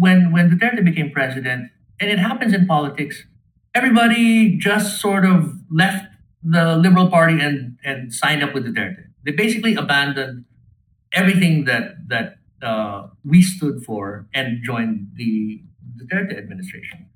when 0.00 0.32
when 0.32 0.50
Duterte 0.50 0.82
became 0.84 1.10
president, 1.10 1.70
and 2.00 2.10
it 2.10 2.18
happens 2.18 2.52
in 2.54 2.66
politics, 2.66 3.24
everybody 3.74 4.56
just 4.56 5.00
sort 5.00 5.24
of 5.26 5.54
left 5.70 6.06
the 6.42 6.76
Liberal 6.76 7.08
Party 7.08 7.38
and 7.40 7.76
and 7.84 8.12
signed 8.12 8.42
up 8.42 8.54
with 8.54 8.64
Duterte. 8.66 9.04
They 9.24 9.32
basically 9.32 9.74
abandoned 9.74 10.46
everything 11.12 11.64
that 11.66 12.08
that 12.08 12.36
uh, 12.62 13.08
we 13.24 13.42
stood 13.42 13.84
for 13.84 14.26
and 14.34 14.64
joined 14.64 15.08
the 15.14 15.62
Duterte 15.98 16.36
administration. 16.36 17.06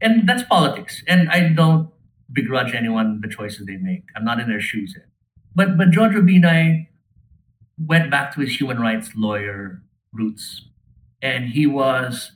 And 0.00 0.28
that's 0.28 0.42
politics. 0.42 1.02
And 1.06 1.30
I 1.30 1.48
don't 1.48 1.88
begrudge 2.32 2.74
anyone 2.74 3.20
the 3.22 3.28
choices 3.28 3.66
they 3.66 3.76
make. 3.76 4.04
I'm 4.16 4.24
not 4.24 4.40
in 4.40 4.48
their 4.48 4.60
shoes 4.60 4.94
yet. 4.96 5.06
But 5.54 5.78
but 5.78 5.88
Jojo 5.88 6.20
Binay 6.28 6.88
went 7.78 8.10
back 8.10 8.34
to 8.34 8.40
his 8.40 8.58
human 8.60 8.80
rights 8.80 9.12
lawyer 9.16 9.82
roots. 10.12 10.66
And 11.24 11.48
he 11.56 11.66
was 11.66 12.30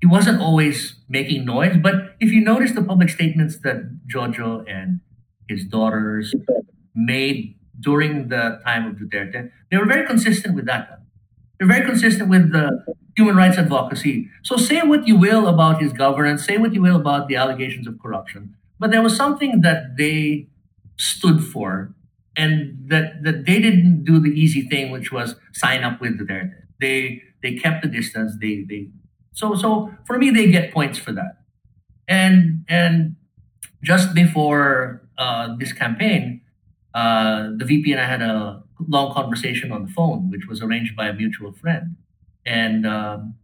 he 0.00 0.06
wasn't 0.06 0.40
always 0.42 0.96
making 1.08 1.46
noise, 1.46 1.76
but 1.82 1.94
if 2.20 2.30
you 2.30 2.42
notice 2.42 2.72
the 2.72 2.82
public 2.82 3.08
statements 3.08 3.58
that 3.60 3.78
Jojo 4.12 4.64
and 4.70 5.00
his 5.48 5.64
daughters 5.64 6.34
made 6.94 7.56
during 7.80 8.28
the 8.28 8.60
time 8.66 8.86
of 8.86 8.96
Duterte, 8.96 9.50
they 9.70 9.76
were 9.78 9.86
very 9.86 10.06
consistent 10.06 10.54
with 10.54 10.66
that. 10.66 11.00
They're 11.58 11.68
very 11.68 11.86
consistent 11.86 12.28
with 12.28 12.52
the 12.52 12.84
human 13.16 13.36
rights 13.36 13.56
advocacy. 13.56 14.28
So 14.42 14.56
say 14.56 14.82
what 14.82 15.08
you 15.08 15.16
will 15.16 15.46
about 15.46 15.80
his 15.80 15.92
governance, 15.92 16.44
say 16.44 16.58
what 16.58 16.74
you 16.74 16.82
will 16.82 16.96
about 16.96 17.28
the 17.28 17.36
allegations 17.36 17.86
of 17.86 17.98
corruption, 17.98 18.54
but 18.78 18.90
there 18.90 19.02
was 19.02 19.16
something 19.16 19.62
that 19.62 19.96
they 19.96 20.48
stood 20.98 21.42
for 21.42 21.94
and 22.36 22.76
that, 22.88 23.22
that 23.24 23.46
they 23.46 23.58
didn't 23.60 24.04
do 24.04 24.20
the 24.20 24.28
easy 24.28 24.68
thing, 24.68 24.90
which 24.90 25.10
was 25.10 25.36
sign 25.52 25.82
up 25.82 26.00
with 26.00 26.20
Duterte. 26.20 26.52
They 26.80 27.22
they 27.46 27.54
kept 27.64 27.82
the 27.84 27.88
distance. 27.88 28.32
They 28.40 28.64
they 28.68 28.88
so 29.32 29.54
so 29.54 29.94
for 30.06 30.18
me 30.18 30.30
they 30.30 30.50
get 30.50 30.72
points 30.72 30.98
for 30.98 31.12
that. 31.12 31.34
And 32.08 32.64
and 32.68 33.16
just 33.82 34.14
before 34.14 35.02
uh, 35.18 35.56
this 35.58 35.72
campaign, 35.72 36.40
uh, 36.94 37.50
the 37.56 37.64
VP 37.64 37.92
and 37.92 38.00
I 38.00 38.06
had 38.06 38.22
a 38.22 38.62
long 38.88 39.14
conversation 39.14 39.72
on 39.72 39.86
the 39.86 39.92
phone, 39.92 40.30
which 40.30 40.46
was 40.46 40.62
arranged 40.62 40.96
by 40.96 41.06
a 41.08 41.12
mutual 41.12 41.52
friend. 41.52 41.96
And, 42.44 42.86
um, 42.86 43.34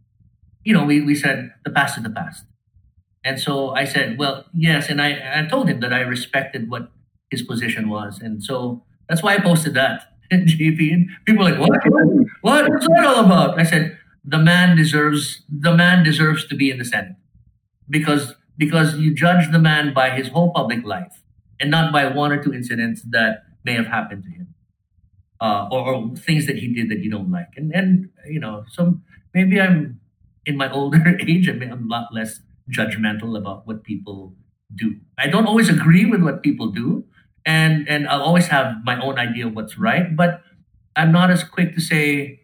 you 0.63 0.73
know, 0.73 0.83
we, 0.85 1.01
we 1.01 1.15
said, 1.15 1.53
the 1.65 1.71
past 1.71 1.97
is 1.97 2.03
the 2.03 2.09
past. 2.09 2.45
And 3.23 3.39
so 3.39 3.71
I 3.71 3.85
said, 3.85 4.17
well, 4.17 4.45
yes. 4.53 4.89
And 4.89 5.01
I, 5.01 5.41
I 5.41 5.47
told 5.47 5.69
him 5.69 5.79
that 5.79 5.93
I 5.93 6.01
respected 6.01 6.69
what 6.69 6.91
his 7.31 7.41
position 7.41 7.89
was. 7.89 8.19
And 8.19 8.43
so 8.43 8.83
that's 9.07 9.23
why 9.23 9.35
I 9.35 9.39
posted 9.39 9.73
that 9.75 10.12
And 10.31 10.47
people 11.25 11.45
like, 11.45 11.59
what? 11.59 11.69
What? 12.41 12.69
What's 12.69 12.87
that 12.87 13.05
all 13.05 13.25
about? 13.25 13.59
I 13.59 13.63
said, 13.63 13.97
the 14.23 14.37
man 14.37 14.75
deserves, 14.75 15.43
the 15.49 15.75
man 15.75 16.03
deserves 16.03 16.47
to 16.47 16.55
be 16.55 16.71
in 16.71 16.77
the 16.77 16.85
Senate 16.85 17.15
because, 17.89 18.35
because 18.57 18.95
you 18.97 19.13
judge 19.13 19.51
the 19.51 19.59
man 19.59 19.93
by 19.93 20.09
his 20.11 20.29
whole 20.29 20.51
public 20.53 20.83
life 20.85 21.21
and 21.59 21.69
not 21.69 21.91
by 21.91 22.05
one 22.07 22.31
or 22.31 22.41
two 22.41 22.53
incidents 22.53 23.01
that 23.09 23.43
may 23.63 23.73
have 23.73 23.87
happened 23.87 24.23
to 24.23 24.29
him, 24.29 24.53
uh, 25.41 25.67
or, 25.71 25.93
or, 25.93 26.15
things 26.15 26.47
that 26.47 26.57
he 26.57 26.73
did 26.73 26.89
that 26.89 26.99
you 26.99 27.09
don't 27.09 27.31
like. 27.31 27.49
And 27.55 27.73
and 27.73 28.09
you 28.27 28.39
know, 28.39 28.65
so 28.69 28.99
maybe 29.33 29.59
I'm 29.59 29.99
in 30.45 30.57
my 30.57 30.71
older 30.71 31.17
age. 31.27 31.47
I'm 31.47 31.61
a 31.61 31.75
lot 31.87 32.13
less 32.13 32.41
judgmental 32.69 33.37
about 33.37 33.67
what 33.67 33.83
people 33.83 34.35
do. 34.73 34.99
I 35.17 35.27
don't 35.27 35.45
always 35.45 35.69
agree 35.69 36.05
with 36.05 36.21
what 36.21 36.43
people 36.43 36.67
do, 36.71 37.05
and 37.45 37.87
and 37.89 38.07
I'll 38.07 38.21
always 38.23 38.47
have 38.47 38.83
my 38.83 38.99
own 39.01 39.17
idea 39.19 39.47
of 39.47 39.55
what's 39.55 39.77
right. 39.77 40.15
But 40.15 40.41
I'm 40.95 41.11
not 41.11 41.31
as 41.31 41.43
quick 41.43 41.75
to 41.75 41.81
say, 41.81 42.41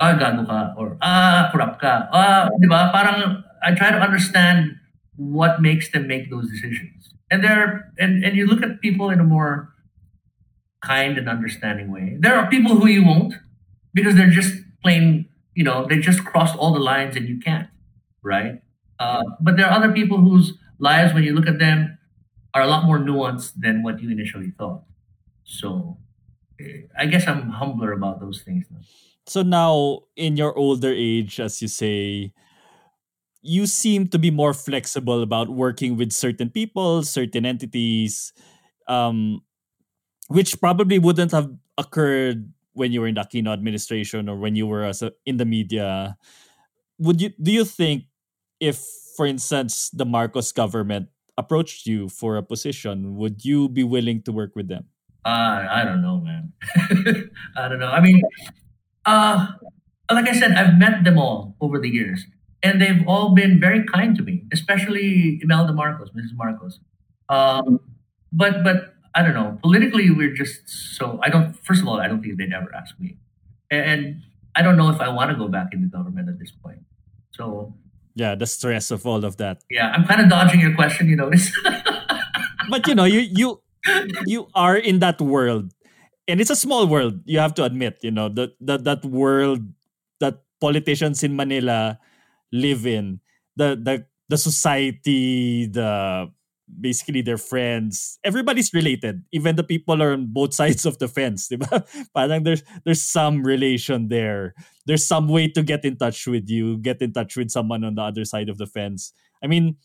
ah, 0.00 0.14
gago 0.18 0.46
ka, 0.46 0.74
or 0.78 0.96
ah, 1.02 1.48
corrupt 1.52 1.80
ka. 1.80 2.08
Ah, 2.12 2.48
di 2.60 2.66
ba? 2.68 2.90
Parang 2.92 3.42
I 3.64 3.72
try 3.74 3.90
to 3.90 4.00
understand 4.00 4.76
what 5.16 5.62
makes 5.62 5.90
them 5.90 6.06
make 6.10 6.28
those 6.30 6.50
decisions 6.50 7.14
and 7.30 7.44
there 7.44 7.92
and, 7.98 8.24
and 8.24 8.34
you 8.36 8.46
look 8.46 8.62
at 8.62 8.80
people 8.82 9.10
in 9.10 9.20
a 9.20 9.24
more 9.24 9.70
kind 10.82 11.16
and 11.18 11.28
understanding 11.28 11.90
way. 11.90 12.16
There 12.20 12.34
are 12.36 12.48
people 12.48 12.76
who 12.76 12.86
you 12.86 13.04
won't 13.04 13.34
because 13.94 14.16
they're 14.16 14.30
just 14.30 14.54
plain, 14.82 15.26
you 15.54 15.64
know, 15.64 15.86
they 15.88 15.98
just 15.98 16.24
crossed 16.24 16.56
all 16.56 16.72
the 16.72 16.80
lines 16.80 17.16
and 17.16 17.28
you 17.28 17.38
can't, 17.38 17.68
right? 18.22 18.60
Uh, 18.98 19.22
but 19.40 19.56
there 19.56 19.66
are 19.66 19.72
other 19.72 19.92
people 19.92 20.18
whose 20.18 20.54
lives, 20.78 21.14
when 21.14 21.24
you 21.24 21.34
look 21.34 21.46
at 21.46 21.58
them, 21.58 21.93
are 22.54 22.62
a 22.62 22.66
lot 22.66 22.84
more 22.84 22.98
nuanced 22.98 23.52
than 23.58 23.82
what 23.82 24.00
you 24.00 24.10
initially 24.10 24.52
thought. 24.56 24.82
So 25.44 25.98
eh, 26.60 26.86
I 26.96 27.06
guess 27.06 27.26
I'm 27.26 27.50
humbler 27.50 27.92
about 27.92 28.20
those 28.20 28.42
things 28.42 28.66
now. 28.70 28.80
So 29.26 29.42
now, 29.42 30.00
in 30.16 30.36
your 30.36 30.56
older 30.56 30.92
age, 30.92 31.40
as 31.40 31.60
you 31.62 31.68
say, 31.68 32.32
you 33.42 33.66
seem 33.66 34.08
to 34.08 34.18
be 34.18 34.30
more 34.30 34.54
flexible 34.54 35.22
about 35.22 35.48
working 35.48 35.96
with 35.96 36.12
certain 36.12 36.48
people, 36.48 37.02
certain 37.02 37.44
entities, 37.44 38.32
um, 38.88 39.42
which 40.28 40.60
probably 40.60 40.98
wouldn't 40.98 41.32
have 41.32 41.50
occurred 41.76 42.52
when 42.72 42.92
you 42.92 43.00
were 43.00 43.06
in 43.06 43.14
the 43.14 43.20
Aquino 43.20 43.52
administration 43.52 44.28
or 44.28 44.36
when 44.36 44.56
you 44.56 44.66
were 44.66 44.84
as 44.84 45.02
a, 45.02 45.12
in 45.26 45.36
the 45.36 45.44
media. 45.44 46.16
Would 46.98 47.20
you 47.20 47.30
do 47.40 47.52
you 47.52 47.64
think 47.64 48.04
if, 48.60 48.80
for 49.16 49.26
instance, 49.26 49.90
the 49.90 50.04
Marcos 50.04 50.52
government 50.52 51.08
approached 51.36 51.86
you 51.86 52.08
for 52.08 52.36
a 52.36 52.42
position, 52.42 53.16
would 53.16 53.44
you 53.44 53.68
be 53.68 53.84
willing 53.84 54.22
to 54.22 54.32
work 54.32 54.54
with 54.54 54.68
them? 54.68 54.84
Uh, 55.24 55.66
I 55.70 55.84
don't 55.84 56.02
know, 56.02 56.20
man. 56.20 56.52
I 57.56 57.68
don't 57.68 57.78
know. 57.78 57.88
I 57.88 58.00
mean, 58.00 58.22
uh, 59.06 59.46
like 60.10 60.28
I 60.28 60.32
said, 60.32 60.52
I've 60.52 60.78
met 60.78 61.04
them 61.04 61.18
all 61.18 61.56
over 61.60 61.80
the 61.80 61.88
years 61.88 62.24
and 62.64 62.80
they've 62.80 63.06
all 63.06 63.34
been 63.34 63.60
very 63.60 63.84
kind 63.84 64.16
to 64.16 64.22
me, 64.22 64.44
especially 64.52 65.38
Imelda 65.42 65.72
Marcos, 65.72 66.08
Mrs. 66.10 66.34
Marcos. 66.34 66.80
Um, 67.28 67.78
but 68.32 68.64
but 68.64 68.94
I 69.14 69.22
don't 69.22 69.34
know. 69.34 69.58
Politically, 69.62 70.10
we're 70.10 70.32
just 70.32 70.68
so. 70.68 71.20
I 71.22 71.28
don't. 71.28 71.54
First 71.64 71.82
of 71.82 71.88
all, 71.88 72.00
I 72.00 72.08
don't 72.08 72.22
think 72.22 72.38
they'd 72.38 72.52
ever 72.52 72.74
ask 72.74 72.98
me, 72.98 73.18
and, 73.70 74.22
I 74.56 74.62
don't 74.62 74.76
know 74.76 74.88
if 74.88 75.00
I 75.00 75.08
want 75.08 75.32
to 75.32 75.36
go 75.36 75.48
back 75.48 75.74
into 75.74 75.88
government 75.88 76.28
at 76.28 76.38
this 76.38 76.52
point. 76.52 76.78
So 77.32 77.74
yeah, 78.14 78.34
the 78.34 78.46
stress 78.46 78.90
of 78.90 79.06
all 79.06 79.24
of 79.24 79.36
that. 79.38 79.62
yeah, 79.70 79.90
I'm 79.90 80.06
kind 80.06 80.20
of 80.20 80.28
dodging 80.28 80.60
your 80.60 80.74
question. 80.74 81.08
You 81.08 81.16
notice? 81.16 81.50
But 82.70 82.86
you 82.88 82.94
know, 82.94 83.04
you 83.04 83.20
you 83.20 83.60
you 84.24 84.48
are 84.54 84.76
in 84.76 85.00
that 85.00 85.20
world, 85.20 85.72
and 86.26 86.40
it's 86.40 86.50
a 86.50 86.56
small 86.56 86.86
world. 86.86 87.20
You 87.26 87.38
have 87.38 87.52
to 87.60 87.64
admit, 87.64 88.00
you 88.00 88.10
know, 88.10 88.28
that 88.30 88.56
that 88.60 88.84
that 88.84 89.04
world 89.04 89.60
that 90.20 90.40
politicians 90.60 91.22
in 91.22 91.36
Manila 91.36 92.00
live 92.52 92.86
in, 92.86 93.20
the 93.56 93.76
the 93.76 94.06
the 94.28 94.38
society, 94.38 95.66
the 95.66 96.30
basically 96.68 97.22
their 97.22 97.38
friends, 97.38 98.18
everybody's 98.24 98.72
related. 98.72 99.22
Even 99.32 99.56
the 99.56 99.64
people 99.64 100.02
are 100.02 100.12
on 100.12 100.26
both 100.32 100.54
sides 100.60 100.86
of 100.86 100.98
the 100.98 101.08
fence, 101.08 101.48
diba? 101.48 101.84
Parang 102.14 102.42
there's 102.42 102.62
there's 102.84 103.02
some 103.02 103.42
relation 103.42 104.08
there. 104.08 104.54
There's 104.86 105.06
some 105.06 105.28
way 105.28 105.48
to 105.48 105.62
get 105.62 105.84
in 105.84 105.96
touch 105.96 106.26
with 106.26 106.48
you, 106.48 106.78
get 106.78 107.00
in 107.00 107.12
touch 107.12 107.36
with 107.36 107.50
someone 107.50 107.84
on 107.84 107.94
the 107.94 108.02
other 108.02 108.24
side 108.24 108.48
of 108.48 108.58
the 108.58 108.66
fence. 108.66 109.12
I 109.42 109.46
mean, 109.46 109.76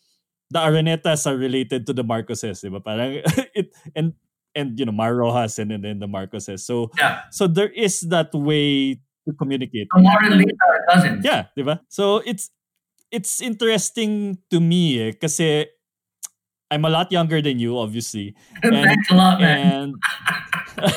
the 0.49 0.59
Aranetas 0.59 1.30
are 1.30 1.38
related 1.38 1.86
to 1.88 1.93
the 1.93 2.03
Marcoses, 2.03 2.63
diba? 2.63 2.84
Parang 2.84 3.21
it 3.55 3.71
and 3.95 4.13
and 4.55 4.80
you 4.80 4.86
know 4.86 4.95
Mar 4.95 5.13
Roxas 5.13 5.59
and, 5.59 5.71
and 5.71 5.84
then 5.84 5.99
the 5.99 6.07
Marcoses. 6.07 6.61
So 6.61 6.91
yeah, 6.97 7.30
so 7.32 7.47
there 7.47 7.69
is 7.69 8.01
that 8.09 8.34
way 8.34 8.99
to 9.27 9.32
communicate. 9.38 9.88
And 9.93 10.05
Liza 10.38 10.65
are 10.67 10.82
cousins. 10.89 11.25
Yeah, 11.25 11.45
diba? 11.57 11.80
So 11.89 12.21
it's 12.25 12.49
it's 13.11 13.41
interesting 13.41 14.38
to 14.49 14.59
me 14.59 15.01
eh, 15.01 15.11
kasi 15.17 15.65
I'm 16.72 16.86
a 16.86 16.89
lot 16.89 17.11
younger 17.11 17.41
than 17.41 17.59
you, 17.59 17.78
obviously. 17.78 18.36
And, 18.61 18.74
Thanks 18.74 19.09
a 19.09 19.15
lot, 19.15 19.41
man. 19.41 19.93
and, 20.78 20.93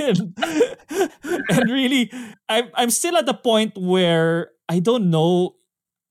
and, 0.00 0.34
and 1.50 1.70
really, 1.70 2.10
I'm, 2.48 2.70
I'm 2.74 2.90
still 2.90 3.16
at 3.16 3.26
the 3.26 3.34
point 3.34 3.76
where 3.76 4.50
I 4.68 4.78
don't 4.78 5.10
know 5.10 5.56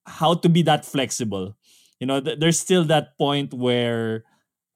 how 0.05 0.35
to 0.35 0.49
be 0.49 0.61
that 0.63 0.85
flexible. 0.85 1.57
You 1.99 2.07
know, 2.07 2.21
th- 2.21 2.39
there's 2.39 2.59
still 2.59 2.83
that 2.85 3.17
point 3.17 3.53
where 3.53 4.25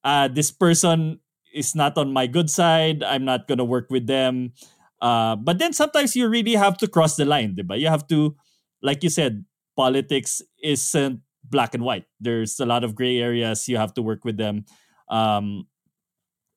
uh, 0.04 0.30
this 0.30 0.52
person 0.52 1.20
is 1.54 1.76
not 1.76 1.98
on 1.98 2.14
my 2.14 2.28
good 2.28 2.50
side. 2.50 3.04
I'm 3.04 3.26
not 3.26 3.48
going 3.48 3.58
to 3.60 3.66
work 3.66 3.88
with 3.90 4.08
them. 4.08 4.54
Uh, 5.02 5.36
but 5.36 5.60
then 5.60 5.74
sometimes 5.74 6.16
you 6.16 6.28
really 6.28 6.54
have 6.54 6.78
to 6.78 6.88
cross 6.88 7.16
the 7.18 7.26
line, 7.26 7.56
diba? 7.56 7.80
You 7.80 7.88
have 7.88 8.08
to, 8.08 8.36
like 8.82 9.04
you 9.04 9.10
said, 9.10 9.46
politics 9.76 10.42
isn't 10.64 11.22
black 11.50 11.74
and 11.74 11.84
white. 11.84 12.06
There's 12.20 12.60
a 12.60 12.66
lot 12.66 12.84
of 12.84 12.96
gray 12.96 13.18
areas. 13.20 13.68
You 13.68 13.78
have 13.78 13.94
to 13.96 14.02
work 14.02 14.26
with 14.26 14.38
them. 14.38 14.66
Um, 15.10 15.68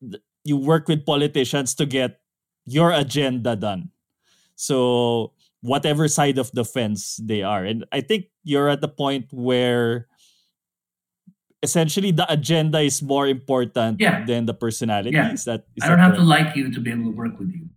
th- 0.01 0.23
you 0.43 0.57
work 0.57 0.87
with 0.87 1.05
politicians 1.05 1.75
to 1.75 1.85
get 1.85 2.19
your 2.65 2.91
agenda 2.91 3.55
done. 3.55 3.89
So 4.55 5.33
whatever 5.61 6.07
side 6.07 6.37
of 6.37 6.51
the 6.51 6.65
fence 6.65 7.17
they 7.21 7.41
are, 7.43 7.63
and 7.63 7.85
I 7.91 8.01
think 8.01 8.25
you're 8.43 8.69
at 8.69 8.81
the 8.81 8.87
point 8.89 9.27
where 9.31 10.07
essentially 11.63 12.11
the 12.11 12.25
agenda 12.31 12.79
is 12.79 13.01
more 13.01 13.27
important 13.27 13.99
Yeah. 14.01 14.25
than 14.25 14.45
the 14.45 14.53
personality. 14.53 15.11
Yeah. 15.11 15.33
Is 15.33 15.45
that? 15.45 15.65
Is 15.77 15.83
I 15.83 15.89
don't 15.89 15.97
that 15.97 16.03
have 16.03 16.15
to 16.15 16.23
like 16.23 16.55
you 16.55 16.71
to 16.71 16.79
be 16.79 16.91
able 16.91 17.05
to 17.11 17.15
work 17.17 17.37
with 17.39 17.51
you. 17.53 17.69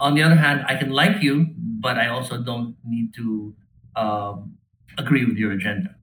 On 0.00 0.14
the 0.14 0.22
other 0.22 0.36
hand, 0.36 0.64
I 0.68 0.74
can 0.76 0.90
like 0.90 1.22
you, 1.22 1.54
but 1.56 1.98
I 1.98 2.08
also 2.08 2.42
don't 2.42 2.76
need 2.84 3.14
to 3.14 3.54
um, 3.96 4.54
agree 4.96 5.24
with 5.24 5.36
your 5.38 5.52
agenda. 5.52 5.94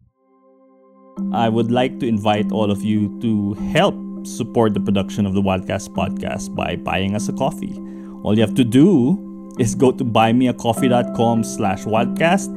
I 1.33 1.49
would 1.49 1.71
like 1.71 1.99
to 1.99 2.07
invite 2.07 2.51
all 2.51 2.71
of 2.71 2.83
you 2.83 3.19
to 3.21 3.53
help 3.71 3.95
support 4.25 4.73
the 4.73 4.79
production 4.79 5.25
of 5.25 5.33
the 5.33 5.41
Wildcast 5.41 5.89
podcast 5.89 6.55
by 6.55 6.75
buying 6.75 7.15
us 7.15 7.29
a 7.29 7.33
coffee. 7.33 7.79
All 8.23 8.35
you 8.35 8.41
have 8.41 8.55
to 8.55 8.63
do 8.63 9.53
is 9.59 9.75
go 9.75 9.91
to 9.91 10.03
buymeacoffee.com 10.03 11.43
slash 11.43 11.83
wildcast 11.83 12.47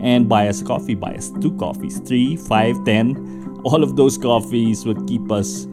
and 0.00 0.28
buy 0.28 0.48
us 0.48 0.60
a 0.60 0.64
coffee. 0.64 0.94
Buy 0.94 1.14
us 1.14 1.30
two 1.40 1.56
coffees, 1.56 1.98
three, 2.00 2.36
five, 2.36 2.76
ten. 2.84 3.60
All 3.64 3.82
of 3.82 3.96
those 3.96 4.18
coffees 4.18 4.84
will 4.84 5.02
keep 5.06 5.32
us 5.32 5.64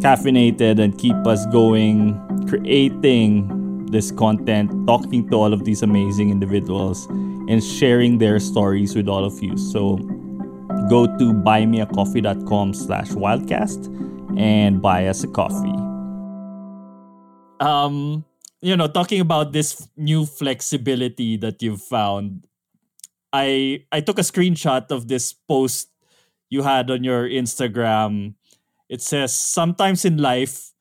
caffeinated 0.00 0.80
and 0.80 0.98
keep 0.98 1.16
us 1.26 1.46
going, 1.46 2.18
creating 2.48 3.86
this 3.86 4.10
content, 4.10 4.86
talking 4.86 5.28
to 5.30 5.36
all 5.36 5.52
of 5.52 5.64
these 5.64 5.82
amazing 5.82 6.30
individuals, 6.30 7.06
and 7.06 7.62
sharing 7.62 8.18
their 8.18 8.38
stories 8.38 8.94
with 8.94 9.08
all 9.08 9.24
of 9.24 9.42
you. 9.42 9.56
So 9.56 9.98
go 10.88 11.06
to 11.06 11.32
buymeacoffee.com 11.32 12.74
slash 12.74 13.08
wildcast 13.10 13.86
and 14.38 14.80
buy 14.80 15.06
us 15.06 15.24
a 15.24 15.28
coffee. 15.28 15.76
Um 17.60 18.24
you 18.60 18.76
know 18.76 18.88
talking 18.88 19.20
about 19.20 19.52
this 19.52 19.88
new 19.96 20.26
flexibility 20.26 21.36
that 21.36 21.62
you've 21.62 21.82
found 21.82 22.46
i 23.32 23.84
i 23.92 24.00
took 24.00 24.18
a 24.18 24.26
screenshot 24.26 24.90
of 24.90 25.06
this 25.06 25.32
post 25.32 25.88
you 26.50 26.62
had 26.62 26.90
on 26.90 27.04
your 27.04 27.28
instagram. 27.28 28.34
It 28.88 29.02
says 29.02 29.36
sometimes 29.36 30.04
in 30.04 30.16
life 30.16 30.72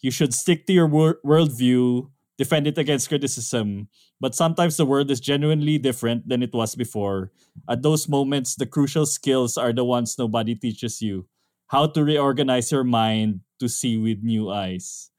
you 0.00 0.10
should 0.10 0.32
stick 0.32 0.66
to 0.66 0.72
your 0.72 0.86
wor- 0.86 1.18
worldview 1.24 2.08
defend 2.38 2.66
it 2.66 2.78
against 2.78 3.08
criticism 3.08 3.88
but 4.20 4.34
sometimes 4.34 4.76
the 4.76 4.86
world 4.86 5.10
is 5.10 5.20
genuinely 5.20 5.78
different 5.78 6.28
than 6.28 6.42
it 6.42 6.54
was 6.54 6.74
before 6.74 7.32
at 7.68 7.82
those 7.82 8.08
moments, 8.08 8.54
the 8.54 8.66
crucial 8.66 9.06
skills 9.06 9.56
are 9.56 9.72
the 9.72 9.84
ones 9.84 10.18
nobody 10.18 10.54
teaches 10.54 11.02
you. 11.02 11.26
How 11.68 11.86
to 11.86 12.04
reorganize 12.04 12.70
your 12.70 12.84
mind 12.84 13.40
to 13.58 13.68
see 13.68 13.96
with 13.96 14.22
new 14.22 14.50
eyes. 14.50 15.10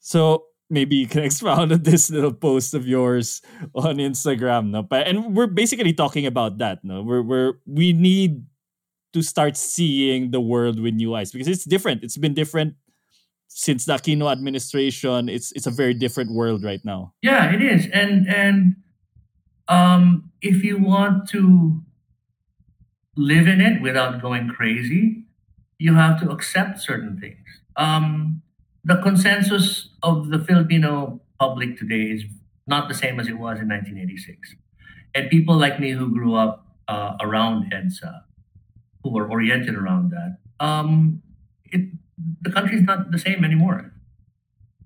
So 0.00 0.44
maybe 0.68 0.96
you 0.96 1.06
can 1.06 1.22
expound 1.28 1.72
on 1.72 1.82
this 1.82 2.10
little 2.10 2.32
post 2.32 2.74
of 2.74 2.86
yours 2.86 3.40
on 3.74 3.96
Instagram, 3.96 4.70
no? 4.70 4.86
And 4.92 5.34
we're 5.34 5.46
basically 5.46 5.92
talking 5.92 6.26
about 6.26 6.58
that, 6.58 6.84
no? 6.84 7.02
We're 7.02 7.22
we're 7.22 7.52
we 7.66 7.92
need 7.92 8.44
to 9.14 9.22
start 9.22 9.56
seeing 9.56 10.30
the 10.30 10.40
world 10.40 10.78
with 10.78 10.92
new 10.92 11.14
eyes 11.14 11.32
because 11.32 11.48
it's 11.48 11.64
different. 11.64 12.04
It's 12.04 12.18
been 12.18 12.34
different 12.34 12.74
since 13.48 13.86
the 13.86 13.94
Aquino 13.94 14.30
administration. 14.30 15.28
It's 15.28 15.52
it's 15.52 15.66
a 15.66 15.70
very 15.70 15.94
different 15.94 16.30
world 16.30 16.62
right 16.62 16.80
now. 16.84 17.14
Yeah, 17.22 17.52
it 17.52 17.62
is. 17.62 17.86
And 17.92 18.28
and 18.28 18.76
um, 19.68 20.30
if 20.40 20.62
you 20.62 20.78
want 20.78 21.28
to 21.30 21.82
live 23.16 23.48
in 23.48 23.60
it 23.60 23.82
without 23.82 24.22
going 24.22 24.48
crazy, 24.48 25.24
you 25.78 25.94
have 25.94 26.20
to 26.20 26.30
accept 26.30 26.80
certain 26.80 27.18
things. 27.18 27.44
Um, 27.76 28.42
the 28.84 28.96
consensus 29.02 29.90
of 30.02 30.28
the 30.30 30.38
Filipino 30.38 31.20
public 31.38 31.78
today 31.78 32.10
is 32.12 32.24
not 32.66 32.88
the 32.88 32.94
same 32.94 33.18
as 33.18 33.28
it 33.28 33.38
was 33.38 33.58
in 33.60 33.68
1986. 33.68 34.54
And 35.14 35.30
people 35.30 35.56
like 35.56 35.80
me 35.80 35.92
who 35.92 36.12
grew 36.12 36.34
up 36.34 36.66
uh, 36.86 37.16
around 37.20 37.72
EDSA, 37.72 38.22
who 39.02 39.10
were 39.12 39.28
oriented 39.28 39.74
around 39.74 40.12
that, 40.12 40.38
um, 40.64 41.22
it, 41.64 41.90
the 42.40 42.50
country's 42.50 42.82
not 42.82 43.10
the 43.10 43.18
same 43.18 43.44
anymore. 43.44 43.92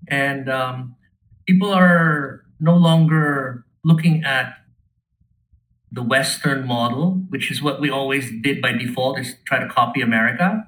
And 0.07 0.49
um, 0.49 0.95
people 1.47 1.71
are 1.71 2.43
no 2.59 2.75
longer 2.75 3.65
looking 3.83 4.23
at 4.23 4.55
the 5.91 6.01
Western 6.01 6.65
model, 6.65 7.23
which 7.29 7.51
is 7.51 7.61
what 7.61 7.79
we 7.79 7.89
always 7.89 8.31
did 8.41 8.61
by 8.61 8.71
default, 8.73 9.19
is 9.19 9.35
try 9.45 9.59
to 9.59 9.67
copy 9.67 10.01
America, 10.01 10.65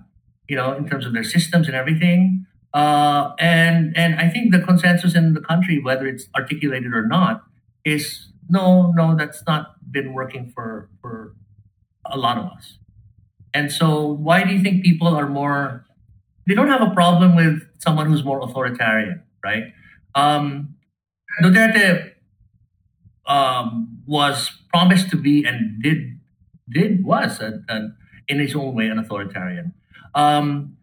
you 0.47 0.55
know, 0.55 0.74
in 0.74 0.88
terms 0.88 1.05
of 1.05 1.13
their 1.13 1.24
systems 1.24 1.68
and 1.68 1.76
everything. 1.76 2.45
Uh, 2.74 3.34
and 3.39 3.97
and 3.97 4.20
I 4.20 4.30
think 4.30 4.51
the 4.51 4.59
consensus 4.59 5.16
in 5.16 5.34
the 5.34 5.39
country, 5.39 5.82
whether 5.82 6.05
it's 6.05 6.28
articulated 6.36 6.93
or 6.93 7.07
not, 7.07 7.43
is 7.84 8.28
no, 8.49 8.91
no, 8.91 9.16
that's 9.16 9.43
not 9.47 9.76
been 9.91 10.13
working 10.13 10.51
for 10.53 10.89
for 11.01 11.36
a 12.05 12.18
lot 12.18 12.38
of 12.38 12.45
us. 12.45 12.78
And 13.53 13.72
so, 13.72 14.05
why 14.05 14.43
do 14.43 14.53
you 14.53 14.61
think 14.61 14.84
people 14.84 15.07
are 15.07 15.28
more? 15.28 15.85
They 16.48 16.54
don't 16.54 16.68
have 16.68 16.82
a 16.82 16.91
problem 16.91 17.36
with 17.36 17.62
someone 17.80 18.08
who's 18.08 18.24
more 18.24 18.39
authoritarian, 18.41 19.24
right? 19.43 19.74
Um, 20.14 20.76
Duterte 21.43 22.12
um, 23.26 24.02
was 24.06 24.52
promised 24.74 25.10
to 25.10 25.18
be 25.18 25.46
and 25.46 25.82
did 25.82 26.20
did 26.70 27.04
was 27.06 27.39
a, 27.39 27.62
a, 27.70 27.89
in 28.28 28.39
his 28.39 28.56
own 28.56 28.76
way 28.76 28.88
an 28.88 28.98
authoritarian. 28.98 29.74
Um, 30.14 30.78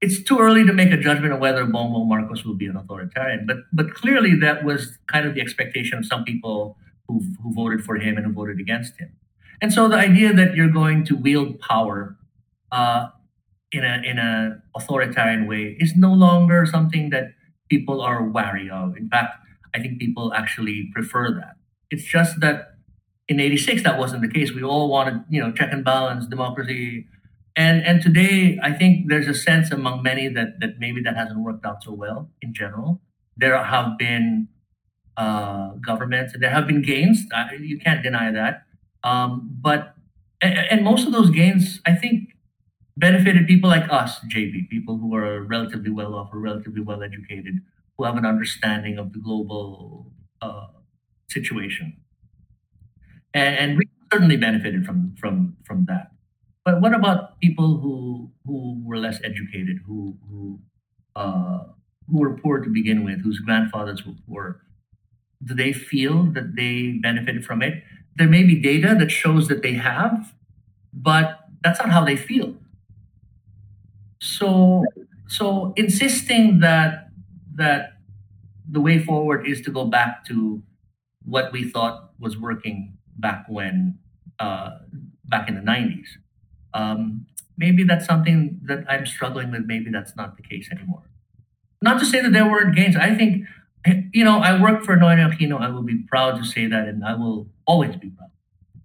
it's 0.00 0.22
too 0.22 0.38
early 0.38 0.64
to 0.64 0.72
make 0.72 0.92
a 0.92 0.96
judgment 0.96 1.32
on 1.32 1.40
whether 1.40 1.64
Bongbong 1.66 2.08
Marcos 2.08 2.44
will 2.44 2.54
be 2.54 2.66
an 2.66 2.76
authoritarian, 2.76 3.46
but 3.46 3.58
but 3.72 3.94
clearly 3.94 4.34
that 4.36 4.64
was 4.64 4.98
kind 5.06 5.26
of 5.26 5.34
the 5.34 5.40
expectation 5.40 5.98
of 5.98 6.06
some 6.06 6.24
people 6.24 6.76
who 7.06 7.22
who 7.42 7.52
voted 7.54 7.84
for 7.84 7.96
him 7.96 8.16
and 8.16 8.26
who 8.26 8.32
voted 8.32 8.58
against 8.58 8.98
him. 8.98 9.12
And 9.62 9.72
so 9.72 9.88
the 9.88 9.96
idea 9.96 10.32
that 10.32 10.54
you're 10.54 10.70
going 10.70 11.04
to 11.06 11.16
wield 11.16 11.60
power 11.60 12.16
uh, 12.72 13.08
in 13.72 13.84
a 13.84 14.02
in 14.04 14.18
a 14.18 14.62
authoritarian 14.74 15.46
way 15.46 15.76
is 15.78 15.94
no 15.96 16.12
longer 16.12 16.66
something 16.66 17.10
that 17.10 17.32
people 17.68 18.00
are 18.00 18.22
wary 18.22 18.68
of. 18.68 18.96
In 18.96 19.08
fact, 19.08 19.34
I 19.74 19.78
think 19.80 19.98
people 19.98 20.32
actually 20.34 20.90
prefer 20.92 21.30
that. 21.32 21.56
It's 21.90 22.04
just 22.04 22.40
that 22.40 22.74
in 23.28 23.38
86 23.38 23.82
that 23.84 23.98
wasn't 23.98 24.22
the 24.22 24.28
case. 24.28 24.52
We 24.52 24.62
all 24.62 24.88
wanted 24.88 25.24
you 25.30 25.40
know 25.40 25.52
check 25.52 25.72
and 25.72 25.84
balance 25.84 26.26
democracy. 26.26 27.06
And 27.56 27.82
and 27.84 28.00
today 28.00 28.58
i 28.62 28.72
think 28.72 29.08
there's 29.08 29.26
a 29.26 29.34
sense 29.34 29.70
among 29.72 30.02
many 30.02 30.28
that 30.28 30.60
that 30.60 30.78
maybe 30.78 31.02
that 31.02 31.16
hasn't 31.16 31.40
worked 31.40 31.64
out 31.64 31.82
so 31.82 31.92
well 31.92 32.30
in 32.42 32.54
general. 32.54 33.00
There 33.36 33.62
have 33.62 33.98
been 33.98 34.48
uh, 35.16 35.72
governments 35.86 36.34
there 36.38 36.50
have 36.50 36.66
been 36.66 36.82
gains. 36.82 37.26
You 37.60 37.78
can't 37.78 38.02
deny 38.02 38.32
that. 38.32 38.64
Um, 39.02 39.50
but 39.60 39.94
and, 40.42 40.58
and 40.58 40.84
most 40.84 41.06
of 41.06 41.12
those 41.12 41.30
gains 41.30 41.80
i 41.86 41.94
think 41.94 42.29
benefited 43.00 43.46
people 43.46 43.70
like 43.70 43.90
us 43.90 44.20
JP 44.34 44.68
people 44.70 44.98
who 44.98 45.14
are 45.14 45.42
relatively 45.44 45.90
well 45.90 46.14
off 46.14 46.30
or 46.32 46.40
relatively 46.40 46.82
well 46.82 47.02
educated 47.02 47.60
who 47.98 48.04
have 48.04 48.16
an 48.16 48.26
understanding 48.26 48.98
of 48.98 49.12
the 49.12 49.20
global 49.20 50.12
uh, 50.42 50.68
situation 51.30 51.96
and, 53.34 53.56
and 53.58 53.78
we 53.78 53.84
certainly 54.12 54.36
benefited 54.36 54.84
from 54.84 55.14
from 55.18 55.56
from 55.64 55.84
that. 55.86 56.12
But 56.64 56.80
what 56.80 56.94
about 56.94 57.40
people 57.40 57.78
who 57.78 58.30
who 58.46 58.82
were 58.84 58.98
less 58.98 59.20
educated, 59.24 59.78
who 59.86 60.16
who 60.28 60.60
uh, 61.16 61.64
who 62.10 62.20
were 62.20 62.34
poor 62.36 62.60
to 62.60 62.70
begin 62.70 63.04
with, 63.04 63.22
whose 63.22 63.38
grandfathers 63.40 64.04
were 64.06 64.14
poor? 64.28 64.62
Do 65.44 65.54
they 65.54 65.72
feel 65.72 66.24
that 66.32 66.56
they 66.56 66.98
benefited 67.02 67.44
from 67.44 67.62
it? 67.62 67.82
There 68.16 68.28
may 68.28 68.42
be 68.44 68.60
data 68.60 68.96
that 68.98 69.10
shows 69.10 69.48
that 69.48 69.62
they 69.62 69.74
have, 69.74 70.34
but 70.92 71.40
that's 71.62 71.80
not 71.80 71.90
how 71.90 72.04
they 72.04 72.16
feel. 72.16 72.56
So 74.20 74.84
so 75.28 75.72
insisting 75.76 76.60
that 76.60 77.08
that 77.54 77.94
the 78.68 78.80
way 78.80 78.98
forward 78.98 79.46
is 79.46 79.60
to 79.62 79.70
go 79.70 79.84
back 79.84 80.24
to 80.26 80.62
what 81.24 81.52
we 81.52 81.68
thought 81.68 82.10
was 82.18 82.36
working 82.36 82.96
back 83.18 83.44
when 83.48 83.98
uh, 84.38 84.78
back 85.24 85.48
in 85.48 85.54
the 85.54 85.60
90s. 85.60 86.06
Um, 86.74 87.26
maybe 87.56 87.84
that's 87.84 88.06
something 88.06 88.60
that 88.64 88.84
I'm 88.88 89.06
struggling 89.06 89.50
with. 89.50 89.62
Maybe 89.66 89.90
that's 89.90 90.16
not 90.16 90.36
the 90.36 90.42
case 90.42 90.68
anymore. 90.72 91.02
Not 91.82 91.98
to 92.00 92.06
say 92.06 92.20
that 92.20 92.32
there 92.32 92.50
weren't 92.50 92.74
gains. 92.74 92.96
I 92.96 93.14
think, 93.14 93.44
you 94.12 94.24
know, 94.24 94.40
I 94.40 94.60
worked 94.60 94.84
for 94.84 94.96
Noynoy 94.96 95.32
Aquino. 95.32 95.60
I 95.60 95.68
will 95.68 95.82
be 95.82 96.02
proud 96.08 96.36
to 96.38 96.44
say 96.44 96.66
that, 96.66 96.88
and 96.88 97.04
I 97.04 97.14
will 97.14 97.48
always 97.66 97.96
be 97.96 98.10
proud. 98.10 98.30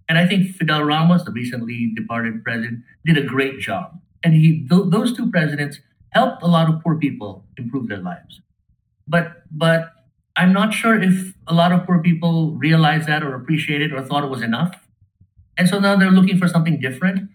And 0.08 0.18
I 0.18 0.26
think 0.26 0.54
Fidel 0.54 0.84
Ramos, 0.84 1.24
the 1.24 1.32
recently 1.32 1.92
departed 1.94 2.44
president, 2.44 2.84
did 3.04 3.18
a 3.18 3.22
great 3.22 3.60
job. 3.60 4.00
And 4.26 4.34
he, 4.34 4.66
th- 4.68 4.88
those 4.88 5.16
two 5.16 5.30
presidents 5.30 5.78
helped 6.10 6.42
a 6.42 6.48
lot 6.48 6.68
of 6.68 6.82
poor 6.82 6.96
people 6.98 7.44
improve 7.56 7.86
their 7.86 8.02
lives. 8.02 8.40
But, 9.06 9.44
but 9.52 9.92
I'm 10.34 10.52
not 10.52 10.74
sure 10.74 11.00
if 11.00 11.32
a 11.46 11.54
lot 11.54 11.70
of 11.70 11.86
poor 11.86 12.02
people 12.02 12.56
realized 12.56 13.06
that 13.06 13.22
or 13.22 13.36
appreciated 13.36 13.92
or 13.92 14.02
thought 14.02 14.24
it 14.24 14.30
was 14.30 14.42
enough. 14.42 14.74
And 15.56 15.68
so 15.68 15.78
now 15.78 15.94
they're 15.94 16.10
looking 16.10 16.38
for 16.38 16.48
something 16.48 16.80
different. 16.80 17.30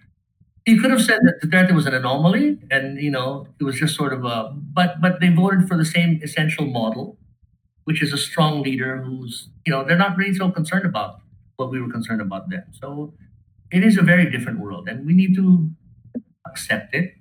You 0.67 0.81
could 0.81 0.91
have 0.91 1.01
said 1.01 1.19
that 1.23 1.41
Duterte 1.41 1.73
was 1.73 1.85
an 1.85 1.93
anomaly 1.93 2.59
and, 2.69 2.99
you 2.99 3.09
know, 3.09 3.47
it 3.57 3.63
was 3.63 3.77
just 3.77 3.95
sort 3.95 4.11
of 4.11 4.25
a, 4.25 4.53
but, 4.53 4.99
but 4.99 5.21
they 5.21 5.29
voted 5.29 5.69
for 5.69 5.77
the 5.77 5.85
same 5.85 6.19
essential 6.21 6.65
model, 6.65 7.17
which 7.85 8.03
is 8.03 8.11
a 8.11 8.17
strong 8.17 8.63
leader 8.63 8.97
who's, 8.97 9.47
you 9.65 9.71
know, 9.71 9.85
they're 9.85 9.97
not 9.97 10.17
really 10.17 10.33
so 10.33 10.51
concerned 10.51 10.85
about 10.85 11.21
what 11.55 11.71
we 11.71 11.81
were 11.81 11.89
concerned 11.89 12.19
about 12.19 12.49
then. 12.49 12.65
So 12.81 13.13
it 13.71 13.81
is 13.81 13.97
a 13.97 14.01
very 14.01 14.29
different 14.29 14.59
world 14.59 14.89
and 14.89 15.05
we 15.05 15.13
need 15.13 15.35
to 15.35 15.71
accept 16.45 16.93
it 16.93 17.13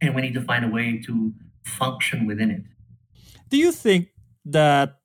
and 0.00 0.14
we 0.14 0.22
need 0.22 0.34
to 0.34 0.42
find 0.42 0.64
a 0.64 0.68
way 0.68 1.00
to 1.06 1.32
function 1.64 2.26
within 2.26 2.50
it. 2.50 2.62
Do 3.50 3.56
you 3.56 3.72
think 3.72 4.08
that 4.44 5.00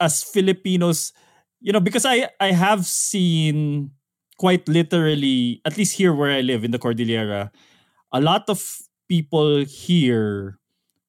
as 0.00 0.22
Filipinos, 0.22 1.12
you 1.60 1.72
know, 1.72 1.80
because 1.80 2.04
I 2.04 2.28
I 2.40 2.52
have 2.52 2.84
seen 2.86 3.90
quite 4.38 4.68
literally, 4.68 5.62
at 5.64 5.76
least 5.76 5.96
here 5.96 6.12
where 6.12 6.30
I 6.30 6.40
live 6.40 6.64
in 6.64 6.70
the 6.70 6.78
Cordillera, 6.78 7.50
a 8.12 8.20
lot 8.20 8.48
of 8.48 8.60
people 9.08 9.64
here 9.64 10.58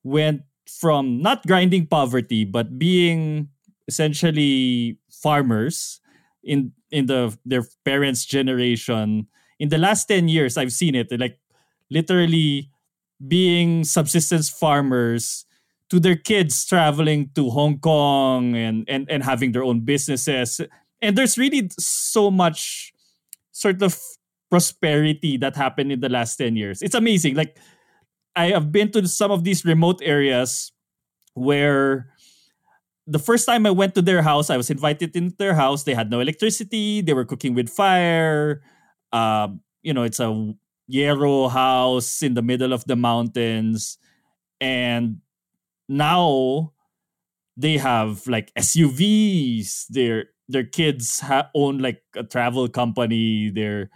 went 0.03 0.43
from 0.67 1.21
not 1.21 1.45
grinding 1.47 1.87
poverty 1.87 2.43
but 2.43 2.77
being 2.77 3.47
essentially 3.87 4.99
farmers 5.09 5.99
in 6.43 6.71
in 6.91 7.07
the 7.07 7.35
their 7.45 7.63
parents 7.85 8.25
generation 8.25 9.27
in 9.59 9.69
the 9.69 9.77
last 9.77 10.05
10 10.05 10.27
years 10.27 10.57
i've 10.57 10.73
seen 10.73 10.93
it 10.93 11.07
like 11.19 11.39
literally 11.89 12.69
being 13.25 13.83
subsistence 13.83 14.49
farmers 14.49 15.45
to 15.89 15.99
their 15.99 16.15
kids 16.15 16.65
traveling 16.65 17.29
to 17.35 17.49
Hong 17.49 17.79
Kong 17.79 18.55
and, 18.55 18.85
and, 18.88 19.09
and 19.09 19.23
having 19.23 19.53
their 19.53 19.63
own 19.63 19.81
businesses. 19.81 20.61
And 21.01 21.17
there's 21.17 21.38
really 21.38 21.69
so 21.79 22.29
much 22.29 22.93
sort 23.51 23.81
of 23.81 23.97
prosperity 24.49 25.38
that 25.38 25.55
happened 25.55 25.91
in 25.91 25.99
the 25.99 26.09
last 26.09 26.35
10 26.38 26.55
years. 26.55 26.81
It's 26.81 26.95
amazing. 26.95 27.35
Like, 27.35 27.57
I 28.35 28.51
have 28.51 28.71
been 28.71 28.91
to 28.91 29.07
some 29.07 29.31
of 29.31 29.43
these 29.43 29.65
remote 29.65 29.99
areas 30.03 30.71
where 31.33 32.13
the 33.07 33.19
first 33.19 33.45
time 33.45 33.65
I 33.65 33.71
went 33.71 33.95
to 33.95 34.01
their 34.01 34.21
house, 34.21 34.49
I 34.49 34.57
was 34.57 34.69
invited 34.69 35.15
into 35.15 35.35
their 35.38 35.55
house. 35.55 35.83
They 35.83 35.93
had 35.93 36.11
no 36.11 36.19
electricity. 36.19 37.01
They 37.01 37.13
were 37.13 37.25
cooking 37.25 37.55
with 37.55 37.69
fire. 37.69 38.61
Uh, 39.11 39.47
you 39.81 39.93
know, 39.93 40.03
it's 40.03 40.19
a 40.19 40.53
Yarrow 40.88 41.47
house 41.49 42.21
in 42.21 42.33
the 42.33 42.41
middle 42.41 42.73
of 42.73 42.85
the 42.85 42.95
mountains. 42.95 43.97
And 44.59 45.21
now 45.88 46.73
they 47.55 47.77
have 47.77 48.27
like 48.27 48.53
SUVs. 48.55 49.88
Their 49.89 50.29
their 50.47 50.63
kids 50.63 51.19
ha- 51.19 51.49
own 51.55 51.79
like 51.79 52.01
a 52.15 52.23
travel 52.23 52.67
company. 52.69 53.49
They're 53.49 53.89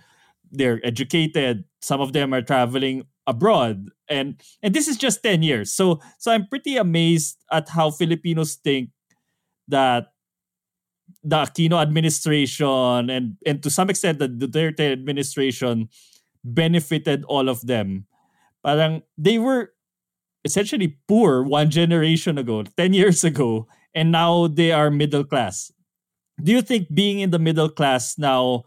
they're 0.52 0.86
educated. 0.86 1.64
Some 1.82 2.02
of 2.02 2.14
them 2.14 2.34
are 2.34 2.42
traveling 2.42 3.06
abroad, 3.28 3.90
and 4.10 4.42
and 4.62 4.74
this 4.74 4.88
is 4.88 4.98
just 4.98 5.24
ten 5.24 5.44
years. 5.44 5.72
So 5.72 6.02
so 6.18 6.32
I'm 6.32 6.48
pretty 6.48 6.76
amazed 6.78 7.38
at 7.52 7.70
how 7.70 7.92
Filipinos 7.92 8.56
think 8.56 8.90
that 9.68 10.12
the 11.24 11.38
Aquino 11.38 11.82
administration 11.82 13.10
and 13.10 13.38
and 13.46 13.62
to 13.62 13.70
some 13.70 13.90
extent 13.90 14.20
the 14.20 14.28
Duterte 14.28 14.92
administration 14.92 15.90
benefited 16.44 17.24
all 17.26 17.50
of 17.50 17.66
them. 17.66 18.06
Parang 18.64 19.02
they 19.18 19.38
were 19.38 19.74
essentially 20.44 20.98
poor 21.08 21.44
one 21.44 21.70
generation 21.70 22.38
ago, 22.38 22.64
10 22.78 22.94
years 22.94 23.24
ago, 23.24 23.68
and 23.94 24.12
now 24.12 24.48
they 24.48 24.72
are 24.72 24.90
middle 24.90 25.24
class. 25.24 25.72
Do 26.42 26.52
you 26.52 26.62
think 26.62 26.94
being 26.94 27.20
in 27.20 27.30
the 27.30 27.40
middle 27.40 27.70
class 27.70 28.18
now 28.18 28.64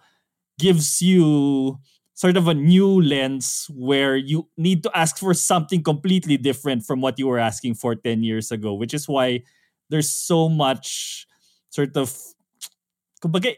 gives 0.59 1.03
you 1.03 1.79
sort 2.15 2.37
of 2.37 2.47
a 2.47 2.55
new 2.55 3.03
lens 3.03 3.67
where 3.75 4.17
you 4.17 4.49
need 4.57 4.83
to 4.85 4.97
ask 4.97 5.19
for 5.19 5.35
something 5.35 5.83
completely 5.83 6.37
different 6.37 6.85
from 6.85 7.01
what 7.01 7.19
you 7.19 7.27
were 7.27 7.41
asking 7.41 7.75
for 7.75 7.97
10 7.97 8.23
years 8.23 8.53
ago, 8.53 8.73
which 8.73 8.95
is 8.95 9.09
why 9.09 9.43
there's 9.91 10.11
so 10.11 10.49
much 10.49 11.27
sort 11.71 11.97
of 11.97 12.15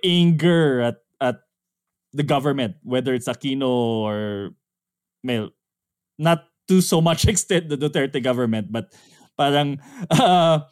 anger 0.05 0.81
at 0.81 0.97
the 2.17 2.25
government, 2.25 2.81
whether 2.83 3.13
it's 3.13 3.29
Aquino 3.29 3.69
or 3.69 4.51
Mel. 5.23 5.53
Not 6.19 6.49
to 6.69 6.81
so 6.81 7.01
much 7.01 7.29
extent 7.33 7.69
the 7.69 7.77
Duterte 7.77 8.23
government, 8.23 8.73
but 8.73 8.97
parang 9.37 9.79
uh, 10.11 10.65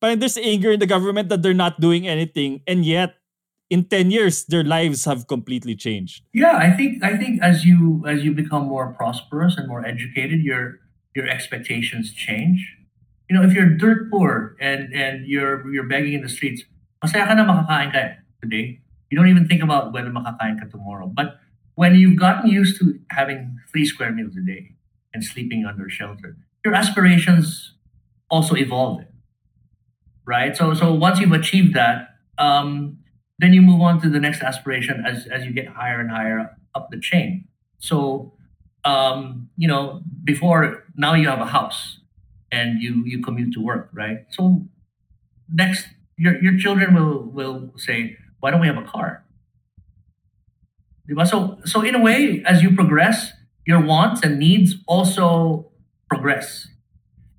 parang 0.00 0.22
there's 0.22 0.38
anger 0.38 0.72
in 0.72 0.80
the 0.80 0.86
government 0.86 1.28
that 1.28 1.42
they're 1.42 1.58
not 1.58 1.82
doing 1.82 2.06
anything, 2.06 2.62
and 2.66 2.86
yet 2.86 3.18
in 3.72 3.88
10 3.88 4.10
years 4.12 4.44
their 4.52 4.62
lives 4.62 5.06
have 5.08 5.26
completely 5.26 5.74
changed 5.74 6.20
yeah 6.36 6.60
i 6.60 6.68
think 6.68 7.02
i 7.02 7.16
think 7.16 7.40
as 7.40 7.64
you 7.64 8.04
as 8.06 8.20
you 8.22 8.30
become 8.36 8.68
more 8.68 8.92
prosperous 8.92 9.56
and 9.56 9.66
more 9.66 9.80
educated 9.80 10.44
your 10.44 10.76
your 11.16 11.26
expectations 11.26 12.12
change 12.12 12.76
you 13.30 13.34
know 13.34 13.42
if 13.42 13.56
you're 13.56 13.72
dirt 13.72 14.12
poor 14.12 14.54
and 14.60 14.92
and 14.92 15.24
you're 15.24 15.64
you're 15.72 15.88
begging 15.88 16.12
in 16.12 16.20
the 16.20 16.28
streets 16.28 16.68
masaya 17.00 17.24
ka 17.24 17.32
na 17.32 17.48
makakain 17.48 17.88
ka 17.88 18.02
today 18.44 18.76
you 19.12 19.16
don't 19.20 19.28
even 19.28 19.46
think 19.46 19.62
about 19.62 19.92
whether 19.92 20.08
makakain 20.08 20.56
ka 20.56 20.66
tomorrow 20.72 21.06
but 21.06 21.36
when 21.74 21.94
you've 21.94 22.18
gotten 22.18 22.48
used 22.50 22.78
to 22.80 22.98
having 23.10 23.58
three 23.70 23.84
square 23.84 24.12
meals 24.12 24.36
a 24.36 24.44
day 24.44 24.72
and 25.14 25.24
sleeping 25.24 25.64
under 25.64 25.88
shelter. 25.88 26.36
Your 26.64 26.74
aspirations 26.74 27.74
also 28.30 28.54
evolve, 28.54 29.04
right? 30.26 30.56
So, 30.56 30.74
so 30.74 30.92
once 30.94 31.20
you've 31.20 31.32
achieved 31.32 31.74
that, 31.74 32.16
um, 32.38 32.98
then 33.38 33.52
you 33.52 33.62
move 33.62 33.80
on 33.80 34.00
to 34.02 34.08
the 34.08 34.20
next 34.20 34.42
aspiration 34.42 35.02
as 35.06 35.26
as 35.26 35.44
you 35.44 35.52
get 35.52 35.66
higher 35.66 36.00
and 36.00 36.10
higher 36.10 36.56
up 36.74 36.90
the 36.90 37.00
chain. 37.00 37.48
So, 37.78 38.32
um, 38.84 39.50
you 39.56 39.66
know, 39.66 40.02
before 40.22 40.84
now 40.96 41.14
you 41.14 41.28
have 41.28 41.40
a 41.40 41.46
house 41.46 41.98
and 42.52 42.80
you 42.80 43.02
you 43.04 43.22
commute 43.22 43.52
to 43.54 43.60
work, 43.60 43.90
right? 43.92 44.26
So, 44.30 44.64
next 45.52 45.86
your 46.16 46.40
your 46.40 46.56
children 46.56 46.94
will 46.94 47.24
will 47.24 47.72
say, 47.76 48.16
why 48.42 48.50
don't 48.50 48.60
we 48.60 48.66
have 48.66 48.76
a 48.76 48.82
car? 48.82 49.24
So, 51.24 51.58
so 51.64 51.82
in 51.82 51.94
a 51.94 52.00
way, 52.00 52.42
as 52.44 52.60
you 52.62 52.74
progress, 52.74 53.32
your 53.66 53.80
wants 53.80 54.22
and 54.22 54.38
needs 54.38 54.74
also 54.88 55.70
progress. 56.10 56.66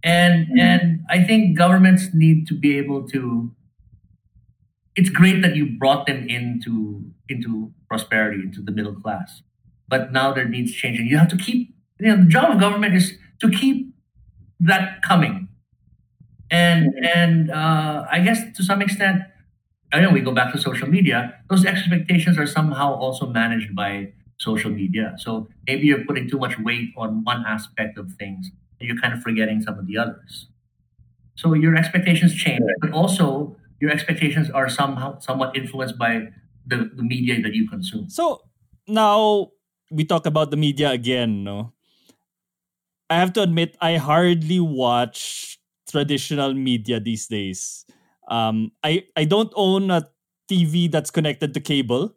And 0.01 0.47
mm-hmm. 0.47 0.59
and 0.59 0.99
I 1.09 1.23
think 1.23 1.57
governments 1.57 2.07
need 2.13 2.47
to 2.47 2.53
be 2.53 2.77
able 2.77 3.05
to 3.09 3.51
it's 4.95 5.09
great 5.09 5.41
that 5.41 5.57
you 5.57 5.77
brought 5.77 6.07
them 6.07 6.25
into 6.29 7.03
into 7.27 7.73
prosperity, 7.89 8.41
into 8.41 8.61
the 8.61 8.71
middle 8.71 8.95
class. 8.95 9.41
But 9.89 10.13
now 10.13 10.33
their 10.33 10.47
needs 10.47 10.71
changing. 10.71 11.07
You 11.07 11.17
have 11.17 11.29
to 11.29 11.37
keep 11.37 11.75
you 11.99 12.15
know, 12.15 12.23
the 12.23 12.29
job 12.29 12.53
of 12.53 12.59
government 12.61 12.95
is 12.95 13.17
to 13.41 13.49
keep 13.49 13.93
that 14.61 15.01
coming. 15.01 15.49
And 16.49 16.93
and 17.03 17.51
uh, 17.51 18.05
I 18.09 18.19
guess 18.19 18.39
to 18.55 18.63
some 18.63 18.81
extent, 18.81 19.23
I 19.93 20.01
know 20.01 20.09
we 20.09 20.21
go 20.21 20.31
back 20.31 20.51
to 20.53 20.59
social 20.59 20.89
media. 20.89 21.39
Those 21.49 21.65
expectations 21.65 22.39
are 22.39 22.47
somehow 22.47 22.95
also 22.95 23.27
managed 23.27 23.75
by 23.75 24.13
social 24.39 24.71
media. 24.71 25.13
So 25.17 25.47
maybe 25.67 25.85
you're 25.85 26.03
putting 26.03 26.27
too 26.27 26.39
much 26.39 26.57
weight 26.59 26.89
on 26.97 27.23
one 27.23 27.45
aspect 27.47 27.97
of 27.97 28.11
things, 28.13 28.49
and 28.79 28.89
you're 28.89 28.99
kind 28.99 29.13
of 29.13 29.21
forgetting 29.21 29.61
some 29.61 29.77
of 29.77 29.85
the 29.85 29.97
others. 29.97 30.47
So 31.35 31.53
your 31.53 31.75
expectations 31.75 32.33
change, 32.33 32.61
but 32.81 32.91
also 32.91 33.55
your 33.79 33.91
expectations 33.91 34.49
are 34.49 34.67
somehow 34.67 35.19
somewhat 35.19 35.55
influenced 35.55 35.97
by 35.97 36.29
the, 36.65 36.89
the 36.95 37.03
media 37.03 37.41
that 37.41 37.53
you 37.53 37.69
consume. 37.69 38.09
So 38.09 38.41
now 38.87 39.51
we 39.91 40.05
talk 40.05 40.25
about 40.25 40.49
the 40.49 40.57
media 40.57 40.89
again, 40.89 41.43
no? 41.43 41.71
I 43.09 43.17
have 43.17 43.33
to 43.33 43.41
admit 43.41 43.77
I 43.79 43.97
hardly 43.97 44.59
watch 44.59 45.59
traditional 45.87 46.53
media 46.53 46.99
these 46.99 47.27
days. 47.27 47.85
Um, 48.27 48.71
I 48.83 49.05
I 49.15 49.25
don't 49.25 49.51
own 49.55 49.91
a 49.91 50.07
TV 50.47 50.87
that's 50.87 51.11
connected 51.11 51.53
to 51.53 51.59
cable. 51.59 52.15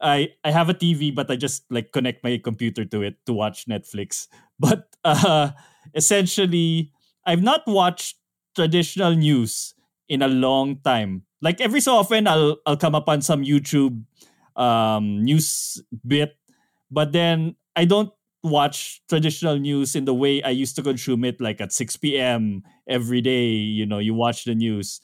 I 0.00 0.30
I 0.44 0.50
have 0.50 0.68
a 0.68 0.74
TV, 0.74 1.10
but 1.10 1.30
I 1.30 1.36
just 1.36 1.64
like 1.70 1.92
connect 1.92 2.22
my 2.24 2.38
computer 2.42 2.84
to 2.84 3.02
it 3.02 3.16
to 3.26 3.32
watch 3.32 3.66
Netflix. 3.66 4.28
But 4.58 4.88
uh, 5.04 5.52
essentially, 5.94 6.88
I've 7.26 7.42
not 7.44 7.60
watched 7.68 8.16
traditional 8.56 9.12
news 9.12 9.74
in 10.08 10.22
a 10.22 10.28
long 10.32 10.80
time. 10.80 11.28
Like 11.42 11.60
every 11.60 11.80
so 11.84 11.96
often, 12.00 12.24
I'll 12.26 12.56
I'll 12.64 12.80
come 12.80 12.94
upon 12.96 13.20
some 13.20 13.44
YouTube 13.44 14.00
um, 14.56 15.22
news 15.22 15.80
bit, 16.06 16.36
but 16.90 17.12
then 17.12 17.56
I 17.74 17.84
don't 17.84 18.12
watch 18.42 19.02
traditional 19.08 19.58
news 19.58 19.96
in 19.96 20.04
the 20.04 20.14
way 20.14 20.42
I 20.42 20.50
used 20.50 20.76
to 20.76 20.82
consume 20.82 21.24
it, 21.24 21.40
like 21.40 21.60
at 21.60 21.72
six 21.72 21.96
p.m. 21.96 22.62
every 22.88 23.20
day. 23.20 23.48
You 23.52 23.86
know, 23.86 23.98
you 23.98 24.14
watch 24.14 24.44
the 24.44 24.54
news. 24.54 25.00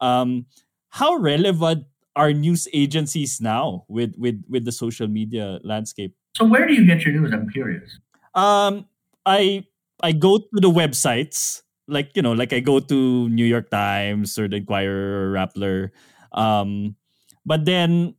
Um, 0.00 0.46
how 0.90 1.16
relevant 1.16 1.84
are 2.14 2.32
news 2.32 2.66
agencies 2.72 3.40
now 3.40 3.84
with 3.88 4.14
with 4.16 4.42
with 4.48 4.64
the 4.64 4.72
social 4.72 5.08
media 5.08 5.60
landscape? 5.62 6.14
So 6.36 6.44
where 6.44 6.66
do 6.66 6.74
you 6.74 6.86
get 6.86 7.04
your 7.04 7.14
news? 7.14 7.32
I'm 7.32 7.48
curious. 7.50 7.98
Um, 8.34 8.86
I 9.24 9.64
I 10.02 10.12
go 10.12 10.38
to 10.38 10.58
the 10.60 10.70
websites 10.70 11.62
like 11.88 12.10
you 12.14 12.22
know 12.22 12.32
like 12.32 12.52
i 12.52 12.60
go 12.60 12.80
to 12.80 13.28
new 13.30 13.44
york 13.44 13.70
times 13.70 14.38
or 14.38 14.48
the 14.48 14.56
inquirer 14.56 15.22
or 15.22 15.32
rappler 15.32 15.90
um 16.32 16.94
but 17.46 17.64
then 17.64 18.14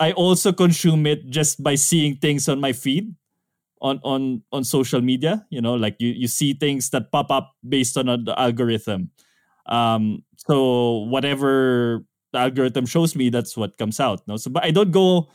i 0.00 0.12
also 0.12 0.52
consume 0.52 1.06
it 1.06 1.26
just 1.30 1.62
by 1.62 1.74
seeing 1.74 2.16
things 2.16 2.48
on 2.48 2.60
my 2.60 2.72
feed 2.72 3.14
on 3.80 4.00
on 4.02 4.42
on 4.52 4.64
social 4.64 5.00
media 5.00 5.46
you 5.50 5.60
know 5.60 5.74
like 5.74 5.96
you 5.98 6.10
you 6.10 6.26
see 6.26 6.52
things 6.54 6.90
that 6.90 7.10
pop 7.12 7.30
up 7.30 7.54
based 7.66 7.96
on 7.96 8.06
the 8.06 8.34
algorithm 8.38 9.10
um 9.66 10.22
so 10.36 11.06
whatever 11.08 12.04
the 12.32 12.38
algorithm 12.38 12.86
shows 12.86 13.14
me 13.16 13.30
that's 13.30 13.56
what 13.56 13.78
comes 13.78 14.00
out 14.00 14.26
no? 14.26 14.36
So 14.36 14.50
but 14.50 14.64
i 14.64 14.70
don't 14.70 14.90
go 14.90 15.28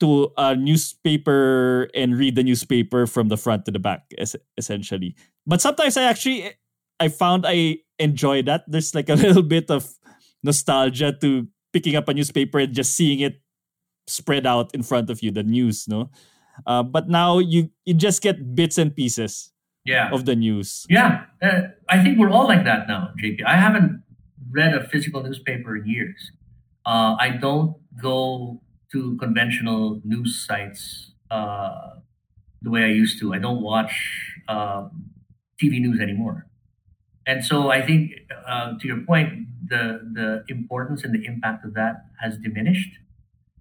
to 0.00 0.32
a 0.36 0.54
newspaper 0.54 1.88
and 1.94 2.16
read 2.18 2.36
the 2.36 2.42
newspaper 2.42 3.06
from 3.06 3.28
the 3.28 3.36
front 3.36 3.64
to 3.64 3.70
the 3.70 3.78
back 3.78 4.04
es- 4.18 4.36
essentially. 4.56 5.16
But 5.46 5.60
sometimes 5.60 5.96
i 5.96 6.04
actually 6.04 6.52
i 7.00 7.08
found 7.08 7.44
i 7.46 7.78
enjoy 7.98 8.42
that. 8.42 8.64
There's 8.68 8.94
like 8.94 9.08
a 9.08 9.14
little 9.20 9.42
bit 9.42 9.70
of 9.70 9.88
nostalgia 10.42 11.16
to 11.20 11.48
picking 11.72 11.96
up 11.96 12.08
a 12.08 12.14
newspaper 12.14 12.58
and 12.58 12.74
just 12.74 12.94
seeing 12.94 13.20
it 13.20 13.40
spread 14.06 14.46
out 14.46 14.74
in 14.74 14.82
front 14.82 15.10
of 15.10 15.22
you 15.22 15.30
the 15.30 15.42
news 15.42 15.88
no? 15.88 16.10
Uh, 16.66 16.82
but 16.82 17.08
now 17.08 17.38
you 17.38 17.70
you 17.84 17.94
just 17.94 18.22
get 18.22 18.54
bits 18.54 18.78
and 18.78 18.94
pieces 18.94 19.52
Yeah. 19.86 20.10
of 20.10 20.24
the 20.24 20.34
news 20.34 20.86
Yeah, 20.90 21.24
uh, 21.42 21.62
I 21.88 22.02
think 22.02 22.18
we're 22.18 22.30
all 22.30 22.48
like 22.48 22.64
that 22.64 22.88
now, 22.88 23.10
JP. 23.22 23.44
I 23.46 23.56
haven't 23.56 24.02
read 24.50 24.74
a 24.74 24.82
physical 24.88 25.22
newspaper 25.22 25.76
in 25.76 25.86
years. 25.86 26.32
Uh, 26.84 27.16
I 27.18 27.30
don't 27.30 27.76
go 28.00 28.60
to 28.92 29.16
conventional 29.18 30.00
news 30.04 30.44
sites 30.46 31.12
uh, 31.30 31.96
the 32.62 32.70
way 32.70 32.84
I 32.84 32.88
used 32.88 33.18
to. 33.20 33.34
I 33.34 33.38
don't 33.38 33.62
watch 33.62 33.92
um, 34.48 35.10
TV 35.60 35.80
news 35.80 36.00
anymore. 36.00 36.46
And 37.26 37.44
so 37.44 37.70
I 37.70 37.82
think, 37.82 38.12
uh, 38.46 38.74
to 38.78 38.86
your 38.86 39.00
point, 39.00 39.46
the 39.68 40.00
the 40.12 40.44
importance 40.48 41.02
and 41.02 41.12
the 41.12 41.24
impact 41.26 41.64
of 41.64 41.74
that 41.74 42.06
has 42.20 42.38
diminished. 42.38 42.98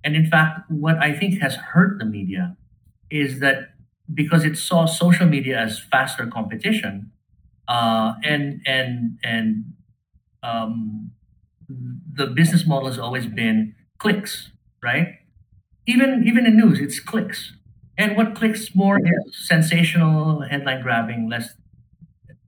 And 0.03 0.15
in 0.15 0.27
fact, 0.29 0.69
what 0.69 0.97
I 0.99 1.13
think 1.13 1.41
has 1.41 1.55
hurt 1.55 1.97
the 1.97 2.05
media 2.05 2.55
is 3.09 3.39
that 3.39 3.74
because 4.13 4.43
it 4.45 4.57
saw 4.57 4.85
social 4.85 5.25
media 5.25 5.59
as 5.59 5.79
faster 5.79 6.27
competition, 6.27 7.11
uh, 7.67 8.13
and 8.23 8.61
and 8.65 9.17
and 9.23 9.73
um, 10.43 11.11
the 11.69 12.27
business 12.27 12.65
model 12.65 12.87
has 12.89 12.99
always 12.99 13.27
been 13.27 13.75
clicks, 13.97 14.51
right? 14.83 15.19
Even 15.87 16.23
even 16.27 16.45
in 16.45 16.57
news, 16.57 16.79
it's 16.79 16.99
clicks, 16.99 17.53
and 17.97 18.17
what 18.17 18.35
clicks 18.35 18.75
more 18.75 18.99
is 18.99 19.47
sensational 19.47 20.41
headline 20.41 20.81
grabbing, 20.83 21.29
less 21.29 21.49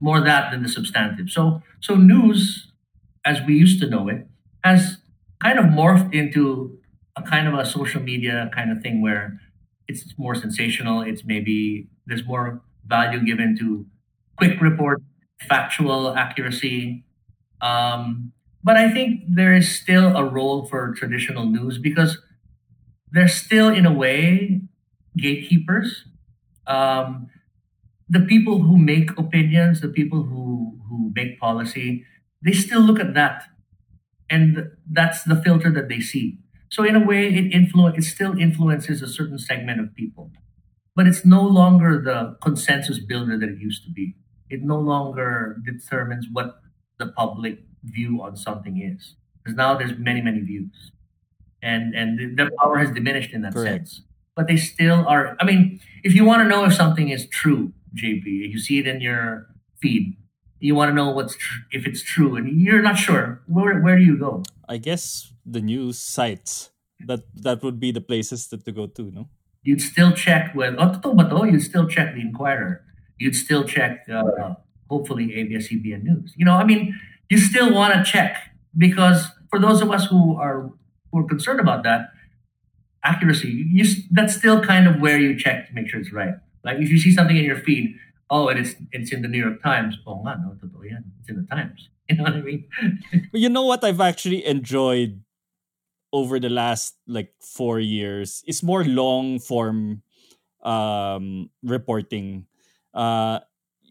more 0.00 0.20
that 0.20 0.50
than 0.50 0.62
the 0.62 0.68
substantive. 0.68 1.30
So 1.30 1.62
so 1.80 1.96
news, 1.96 2.68
as 3.24 3.40
we 3.46 3.54
used 3.56 3.80
to 3.80 3.88
know 3.88 4.08
it, 4.08 4.26
has 4.64 4.98
kind 5.42 5.58
of 5.58 5.66
morphed 5.66 6.14
into 6.14 6.78
a 7.16 7.22
kind 7.22 7.48
of 7.48 7.54
a 7.54 7.66
social 7.66 8.02
media 8.02 8.50
kind 8.54 8.70
of 8.70 8.82
thing 8.82 9.02
where 9.02 9.40
it's 9.88 10.14
more 10.18 10.34
sensational. 10.34 11.02
It's 11.02 11.24
maybe 11.24 11.88
there's 12.06 12.24
more 12.24 12.60
value 12.86 13.24
given 13.24 13.56
to 13.58 13.86
quick 14.36 14.60
report, 14.60 15.02
factual 15.48 16.14
accuracy. 16.14 17.04
Um, 17.60 18.32
but 18.62 18.76
I 18.76 18.92
think 18.92 19.22
there 19.28 19.54
is 19.54 19.74
still 19.74 20.16
a 20.16 20.24
role 20.24 20.66
for 20.66 20.94
traditional 20.94 21.46
news 21.46 21.78
because 21.78 22.18
they're 23.10 23.28
still, 23.28 23.68
in 23.68 23.86
a 23.86 23.92
way, 23.92 24.60
gatekeepers. 25.16 26.04
Um, 26.66 27.30
the 28.08 28.20
people 28.20 28.62
who 28.62 28.76
make 28.76 29.16
opinions, 29.18 29.80
the 29.80 29.88
people 29.88 30.22
who, 30.24 30.78
who 30.88 31.12
make 31.14 31.38
policy, 31.40 32.04
they 32.42 32.52
still 32.52 32.80
look 32.80 33.00
at 33.00 33.14
that. 33.14 33.44
And 34.30 34.70
that's 34.90 35.24
the 35.24 35.36
filter 35.36 35.70
that 35.70 35.88
they 35.88 36.00
see. 36.00 36.38
So 36.70 36.84
in 36.84 36.94
a 36.96 37.04
way, 37.04 37.28
it 37.34 37.52
influ- 37.52 37.96
it 37.96 38.02
still 38.04 38.36
influences 38.38 39.02
a 39.02 39.08
certain 39.08 39.38
segment 39.38 39.80
of 39.80 39.94
people, 39.94 40.30
but 40.94 41.06
it's 41.06 41.24
no 41.24 41.42
longer 41.42 42.00
the 42.02 42.36
consensus 42.42 42.98
builder 42.98 43.38
that 43.38 43.48
it 43.48 43.58
used 43.58 43.84
to 43.84 43.90
be. 43.90 44.16
It 44.50 44.62
no 44.62 44.78
longer 44.78 45.56
determines 45.64 46.26
what 46.30 46.60
the 46.98 47.06
public 47.06 47.60
view 47.84 48.22
on 48.22 48.36
something 48.36 48.80
is, 48.82 49.14
because 49.42 49.56
now 49.56 49.76
there's 49.76 49.96
many 49.98 50.20
many 50.20 50.40
views, 50.40 50.92
and 51.62 51.94
and 51.94 52.18
the- 52.18 52.34
their 52.34 52.50
power 52.60 52.78
has 52.78 52.90
diminished 52.90 53.32
in 53.32 53.42
that 53.42 53.54
Correct. 53.54 53.88
sense. 53.88 54.02
But 54.36 54.46
they 54.46 54.56
still 54.56 55.06
are. 55.08 55.36
I 55.40 55.44
mean, 55.44 55.80
if 56.04 56.14
you 56.14 56.24
want 56.24 56.42
to 56.42 56.48
know 56.48 56.64
if 56.64 56.72
something 56.74 57.08
is 57.08 57.26
true, 57.28 57.72
JP, 57.94 58.26
you 58.52 58.58
see 58.58 58.78
it 58.78 58.86
in 58.86 59.00
your 59.00 59.48
feed. 59.80 60.16
You 60.60 60.74
want 60.74 60.90
to 60.90 60.94
know 60.94 61.10
what's 61.10 61.34
tr- 61.36 61.62
if 61.72 61.86
it's 61.86 62.02
true, 62.02 62.36
and 62.36 62.48
you're 62.60 62.82
not 62.82 62.98
sure. 62.98 63.40
Where 63.46 63.80
where 63.80 63.96
do 63.96 64.04
you 64.04 64.16
go? 64.18 64.42
i 64.70 64.76
guess 64.76 65.32
the 65.50 65.60
news 65.60 65.98
sites 65.98 66.70
that 67.06 67.20
that 67.34 67.62
would 67.62 67.78
be 67.78 67.90
the 67.92 68.00
places 68.00 68.48
that 68.48 68.64
to 68.64 68.72
go 68.72 68.86
to 68.86 69.10
no 69.10 69.28
you'd 69.68 69.82
still 69.82 70.12
check 70.12 70.54
with 70.54 70.74
oh, 70.78 70.88
totoo 70.92 71.16
ba 71.16 71.28
to? 71.28 71.44
you'd 71.50 71.62
still 71.62 71.86
check 71.86 72.14
the 72.14 72.20
Inquirer. 72.20 72.82
You'd 73.18 73.36
still 73.36 73.64
check 73.64 74.06
uh, 74.08 74.54
hopefully 74.88 75.34
ABS-CBN 75.34 76.02
News. 76.04 76.32
You 76.36 76.44
know, 76.44 76.54
I 76.54 76.64
mean, 76.64 76.98
you 77.28 77.38
still 77.38 77.74
want 77.74 77.92
to 77.94 78.10
check 78.10 78.36
because 78.76 79.26
for 79.50 79.58
those 79.58 79.82
of 79.82 79.90
us 79.90 80.06
who 80.06 80.36
are 80.36 80.70
who 81.10 81.18
are 81.20 81.28
concerned 81.34 81.60
about 81.60 81.82
that 81.84 82.10
accuracy, 83.04 83.48
you, 83.48 83.84
that's 84.10 84.34
still 84.36 84.62
kind 84.62 84.86
of 84.86 85.00
where 85.00 85.18
you 85.18 85.36
check 85.38 85.68
to 85.68 85.74
make 85.74 85.88
sure 85.88 86.00
it's 86.00 86.12
right. 86.12 86.34
Like 86.64 86.78
if 86.78 86.88
you 86.90 86.98
see 86.98 87.12
something 87.12 87.36
in 87.36 87.44
your 87.44 87.60
feed, 87.60 87.96
oh, 88.30 88.48
and 88.48 88.58
it's 88.58 88.74
it's 88.92 89.12
in 89.12 89.22
the 89.22 89.28
New 89.28 89.42
York 89.46 89.62
Times. 89.62 89.98
Oh, 90.06 90.22
nga, 90.24 90.40
no, 90.40 90.56
totoo 90.60 90.88
yan. 90.88 91.04
It's 91.20 91.28
in 91.28 91.36
the 91.36 91.46
Times. 91.54 91.88
You 92.08 92.16
know 92.16 92.24
what 92.24 92.40
I 92.40 92.40
mean? 92.40 92.64
But 93.30 93.40
you 93.44 93.50
know 93.50 93.64
what 93.68 93.84
I've 93.84 94.00
actually 94.00 94.40
enjoyed 94.46 95.20
over 96.12 96.40
the 96.40 96.48
last 96.48 96.96
like 97.06 97.34
four 97.40 97.80
years 97.80 98.42
is 98.46 98.62
more 98.62 98.84
long 98.84 99.38
form 99.38 100.02
um, 100.62 101.50
reporting. 101.62 102.46
Uh, 102.94 103.40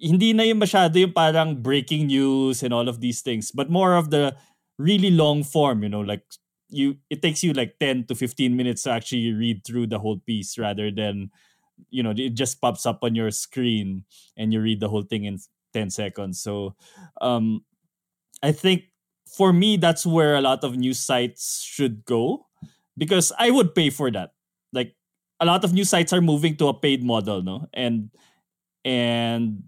hindi 0.02 0.34
na 0.34 0.44
yung 0.44 0.60
masyado 0.62 0.96
yung 0.98 1.14
parang 1.14 1.56
breaking 1.62 2.08
news 2.08 2.62
and 2.62 2.74
all 2.74 2.90
of 2.90 3.02
these 3.02 3.22
things, 3.22 3.52
but 3.52 3.70
more 3.70 3.96
of 3.96 4.10
the 4.10 4.36
really 4.78 5.10
long 5.10 5.44
form, 5.44 5.82
you 5.82 5.90
know, 5.90 6.02
like 6.02 6.24
you 6.70 6.98
it 7.10 7.22
takes 7.22 7.44
you 7.44 7.54
like 7.54 7.80
10 7.80 8.06
to 8.06 8.16
15 8.16 8.56
minutes 8.56 8.84
to 8.84 8.92
actually 8.92 9.32
read 9.32 9.64
through 9.66 9.88
the 9.88 10.00
whole 10.00 10.20
piece 10.20 10.58
rather 10.58 10.92
than 10.92 11.32
you 11.90 12.04
know 12.04 12.14
it 12.16 12.34
just 12.34 12.60
pops 12.60 12.86
up 12.86 13.00
on 13.04 13.16
your 13.16 13.32
screen 13.32 14.04
and 14.36 14.52
you 14.52 14.60
read 14.60 14.80
the 14.80 14.90
whole 14.90 15.04
thing 15.04 15.24
in 15.24 15.40
10 15.74 15.90
seconds 15.90 16.42
so 16.42 16.76
um 17.22 17.64
i 18.44 18.52
think 18.52 18.92
for 19.36 19.52
me, 19.52 19.78
that's 19.78 20.06
where 20.06 20.36
a 20.36 20.42
lot 20.42 20.64
of 20.64 20.76
news 20.76 21.00
sites 21.00 21.62
should 21.62 22.06
go 22.06 22.48
because 22.98 23.32
I 23.38 23.52
would 23.52 23.76
pay 23.76 23.90
for 23.90 24.10
that. 24.12 24.32
Like 24.74 24.96
a 25.40 25.46
lot 25.46 25.64
of 25.64 25.74
news 25.74 25.90
sites 25.90 26.14
are 26.14 26.22
moving 26.22 26.56
to 26.58 26.68
a 26.68 26.74
paid 26.74 27.04
model, 27.04 27.42
no, 27.44 27.68
and 27.74 28.10
and 28.84 29.64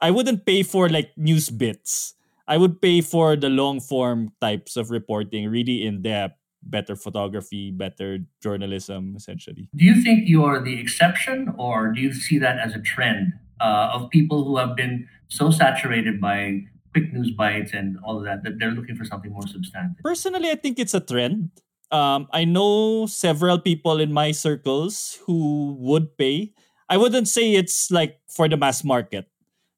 I 0.00 0.10
wouldn't 0.10 0.46
pay 0.46 0.62
for 0.62 0.88
like 0.88 1.10
news 1.16 1.50
bits. 1.50 2.14
I 2.46 2.56
would 2.56 2.82
pay 2.82 3.00
for 3.00 3.36
the 3.36 3.48
long 3.48 3.80
form 3.80 4.32
types 4.40 4.76
of 4.76 4.90
reporting, 4.90 5.48
really 5.48 5.86
in 5.86 6.02
depth, 6.02 6.38
better 6.62 6.96
photography, 6.96 7.70
better 7.70 8.18
journalism, 8.42 9.14
essentially. 9.16 9.68
Do 9.74 9.84
you 9.84 10.02
think 10.02 10.28
you 10.28 10.44
are 10.44 10.62
the 10.62 10.78
exception, 10.78 11.54
or 11.56 11.92
do 11.92 12.00
you 12.00 12.12
see 12.12 12.38
that 12.38 12.58
as 12.58 12.74
a 12.74 12.80
trend 12.80 13.32
uh, 13.60 13.90
of 13.94 14.10
people 14.10 14.44
who 14.44 14.56
have 14.56 14.76
been 14.76 15.08
so 15.28 15.50
saturated 15.50 16.20
by 16.20 16.64
quick 16.92 17.12
news 17.12 17.30
bites 17.32 17.72
and 17.72 17.98
all 18.04 18.18
of 18.18 18.24
that 18.24 18.44
that 18.44 18.58
they're 18.58 18.72
looking 18.72 18.96
for 18.96 19.04
something 19.04 19.32
more 19.32 19.46
substantive? 19.46 20.04
Personally, 20.04 20.50
I 20.50 20.56
think 20.56 20.78
it's 20.78 20.94
a 20.94 21.00
trend. 21.00 21.50
Um, 21.90 22.28
I 22.32 22.44
know 22.44 23.06
several 23.06 23.58
people 23.58 24.00
in 24.00 24.12
my 24.12 24.32
circles 24.32 25.18
who 25.26 25.76
would 25.80 26.16
pay. 26.16 26.52
I 26.88 26.96
wouldn't 26.96 27.28
say 27.28 27.54
it's 27.54 27.90
like 27.90 28.20
for 28.28 28.48
the 28.48 28.56
mass 28.56 28.84
market, 28.84 29.28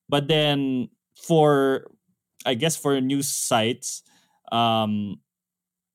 but 0.09 0.29
then 0.29 0.91
for, 1.15 1.87
I 2.47 2.55
guess, 2.55 2.77
for 2.77 3.01
news 3.01 3.31
sites, 3.31 4.03
um, 4.53 5.21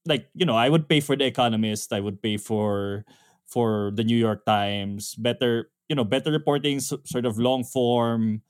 like 0.05 0.27
you 0.33 0.45
know, 0.45 0.55
I 0.55 0.69
would 0.69 0.89
pay 0.89 0.99
for 0.99 1.15
the 1.15 1.25
Economist. 1.25 1.93
I 1.93 1.99
would 1.99 2.21
pay 2.21 2.37
for 2.37 3.05
for 3.47 3.91
the 3.95 4.03
New 4.03 4.17
York 4.17 4.45
Times. 4.45 5.15
Better, 5.15 5.71
you 5.87 5.95
know, 5.95 6.03
better 6.03 6.31
reporting, 6.31 6.79
sort 6.79 7.25
of 7.25 7.37
long 7.37 7.63
form 7.63 8.41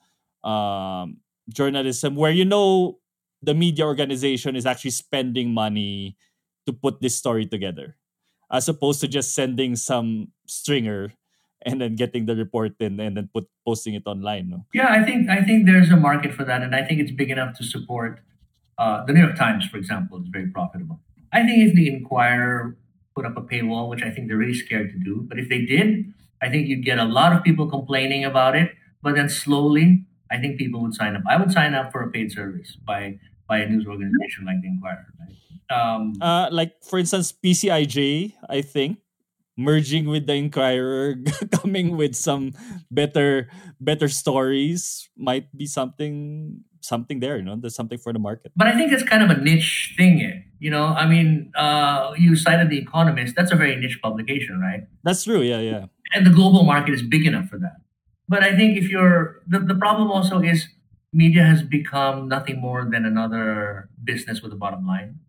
um, 0.44 1.18
journalism, 1.50 2.16
where 2.16 2.32
you 2.32 2.46
know 2.46 3.00
the 3.42 3.54
media 3.54 3.86
organization 3.86 4.56
is 4.56 4.66
actually 4.66 4.92
spending 4.92 5.54
money 5.54 6.18
to 6.66 6.74
put 6.74 7.02
this 7.02 7.16
story 7.16 7.46
together, 7.46 7.96
as 8.52 8.70
opposed 8.70 9.02
to 9.02 9.08
just 9.08 9.34
sending 9.34 9.76
some 9.76 10.30
stringer 10.48 11.14
and 11.64 11.82
then 11.82 11.96
getting 11.96 12.26
the 12.26 12.36
report 12.36 12.74
in 12.80 13.00
and 13.00 13.18
then 13.18 13.30
put 13.34 13.48
posting 13.66 13.94
it 13.94 14.04
online. 14.06 14.50
No? 14.50 14.66
Yeah, 14.74 14.92
I 14.92 15.04
think 15.04 15.30
I 15.30 15.42
think 15.44 15.66
there's 15.66 15.90
a 15.90 15.98
market 15.98 16.34
for 16.34 16.46
that, 16.46 16.62
and 16.62 16.76
I 16.76 16.84
think 16.84 17.00
it's 17.02 17.12
big 17.12 17.30
enough 17.30 17.58
to 17.58 17.64
support. 17.64 18.22
Uh, 18.78 19.04
the 19.06 19.12
New 19.12 19.20
York 19.20 19.36
Times, 19.36 19.68
for 19.68 19.76
example, 19.76 20.22
is 20.22 20.28
very 20.30 20.48
profitable. 20.48 21.02
I 21.34 21.46
think 21.46 21.68
if 21.68 21.76
the 21.76 21.92
Inquirer 21.92 22.78
put 23.14 23.26
up 23.26 23.36
a 23.36 23.42
paywall, 23.42 23.90
which 23.90 24.02
I 24.02 24.10
think 24.10 24.30
they're 24.30 24.38
really 24.38 24.54
scared 24.54 24.92
to 24.92 24.98
do, 24.98 25.26
but 25.28 25.38
if 25.38 25.50
they 25.50 25.66
did, 25.66 26.14
I 26.42 26.50
think 26.50 26.68
you'd 26.68 26.86
get 26.86 26.98
a 26.98 27.04
lot 27.04 27.34
of 27.34 27.44
people 27.44 27.70
complaining 27.70 28.24
about 28.24 28.56
it. 28.56 28.72
But 29.02 29.16
then 29.16 29.28
slowly, 29.30 30.06
I 30.32 30.38
think 30.38 30.58
people 30.58 30.82
would 30.82 30.94
sign 30.94 31.16
up. 31.16 31.24
I 31.28 31.38
would 31.38 31.52
sign 31.52 31.74
up 31.74 31.92
for 31.92 32.02
a 32.02 32.12
paid 32.12 32.32
service 32.32 32.78
by 32.86 33.20
by 33.48 33.60
a 33.60 33.70
news 33.70 33.86
organization 33.88 34.46
like 34.46 34.62
the 34.62 34.68
Inquirer. 34.68 35.08
Right? 35.20 35.36
Um, 35.70 36.14
uh, 36.22 36.50
like 36.52 36.84
for 36.84 37.00
instance, 37.00 37.32
PCIJ, 37.32 38.34
I 38.50 38.62
think 38.62 39.00
merging 39.58 40.08
with 40.08 40.26
the 40.26 40.34
Inquirer, 40.34 41.16
coming 41.52 41.98
with 41.98 42.16
some 42.16 42.54
better 42.90 43.50
better 43.80 44.08
stories 44.08 45.10
might 45.18 45.56
be 45.56 45.66
something 45.66 46.64
something 46.82 47.20
there. 47.20 47.38
You 47.38 47.44
know, 47.44 47.56
there's 47.60 47.76
something 47.76 47.98
for 47.98 48.14
the 48.14 48.20
market. 48.20 48.52
But 48.56 48.68
I 48.68 48.78
think 48.78 48.92
it's 48.92 49.04
kind 49.04 49.24
of 49.24 49.30
a 49.30 49.42
niche 49.42 49.94
thing. 49.98 50.22
Eh? 50.22 50.42
You 50.60 50.72
know, 50.72 50.86
I 50.86 51.08
mean, 51.08 51.52
uh, 51.56 52.14
you 52.18 52.36
cited 52.36 52.70
the 52.70 52.78
Economist. 52.78 53.36
That's 53.36 53.52
a 53.52 53.56
very 53.56 53.76
niche 53.76 54.00
publication, 54.02 54.60
right? 54.60 54.84
That's 55.04 55.24
true. 55.24 55.42
Yeah, 55.42 55.60
yeah. 55.60 55.86
And 56.14 56.26
the 56.26 56.32
global 56.32 56.64
market 56.64 56.94
is 56.94 57.04
big 57.04 57.26
enough 57.26 57.48
for 57.50 57.60
that. 57.60 57.78
But 58.30 58.44
I 58.44 58.56
think 58.56 58.78
if 58.78 58.90
you're 58.90 59.42
the, 59.48 59.60
the 59.60 59.76
problem 59.76 60.12
also 60.12 60.40
is 60.40 60.68
media 61.12 61.44
has 61.44 61.64
become 61.64 62.28
nothing 62.30 62.62
more 62.62 62.88
than 62.90 63.04
another 63.04 63.90
business 64.04 64.42
with 64.42 64.54
a 64.54 64.56
bottom 64.56 64.86
line. 64.86 65.20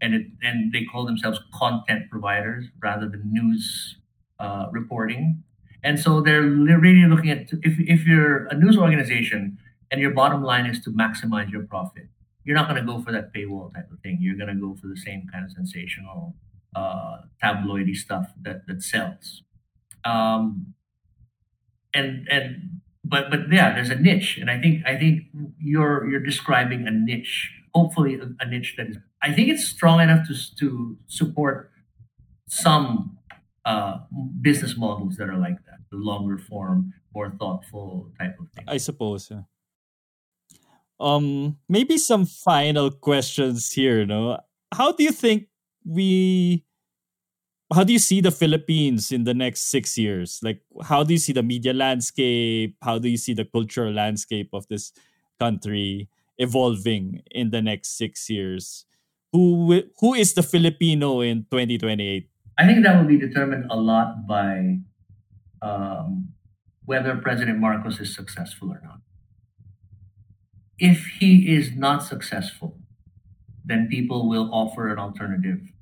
And 0.00 0.14
it 0.14 0.26
and 0.40 0.72
they 0.72 0.84
call 0.84 1.04
themselves 1.04 1.40
content 1.52 2.10
providers 2.10 2.66
rather 2.80 3.08
than 3.08 3.32
news 3.32 3.96
uh, 4.38 4.66
reporting. 4.70 5.42
And 5.82 5.98
so 5.98 6.20
they're 6.20 6.42
really 6.42 7.06
looking 7.06 7.30
at 7.30 7.48
if, 7.62 7.78
if 7.78 8.06
you're 8.06 8.46
a 8.46 8.54
news 8.54 8.78
organization 8.78 9.58
and 9.90 10.00
your 10.00 10.12
bottom 10.12 10.42
line 10.42 10.66
is 10.66 10.80
to 10.84 10.90
maximize 10.90 11.50
your 11.50 11.62
profit, 11.62 12.08
you're 12.44 12.56
not 12.56 12.68
going 12.68 12.80
to 12.80 12.86
go 12.86 13.02
for 13.02 13.12
that 13.12 13.34
paywall 13.34 13.74
type 13.74 13.90
of 13.90 13.98
thing. 14.00 14.18
You're 14.20 14.36
going 14.36 14.54
to 14.54 14.60
go 14.60 14.76
for 14.80 14.86
the 14.86 14.96
same 14.96 15.26
kind 15.30 15.44
of 15.44 15.50
sensational, 15.50 16.36
uh, 16.76 17.18
tabloidy 17.42 17.96
stuff 17.96 18.32
that 18.42 18.66
that 18.68 18.82
sells. 18.82 19.42
Um, 20.04 20.74
and 21.94 22.26
and 22.30 22.80
but 23.04 23.30
but 23.30 23.40
yeah, 23.52 23.74
there's 23.74 23.90
a 23.90 23.96
niche, 23.96 24.38
and 24.38 24.50
I 24.50 24.60
think 24.60 24.84
I 24.86 24.96
think 24.96 25.24
you're 25.58 26.08
you're 26.08 26.20
describing 26.24 26.86
a 26.86 26.90
niche. 26.90 27.50
Hopefully, 27.74 28.14
a, 28.14 28.28
a 28.40 28.46
niche 28.46 28.74
that 28.76 28.88
is. 28.88 28.98
I 29.22 29.32
think 29.32 29.48
it's 29.48 29.64
strong 29.64 30.00
enough 30.00 30.26
to 30.28 30.34
to 30.56 30.96
support 31.06 31.70
some 32.48 33.18
uh, 33.64 33.98
business 34.40 34.76
models 34.76 35.16
that 35.16 35.28
are 35.28 35.38
like 35.38 35.56
that, 35.66 35.80
the 35.90 35.96
longer 35.96 36.38
form, 36.38 36.92
more 37.14 37.30
thoughtful 37.30 38.10
type 38.18 38.36
of 38.40 38.48
thing. 38.50 38.64
I 38.68 38.78
suppose. 38.78 39.30
Yeah. 39.30 39.42
Um, 41.00 41.58
maybe 41.68 41.98
some 41.98 42.24
final 42.24 42.90
questions 42.90 43.72
here. 43.72 44.06
No, 44.06 44.38
how 44.72 44.92
do 44.92 45.02
you 45.02 45.12
think 45.12 45.48
we 45.84 46.64
how 47.72 47.84
do 47.84 47.92
you 47.92 47.98
see 47.98 48.20
the 48.20 48.30
Philippines 48.30 49.10
in 49.10 49.24
the 49.24 49.34
next 49.34 49.70
six 49.70 49.96
years? 49.96 50.40
Like, 50.42 50.60
how 50.82 51.02
do 51.02 51.14
you 51.14 51.18
see 51.18 51.32
the 51.32 51.42
media 51.42 51.72
landscape? 51.72 52.76
How 52.82 52.98
do 52.98 53.08
you 53.08 53.16
see 53.16 53.32
the 53.32 53.44
cultural 53.44 53.92
landscape 53.92 54.50
of 54.52 54.66
this 54.68 54.92
country 55.38 56.08
evolving 56.38 57.22
in 57.30 57.50
the 57.50 57.62
next 57.62 57.96
six 57.96 58.28
years? 58.28 58.84
Who 59.32 59.82
who 59.98 60.14
is 60.14 60.34
the 60.34 60.42
Filipino 60.42 61.20
in 61.20 61.46
2028? 61.50 62.28
I 62.56 62.66
think 62.66 62.84
that 62.84 62.96
will 62.96 63.08
be 63.08 63.18
determined 63.18 63.66
a 63.70 63.76
lot 63.76 64.26
by 64.28 64.78
um, 65.60 66.28
whether 66.84 67.16
President 67.16 67.58
Marcos 67.58 67.98
is 67.98 68.14
successful 68.14 68.70
or 68.70 68.80
not. 68.84 69.00
If 70.78 71.06
he 71.18 71.56
is 71.56 71.72
not 71.74 72.04
successful, 72.04 72.78
then 73.64 73.88
people 73.88 74.28
will 74.28 74.50
offer 74.52 74.92
an 74.92 74.98
alternative 74.98 75.73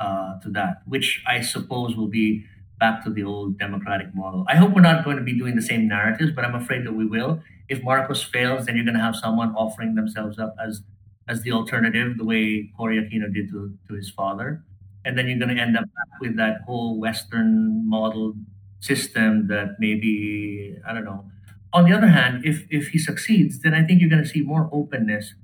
uh, 0.00 0.38
to 0.40 0.50
that, 0.50 0.82
which 0.86 1.22
I 1.26 1.40
suppose 1.40 1.96
will 1.96 2.08
be 2.08 2.44
back 2.80 3.04
to 3.04 3.10
the 3.10 3.22
old 3.22 3.58
democratic 3.58 4.14
model. 4.14 4.44
I 4.48 4.56
hope 4.56 4.74
we're 4.74 4.82
not 4.82 5.04
going 5.04 5.16
to 5.16 5.22
be 5.22 5.38
doing 5.38 5.56
the 5.56 5.62
same 5.62 5.88
narratives, 5.88 6.32
but 6.34 6.44
I'm 6.44 6.54
afraid 6.54 6.84
that 6.86 6.92
we 6.92 7.06
will. 7.06 7.40
If 7.68 7.82
Marcos 7.82 8.22
fails, 8.22 8.66
then 8.66 8.76
you're 8.76 8.84
going 8.84 8.96
to 8.96 9.00
have 9.00 9.16
someone 9.16 9.54
offering 9.54 9.94
themselves 9.94 10.38
up 10.38 10.54
as 10.62 10.82
as 11.28 11.42
the 11.42 11.52
alternative, 11.52 12.18
the 12.18 12.24
way 12.24 12.70
Cory 12.76 12.98
Aquino 12.98 13.32
did 13.32 13.48
to, 13.50 13.72
to 13.88 13.94
his 13.94 14.10
father. 14.10 14.62
And 15.04 15.16
then 15.18 15.26
you're 15.26 15.38
going 15.38 15.54
to 15.54 15.60
end 15.60 15.76
up 15.76 15.84
with 16.20 16.36
that 16.36 16.62
whole 16.66 16.98
Western 17.00 17.88
model 17.88 18.34
system 18.80 19.48
that 19.48 19.76
maybe, 19.78 20.76
I 20.86 20.92
don't 20.92 21.04
know. 21.04 21.24
On 21.72 21.84
the 21.88 21.96
other 21.96 22.08
hand, 22.08 22.44
if, 22.44 22.66
if 22.70 22.88
he 22.88 22.98
succeeds, 22.98 23.60
then 23.60 23.74
I 23.74 23.82
think 23.82 24.00
you're 24.00 24.10
going 24.10 24.22
to 24.22 24.28
see 24.28 24.42
more 24.42 24.68
openness 24.72 25.34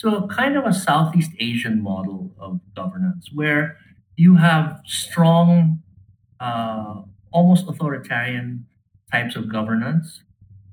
to 0.00 0.08
a 0.08 0.26
kind 0.28 0.56
of 0.56 0.64
a 0.64 0.72
Southeast 0.72 1.30
Asian 1.38 1.82
model 1.82 2.32
of 2.38 2.60
governance 2.74 3.30
where 3.32 3.78
you 4.16 4.36
have 4.36 4.80
strong, 4.86 5.82
uh, 6.40 7.02
almost 7.30 7.68
authoritarian 7.68 8.66
types 9.12 9.36
of 9.36 9.50
governance 9.52 10.22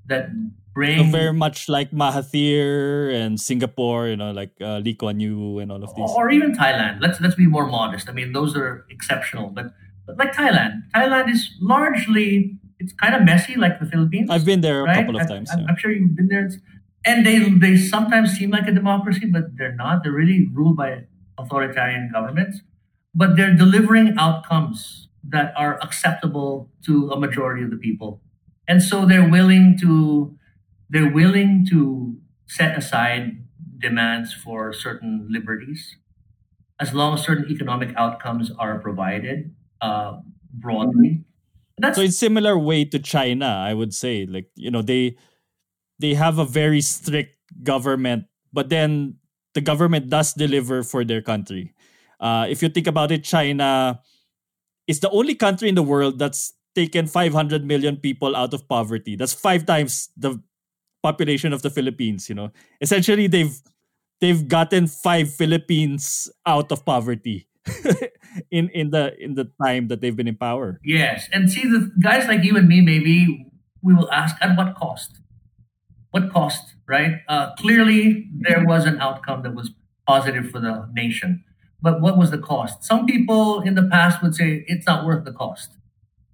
that 0.08 0.30
bring 0.74 1.06
so 1.06 1.12
very 1.12 1.34
much 1.34 1.70
like 1.70 1.91
Mahathir 1.91 3.14
and 3.14 3.39
Singapore, 3.39 4.08
you 4.08 4.16
know, 4.16 4.32
like 4.32 4.52
uh, 4.62 4.80
Lee 4.80 4.96
Kuan 4.96 5.20
Yew 5.20 5.60
and 5.60 5.72
all 5.72 5.84
of 5.84 5.94
these, 5.96 6.10
or 6.16 6.32
even 6.32 6.54
Thailand. 6.54 7.02
Let's 7.02 7.22
let's 7.22 7.36
be 7.36 7.48
more 7.48 7.68
modest. 7.68 8.10
I 8.10 8.14
mean, 8.14 8.34
those 8.34 8.56
are 8.56 8.86
exceptional, 8.89 9.50
but 9.50 9.74
but 10.06 10.18
like 10.18 10.34
Thailand, 10.34 10.84
Thailand 10.96 11.30
is 11.30 11.52
largely 11.62 12.58
it's 12.80 12.94
kind 12.94 13.16
of 13.16 13.24
messy, 13.24 13.56
like 13.56 13.80
the 13.80 13.86
Philippines. 13.86 14.30
I've 14.30 14.46
been 14.46 14.62
there 14.62 14.84
right? 14.84 14.98
a 14.98 15.02
couple 15.02 15.20
of 15.20 15.28
times. 15.28 15.52
I, 15.52 15.60
am 15.60 15.78
sure 15.78 15.91
you've 15.91 16.16
been 16.16 16.28
there. 16.28 16.50
And 17.06 17.26
they 17.26 17.39
they 17.39 17.78
sometimes 17.78 18.32
seem 18.32 18.50
like 18.50 18.68
a 18.68 18.72
democracy, 18.72 19.26
but 19.26 19.56
they're 19.58 19.76
not. 19.76 20.04
They're 20.04 20.14
really 20.14 20.48
ruled 20.54 20.78
by 20.78 21.04
authoritarian 21.38 22.10
governments 22.14 22.62
but 23.14 23.36
they're 23.36 23.55
delivering 23.55 24.16
outcomes 24.18 25.07
that 25.24 25.53
are 25.55 25.80
acceptable 25.82 26.70
to 26.86 27.09
a 27.11 27.20
majority 27.20 27.64
of 27.64 27.72
the 27.72 27.78
people. 27.78 28.22
And 28.68 28.82
so 28.82 29.05
they're 29.05 29.30
willing 29.30 29.78
to 29.82 30.38
they're 30.89 31.11
willing 31.11 31.66
to 31.72 32.16
set 32.45 32.78
aside 32.78 33.43
demands 33.80 34.34
for 34.34 34.72
certain 34.74 35.28
liberties 35.30 35.97
as 36.80 36.93
long 36.93 37.14
as 37.14 37.24
certain 37.24 37.49
economic 37.49 37.95
outcomes 37.95 38.51
are 38.59 38.80
provided 38.80 39.53
uh, 39.82 40.20
broadly. 40.53 41.24
That's 41.78 41.97
so 41.97 42.03
in 42.03 42.11
similar 42.11 42.57
way 42.57 42.86
to 42.86 42.99
China, 42.99 43.45
I 43.45 43.74
would 43.74 43.93
say. 43.93 44.26
Like, 44.26 44.49
you 44.55 44.70
know, 44.70 44.82
they 44.82 45.18
they 45.99 46.14
have 46.14 46.38
a 46.38 46.45
very 46.45 46.82
strict 46.82 47.38
government, 47.64 48.26
but 48.51 48.70
then 48.70 49.16
the 49.53 49.61
government 49.61 50.09
does 50.09 50.34
deliver 50.34 50.84
for 50.84 51.03
their 51.03 51.22
country. 51.22 51.74
Uh, 52.24 52.47
if 52.47 52.63
you 52.63 52.69
think 52.69 52.88
about 52.88 53.11
it, 53.11 53.26
China 53.26 53.99
is 54.88 55.01
the 55.01 55.09
only 55.11 55.36
country 55.36 55.67
in 55.67 55.76
the 55.76 55.84
world 55.84 56.17
that's 56.17 56.53
taken 56.74 57.05
500 57.05 57.65
million 57.65 57.97
people 57.97 58.36
out 58.36 58.53
of 58.53 58.67
poverty. 58.67 59.17
That's 59.17 59.34
five 59.34 59.65
times 59.65 60.09
the 60.15 60.41
population 61.03 61.51
of 61.51 61.61
the 61.61 61.69
Philippines. 61.69 62.30
You 62.30 62.36
know, 62.36 62.51
essentially 62.80 63.28
they've 63.28 63.53
they've 64.21 64.47
gotten 64.47 64.88
five 64.88 65.36
Philippines 65.36 66.32
out 66.45 66.71
of 66.71 66.86
poverty 66.86 67.47
in 68.51 68.69
in 68.69 68.91
the 68.91 69.13
in 69.21 69.36
the 69.36 69.51
time 69.61 69.89
that 69.89 69.99
they've 69.99 70.15
been 70.15 70.32
in 70.32 70.38
power. 70.38 70.80
Yes, 70.84 71.28
and 71.32 71.51
see 71.51 71.67
the 71.67 71.91
guys 72.01 72.28
like 72.28 72.43
you 72.43 72.55
and 72.55 72.67
me, 72.67 72.80
maybe 72.80 73.51
we 73.84 73.93
will 73.93 74.09
ask 74.11 74.36
at 74.41 74.57
what 74.57 74.76
cost? 74.76 75.19
What 76.11 76.32
cost, 76.32 76.76
right? 76.88 77.19
Uh, 77.28 77.53
clearly, 77.55 78.30
there 78.39 78.63
was 78.65 78.86
an 78.86 78.99
outcome 78.99 79.43
that 79.43 79.53
was 79.53 79.71
positive 80.07 80.49
for 80.51 80.59
the 80.59 80.88
nation, 80.93 81.43
but 81.84 82.02
what 82.02 82.18
was 82.18 82.32
the 82.32 82.38
cost? 82.38 82.84
Some 82.84 83.06
people 83.06 83.62
in 83.62 83.76
the 83.76 83.84
past 83.84 84.24
would 84.24 84.34
say 84.34 84.64
it's 84.68 84.88
not 84.88 85.06
worth 85.06 85.26
the 85.26 85.34
cost, 85.34 85.72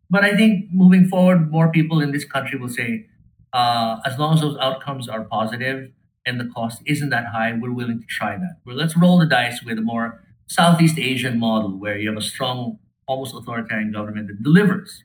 but 0.09 0.23
I 0.23 0.37
think 0.37 0.67
moving 0.71 1.07
forward, 1.07 1.51
more 1.51 1.71
people 1.71 2.01
in 2.01 2.11
this 2.11 2.23
country 2.23 2.59
will 2.59 2.69
say, 2.69 3.07
uh, 3.51 3.97
as 4.05 4.19
long 4.19 4.35
as 4.35 4.41
those 4.41 4.57
outcomes 4.59 5.09
are 5.09 5.23
positive 5.23 5.91
and 6.25 6.39
the 6.39 6.45
cost 6.45 6.83
isn't 6.85 7.09
that 7.09 7.25
high, 7.27 7.51
we're 7.53 7.73
willing 7.73 7.99
to 7.99 8.05
try 8.05 8.37
that. 8.37 8.57
Well, 8.63 8.75
let's 8.75 8.95
roll 8.95 9.17
the 9.17 9.25
dice 9.25 9.63
with 9.63 9.79
a 9.79 9.81
more 9.81 10.23
Southeast 10.47 10.99
Asian 10.99 11.39
model 11.39 11.79
where 11.79 11.97
you 11.97 12.09
have 12.09 12.17
a 12.17 12.21
strong, 12.21 12.77
almost 13.07 13.33
authoritarian 13.33 13.91
government 13.91 14.27
that 14.27 14.43
delivers. 14.43 15.03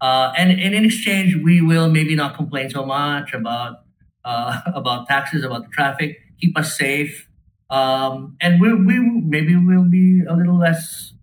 Uh, 0.00 0.32
and, 0.36 0.52
and 0.52 0.74
in 0.74 0.84
exchange, 0.84 1.36
we 1.36 1.60
will 1.60 1.90
maybe 1.90 2.14
not 2.14 2.36
complain 2.36 2.70
so 2.70 2.86
much 2.86 3.34
about 3.34 3.78
uh, 4.24 4.60
about 4.74 5.08
taxes, 5.08 5.44
about 5.44 5.62
the 5.62 5.68
traffic, 5.68 6.18
keep 6.40 6.56
us 6.58 6.76
safe, 6.76 7.28
um, 7.70 8.36
and 8.40 8.60
we 8.60 8.74
we 8.74 8.98
maybe 9.00 9.56
we'll 9.56 9.88
be 9.88 10.22
a 10.28 10.34
little 10.34 10.58
less 10.58 11.14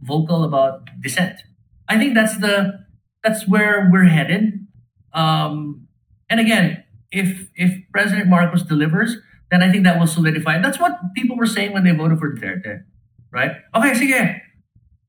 vocal 0.00 0.44
about 0.44 0.88
dissent. 1.00 1.40
I 1.88 1.98
think 1.98 2.14
that's 2.14 2.38
the 2.38 2.84
that's 3.24 3.48
where 3.48 3.88
we're 3.90 4.04
headed. 4.04 4.66
Um, 5.12 5.88
and 6.28 6.40
again, 6.40 6.84
if 7.10 7.48
if 7.56 7.74
President 7.92 8.28
Marcos 8.28 8.62
delivers, 8.62 9.16
then 9.50 9.62
I 9.62 9.72
think 9.72 9.84
that 9.84 9.98
will 9.98 10.06
solidify. 10.06 10.60
That's 10.60 10.78
what 10.78 10.98
people 11.14 11.36
were 11.36 11.46
saying 11.46 11.72
when 11.72 11.84
they 11.84 11.92
voted 11.92 12.18
for 12.18 12.34
Duterte 12.34 12.84
right? 13.30 13.52
Okay, 13.74 13.92
sige. 13.92 14.40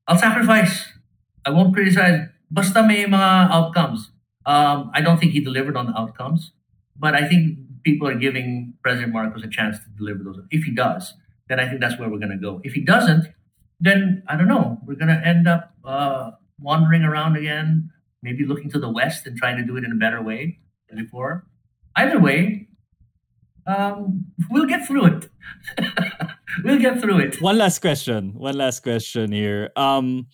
I'll 0.06 0.18
sacrifice. 0.18 0.86
I 1.44 1.50
won't 1.50 1.74
criticize. 1.74 2.28
Basta 2.50 2.82
may 2.82 3.04
mga 3.06 3.50
outcomes. 3.50 4.10
Um, 4.44 4.90
I 4.92 5.00
don't 5.00 5.18
think 5.20 5.32
he 5.32 5.40
delivered 5.40 5.76
on 5.76 5.86
the 5.86 5.96
outcomes, 5.96 6.52
but 6.96 7.14
I 7.14 7.28
think 7.28 7.58
people 7.82 8.08
are 8.08 8.14
giving 8.14 8.74
President 8.82 9.12
Marcos 9.12 9.42
a 9.44 9.48
chance 9.48 9.78
to 9.78 9.88
deliver 9.96 10.22
those. 10.24 10.40
If 10.50 10.64
he 10.64 10.72
does, 10.72 11.14
then 11.48 11.60
I 11.60 11.68
think 11.68 11.80
that's 11.80 11.98
where 11.98 12.08
we're 12.08 12.18
going 12.18 12.30
to 12.30 12.38
go. 12.38 12.60
If 12.64 12.72
he 12.74 12.80
doesn't, 12.80 13.26
then 13.80 14.22
I 14.28 14.36
don't 14.36 14.48
know. 14.48 14.78
We're 14.84 14.94
going 14.94 15.08
to 15.08 15.26
end 15.26 15.48
up 15.48 15.74
uh, 15.84 16.32
wandering 16.60 17.02
around 17.02 17.36
again, 17.36 17.90
maybe 18.22 18.44
looking 18.44 18.70
to 18.70 18.78
the 18.78 18.90
west 18.90 19.26
and 19.26 19.36
trying 19.36 19.56
to 19.56 19.64
do 19.64 19.76
it 19.76 19.84
in 19.84 19.92
a 19.92 19.96
better 19.96 20.22
way 20.22 20.58
than 20.88 21.02
before. 21.02 21.46
Either 21.96 22.20
way, 22.20 22.68
um, 23.66 24.26
we'll 24.50 24.66
get 24.66 24.86
through 24.86 25.06
it. 25.06 25.28
we'll 26.64 26.78
get 26.78 27.00
through 27.00 27.18
it. 27.18 27.40
One 27.40 27.58
last 27.58 27.80
question. 27.80 28.34
One 28.34 28.56
last 28.56 28.82
question 28.82 29.32
here. 29.32 29.70
Um, 29.76 30.26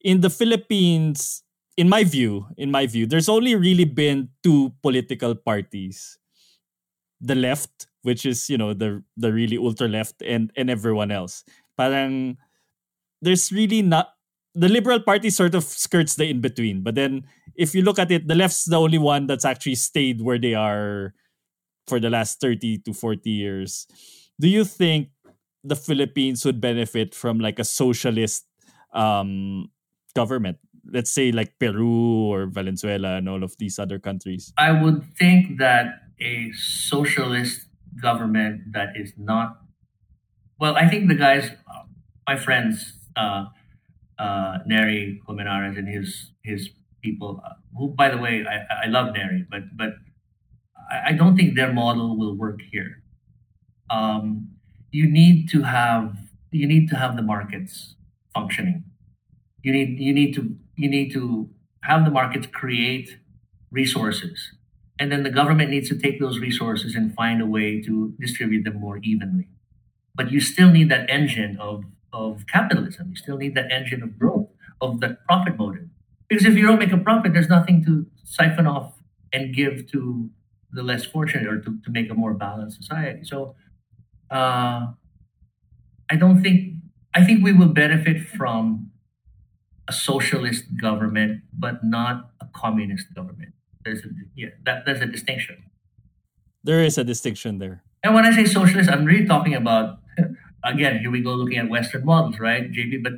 in 0.00 0.20
the 0.20 0.30
Philippines, 0.30 1.42
in 1.76 1.88
my 1.88 2.04
view, 2.04 2.46
in 2.56 2.70
my 2.70 2.86
view, 2.86 3.06
there's 3.06 3.28
only 3.28 3.54
really 3.54 3.84
been 3.84 4.28
two 4.42 4.72
political 4.82 5.34
parties: 5.34 6.18
the 7.22 7.34
left, 7.34 7.86
which 8.02 8.26
is 8.26 8.50
you 8.50 8.58
know 8.58 8.74
the 8.74 9.02
the 9.16 9.32
really 9.32 9.56
ultra 9.56 9.88
left, 9.88 10.20
and 10.20 10.50
and 10.56 10.68
everyone 10.68 11.10
else. 11.10 11.44
Parang 11.78 12.36
there's 13.22 13.52
really 13.52 13.80
not 13.80 14.10
the 14.54 14.68
Liberal 14.68 15.00
Party 15.00 15.30
sort 15.30 15.54
of 15.54 15.64
skirts 15.64 16.16
the 16.16 16.28
in 16.28 16.40
between. 16.40 16.82
But 16.82 16.94
then 16.94 17.24
if 17.56 17.74
you 17.74 17.82
look 17.82 17.98
at 17.98 18.10
it, 18.10 18.28
the 18.28 18.34
left's 18.34 18.64
the 18.64 18.78
only 18.78 18.98
one 18.98 19.26
that's 19.26 19.44
actually 19.44 19.76
stayed 19.76 20.20
where 20.20 20.38
they 20.38 20.54
are 20.54 21.14
for 21.86 21.98
the 21.98 22.10
last 22.10 22.40
30 22.40 22.78
to 22.78 22.92
40 22.92 23.30
years. 23.30 23.86
Do 24.40 24.48
you 24.48 24.64
think 24.64 25.08
the 25.64 25.76
Philippines 25.76 26.44
would 26.44 26.60
benefit 26.60 27.14
from 27.14 27.38
like 27.38 27.58
a 27.58 27.64
socialist 27.64 28.44
um, 28.92 29.70
government? 30.14 30.58
Let's 30.84 31.12
say 31.12 31.32
like 31.32 31.58
Peru 31.58 32.26
or 32.26 32.46
Venezuela 32.46 33.16
and 33.16 33.28
all 33.28 33.42
of 33.42 33.56
these 33.58 33.78
other 33.78 33.98
countries. 33.98 34.52
I 34.58 34.72
would 34.72 35.04
think 35.16 35.58
that 35.58 36.11
a 36.22 36.52
socialist 36.52 37.68
government 38.00 38.72
that 38.72 38.90
is 38.96 39.12
not 39.18 39.58
well, 40.58 40.76
I 40.76 40.88
think 40.88 41.08
the 41.08 41.14
guys, 41.14 41.50
my 42.26 42.36
friends, 42.36 42.94
uh, 43.16 43.46
uh, 44.18 44.58
Neri 44.66 45.20
Colmenares 45.26 45.78
and 45.78 45.88
his 45.88 46.30
his 46.42 46.70
people, 47.02 47.40
uh, 47.44 47.54
who 47.76 47.88
by 47.88 48.08
the 48.10 48.18
way, 48.18 48.44
I, 48.46 48.84
I 48.84 48.86
love 48.86 49.14
Neri, 49.14 49.46
but 49.50 49.76
but 49.76 49.94
I 50.90 51.12
don't 51.12 51.36
think 51.36 51.54
their 51.56 51.72
model 51.72 52.16
will 52.16 52.36
work 52.36 52.60
here. 52.70 53.02
Um, 53.90 54.50
you 54.90 55.08
need 55.10 55.48
to 55.50 55.62
have 55.62 56.16
you 56.50 56.66
need 56.66 56.88
to 56.90 56.96
have 56.96 57.16
the 57.16 57.22
markets 57.22 57.96
functioning. 58.34 58.84
You 59.62 59.72
need 59.72 59.98
you 60.00 60.14
need 60.14 60.34
to 60.34 60.56
you 60.76 60.88
need 60.90 61.12
to 61.12 61.50
have 61.82 62.04
the 62.04 62.10
markets 62.10 62.46
create 62.46 63.18
resources, 63.70 64.52
and 65.02 65.10
then 65.10 65.24
the 65.24 65.30
government 65.30 65.68
needs 65.70 65.88
to 65.88 65.98
take 65.98 66.20
those 66.20 66.38
resources 66.38 66.94
and 66.94 67.12
find 67.12 67.42
a 67.42 67.46
way 67.56 67.82
to 67.82 68.14
distribute 68.20 68.62
them 68.62 68.76
more 68.78 68.98
evenly. 68.98 69.48
But 70.14 70.30
you 70.30 70.40
still 70.40 70.70
need 70.70 70.88
that 70.90 71.10
engine 71.10 71.56
of 71.58 71.84
of 72.12 72.44
capitalism. 72.46 73.08
You 73.10 73.16
still 73.16 73.36
need 73.36 73.56
that 73.56 73.72
engine 73.72 74.00
of 74.04 74.16
growth 74.16 74.50
of 74.80 75.00
the 75.00 75.18
profit 75.26 75.56
motive. 75.58 75.88
Because 76.28 76.44
if 76.46 76.54
you 76.54 76.64
don't 76.68 76.78
make 76.78 76.92
a 76.92 76.98
profit, 76.98 77.32
there's 77.32 77.48
nothing 77.48 77.84
to 77.86 78.06
siphon 78.22 78.66
off 78.66 78.92
and 79.32 79.52
give 79.52 79.90
to 79.90 80.30
the 80.70 80.84
less 80.84 81.04
fortunate 81.04 81.48
or 81.48 81.58
to, 81.60 81.70
to 81.84 81.90
make 81.90 82.08
a 82.10 82.14
more 82.14 82.34
balanced 82.34 82.76
society. 82.76 83.24
So 83.24 83.56
uh, 84.30 84.92
I 86.10 86.16
don't 86.16 86.42
think, 86.42 86.74
I 87.12 87.24
think 87.24 87.42
we 87.42 87.52
will 87.52 87.74
benefit 87.84 88.20
from 88.38 88.90
a 89.88 89.92
socialist 89.92 90.64
government, 90.80 91.42
but 91.52 91.82
not 91.82 92.30
a 92.40 92.46
communist 92.54 93.06
government. 93.14 93.54
There's 93.84 94.00
a, 94.00 94.08
yeah, 94.36 94.48
that, 94.64 94.84
there's 94.86 95.00
a 95.00 95.06
distinction. 95.06 95.64
There 96.64 96.82
is 96.82 96.98
a 96.98 97.04
distinction 97.04 97.58
there. 97.58 97.82
And 98.04 98.14
when 98.14 98.24
I 98.24 98.32
say 98.32 98.44
socialist, 98.44 98.90
I'm 98.90 99.04
really 99.04 99.26
talking 99.26 99.54
about, 99.54 99.98
again, 100.64 100.98
here 101.00 101.10
we 101.10 101.20
go 101.20 101.34
looking 101.34 101.58
at 101.58 101.68
Western 101.68 102.04
models, 102.04 102.38
right, 102.38 102.70
JP? 102.70 103.02
But 103.02 103.14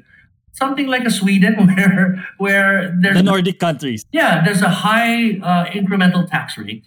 something 0.53 0.87
like 0.87 1.05
a 1.05 1.11
Sweden 1.11 1.55
where 1.75 2.25
where 2.39 2.97
there's 3.01 3.17
the 3.17 3.23
Nordic 3.23 3.59
countries. 3.59 4.05
Yeah, 4.13 4.45
there's 4.45 4.63
a 4.63 4.71
high 4.71 5.39
uh, 5.43 5.67
incremental 5.67 6.29
tax 6.29 6.57
rate 6.57 6.85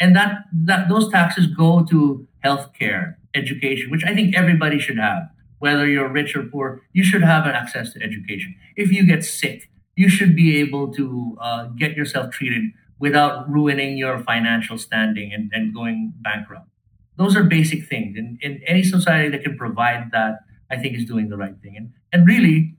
and 0.00 0.14
that 0.16 0.44
that 0.52 0.88
those 0.88 1.10
taxes 1.10 1.46
go 1.46 1.84
to 1.84 2.26
healthcare, 2.44 3.16
education, 3.34 3.90
which 3.90 4.04
I 4.04 4.14
think 4.14 4.36
everybody 4.36 4.78
should 4.78 4.98
have, 4.98 5.28
whether 5.58 5.86
you're 5.86 6.08
rich 6.08 6.36
or 6.36 6.44
poor. 6.44 6.82
You 6.92 7.04
should 7.04 7.22
have 7.22 7.46
an 7.46 7.52
access 7.52 7.92
to 7.94 8.02
education. 8.02 8.54
If 8.76 8.92
you 8.92 9.06
get 9.06 9.24
sick, 9.24 9.70
you 9.96 10.08
should 10.08 10.36
be 10.36 10.58
able 10.58 10.92
to 10.94 11.36
uh, 11.40 11.64
get 11.78 11.96
yourself 11.96 12.30
treated 12.30 12.72
without 12.98 13.48
ruining 13.48 13.96
your 13.96 14.18
financial 14.20 14.78
standing 14.78 15.32
and, 15.32 15.50
and 15.52 15.74
going 15.74 16.14
bankrupt. 16.20 16.68
Those 17.16 17.36
are 17.36 17.44
basic 17.44 17.86
things. 17.86 18.16
And 18.16 18.38
in 18.42 18.60
any 18.66 18.82
society 18.82 19.28
that 19.30 19.42
can 19.42 19.56
provide 19.56 20.10
that, 20.12 20.40
I 20.70 20.76
think 20.76 20.96
is 20.96 21.04
doing 21.04 21.28
the 21.28 21.36
right 21.36 21.54
thing. 21.62 21.76
And, 21.76 21.92
and 22.12 22.26
really, 22.26 22.76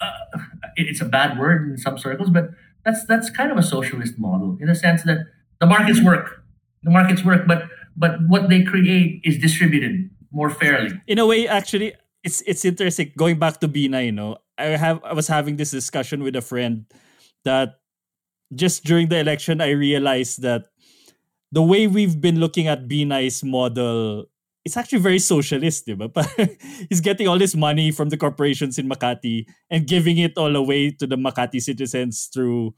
uh, 0.00 0.38
it's 0.76 1.00
a 1.00 1.04
bad 1.04 1.38
word 1.38 1.68
in 1.68 1.76
some 1.78 1.98
circles, 1.98 2.30
but 2.30 2.50
that's 2.84 3.04
that's 3.06 3.30
kind 3.30 3.50
of 3.50 3.56
a 3.56 3.62
socialist 3.62 4.18
model 4.18 4.58
in 4.60 4.66
the 4.66 4.74
sense 4.74 5.02
that 5.04 5.26
the 5.60 5.66
markets 5.66 6.02
work. 6.02 6.42
The 6.82 6.90
markets 6.90 7.24
work, 7.24 7.46
but 7.46 7.64
but 7.96 8.18
what 8.28 8.48
they 8.48 8.62
create 8.62 9.22
is 9.24 9.38
distributed 9.38 10.10
more 10.30 10.50
fairly. 10.50 11.00
In 11.06 11.18
a 11.18 11.26
way, 11.26 11.48
actually, 11.48 11.94
it's 12.22 12.42
it's 12.42 12.64
interesting. 12.64 13.12
Going 13.16 13.38
back 13.38 13.60
to 13.60 13.68
Binay, 13.68 14.06
you 14.06 14.12
know, 14.12 14.36
I 14.58 14.76
have 14.76 15.02
I 15.04 15.14
was 15.14 15.28
having 15.28 15.56
this 15.56 15.70
discussion 15.70 16.22
with 16.22 16.36
a 16.36 16.42
friend 16.42 16.84
that 17.44 17.80
just 18.54 18.84
during 18.84 19.08
the 19.08 19.18
election 19.18 19.60
I 19.60 19.70
realized 19.70 20.42
that 20.42 20.66
the 21.52 21.62
way 21.62 21.86
we've 21.86 22.20
been 22.20 22.40
looking 22.40 22.66
at 22.68 22.88
Binay's 22.88 23.42
model 23.44 24.26
it's 24.64 24.78
actually 24.78 25.00
very 25.00 25.18
socialist, 25.18 25.90
but 25.98 26.26
he's 26.88 27.02
getting 27.02 27.28
all 27.28 27.38
this 27.38 27.54
money 27.54 27.90
from 27.90 28.08
the 28.08 28.16
corporations 28.16 28.78
in 28.78 28.88
Makati 28.88 29.44
and 29.68 29.86
giving 29.86 30.16
it 30.16 30.38
all 30.38 30.56
away 30.56 30.90
to 30.90 31.06
the 31.06 31.16
Makati 31.16 31.60
citizens 31.60 32.30
through 32.32 32.72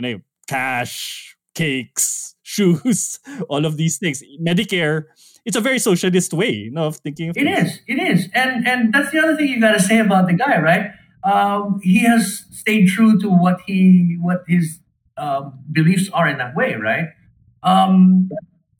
know, 0.00 0.20
cash, 0.48 1.36
cakes, 1.54 2.34
shoes, 2.42 3.20
all 3.48 3.64
of 3.64 3.76
these 3.76 3.98
things. 3.98 4.22
Medicare, 4.40 5.04
it's 5.44 5.56
a 5.56 5.60
very 5.60 5.78
socialist 5.78 6.32
way 6.32 6.50
you 6.50 6.70
know, 6.70 6.86
of 6.86 6.96
thinking 6.96 7.30
of 7.30 7.36
It 7.36 7.44
things. 7.44 7.72
is. 7.72 7.80
It 7.86 7.98
is. 7.98 8.28
And 8.34 8.66
and 8.66 8.92
that's 8.92 9.10
the 9.10 9.18
other 9.18 9.36
thing 9.36 9.48
you 9.48 9.60
got 9.60 9.72
to 9.72 9.80
say 9.80 9.98
about 9.98 10.26
the 10.26 10.34
guy, 10.34 10.58
right? 10.60 10.90
Um, 11.22 11.80
he 11.82 12.00
has 12.00 12.46
stayed 12.50 12.88
true 12.88 13.20
to 13.20 13.28
what 13.28 13.60
he 13.66 14.16
what 14.20 14.42
his 14.48 14.80
uh, 15.20 15.50
beliefs 15.70 16.08
are 16.12 16.26
in 16.26 16.38
that 16.38 16.56
way, 16.56 16.74
right? 16.74 17.08
Um, 17.62 18.30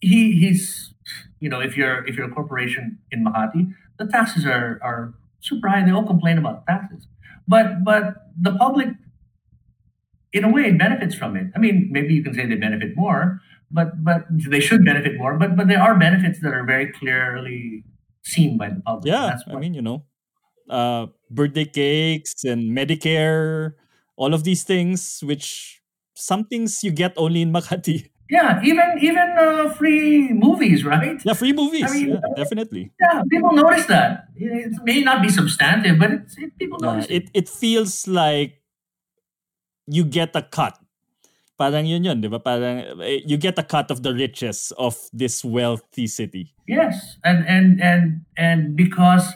he 0.00 0.32
he's 0.32 0.94
you 1.38 1.48
know 1.48 1.60
if 1.60 1.76
you're 1.76 2.06
if 2.08 2.16
you're 2.16 2.30
a 2.30 2.34
corporation 2.34 2.98
in 3.12 3.24
Makati, 3.24 3.72
the 3.98 4.06
taxes 4.06 4.46
are 4.46 4.80
are 4.82 5.14
super 5.40 5.68
high. 5.68 5.84
They 5.84 5.92
all 5.92 6.06
complain 6.06 6.38
about 6.38 6.66
taxes, 6.66 7.06
but 7.46 7.84
but 7.84 8.32
the 8.40 8.52
public 8.56 8.88
in 10.32 10.44
a 10.44 10.50
way, 10.50 10.72
benefits 10.72 11.14
from 11.14 11.36
it. 11.36 11.48
I 11.54 11.58
mean, 11.58 11.88
maybe 11.90 12.14
you 12.14 12.22
can 12.22 12.34
say 12.34 12.46
they 12.46 12.54
benefit 12.54 12.96
more, 12.96 13.40
but 13.70 14.02
but 14.02 14.24
they 14.30 14.60
should 14.60 14.84
benefit 14.84 15.18
more. 15.18 15.36
But 15.36 15.56
but 15.56 15.68
there 15.68 15.82
are 15.82 15.98
benefits 15.98 16.40
that 16.40 16.54
are 16.54 16.64
very 16.64 16.92
clearly 16.92 17.84
seen 18.22 18.56
by 18.56 18.70
the 18.70 18.80
public. 18.80 19.12
Yeah, 19.12 19.26
That's 19.26 19.44
I 19.46 19.58
mean, 19.58 19.74
you 19.74 19.82
know, 19.82 20.04
uh, 20.70 21.06
birthday 21.30 21.64
cakes 21.66 22.44
and 22.44 22.76
Medicare, 22.76 23.74
all 24.16 24.32
of 24.32 24.44
these 24.44 24.62
things, 24.62 25.20
which 25.22 25.79
some 26.20 26.44
things 26.44 26.84
you 26.84 26.92
get 26.92 27.14
only 27.16 27.42
in 27.42 27.52
Makati. 27.52 28.10
yeah, 28.30 28.60
even 28.62 28.98
even 29.02 29.28
uh, 29.36 29.68
free 29.74 30.32
movies, 30.32 30.84
right? 30.84 31.20
Yeah, 31.24 31.34
free 31.34 31.52
movies. 31.52 31.90
I 31.90 31.94
mean, 31.94 32.08
yeah, 32.10 32.20
definitely. 32.36 32.92
Yeah, 33.00 33.22
people 33.28 33.52
notice 33.52 33.86
that. 33.86 34.30
It 34.36 34.72
may 34.84 35.02
not 35.02 35.20
be 35.22 35.28
substantive, 35.28 35.98
but 35.98 36.10
it's, 36.12 36.38
it, 36.38 36.56
people 36.56 36.78
notice 36.78 37.06
it. 37.10 37.24
it 37.24 37.30
it 37.34 37.48
feels 37.48 38.06
like 38.06 38.62
you 39.86 40.04
get 40.04 40.36
a 40.36 40.42
cut. 40.42 40.78
Parang 41.58 41.84
yun 41.84 42.04
yun, 42.04 42.22
di 42.22 42.28
ba? 42.30 42.38
Parang 42.38 43.02
eh, 43.02 43.20
you 43.26 43.36
get 43.36 43.58
a 43.58 43.66
cut 43.66 43.90
of 43.90 44.02
the 44.06 44.14
riches 44.14 44.72
of 44.78 44.96
this 45.12 45.44
wealthy 45.44 46.06
city. 46.06 46.54
Yes, 46.70 47.18
and 47.26 47.44
and 47.44 47.82
and 47.82 48.24
and 48.38 48.76
because 48.76 49.26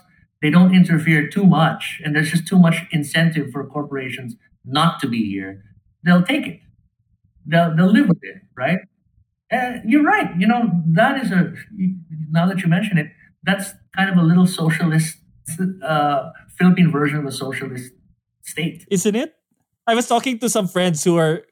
they 0.40 0.48
don't 0.48 0.72
interfere 0.72 1.26
too 1.28 1.44
much, 1.44 2.00
and 2.04 2.14
there's 2.14 2.30
just 2.30 2.46
too 2.46 2.58
much 2.58 2.86
incentive 2.92 3.50
for 3.50 3.66
corporations 3.66 4.36
not 4.64 5.00
to 5.00 5.08
be 5.08 5.28
here, 5.28 5.64
they'll 6.04 6.22
take 6.24 6.46
it. 6.46 6.63
They'll 7.46 7.74
they'll 7.76 7.92
live 7.92 8.08
with 8.08 8.22
it, 8.22 8.42
right? 8.56 8.78
Uh, 9.52 9.78
you're 9.84 10.02
right. 10.02 10.34
You 10.38 10.46
know 10.46 10.70
that 10.94 11.22
is 11.22 11.30
a 11.30 11.52
now 12.30 12.46
that 12.46 12.60
you 12.60 12.68
mention 12.68 12.98
it, 12.98 13.08
that's 13.42 13.72
kind 13.96 14.10
of 14.10 14.16
a 14.16 14.22
little 14.22 14.46
socialist 14.46 15.18
uh, 15.82 16.30
Philippine 16.58 16.90
version 16.90 17.18
of 17.18 17.26
a 17.26 17.32
socialist 17.32 17.92
state. 18.42 18.86
Isn't 18.90 19.14
it? 19.14 19.34
I 19.86 19.94
was 19.94 20.08
talking 20.08 20.38
to 20.38 20.48
some 20.48 20.66
friends 20.66 21.04
who 21.04 21.16
are 21.16 21.42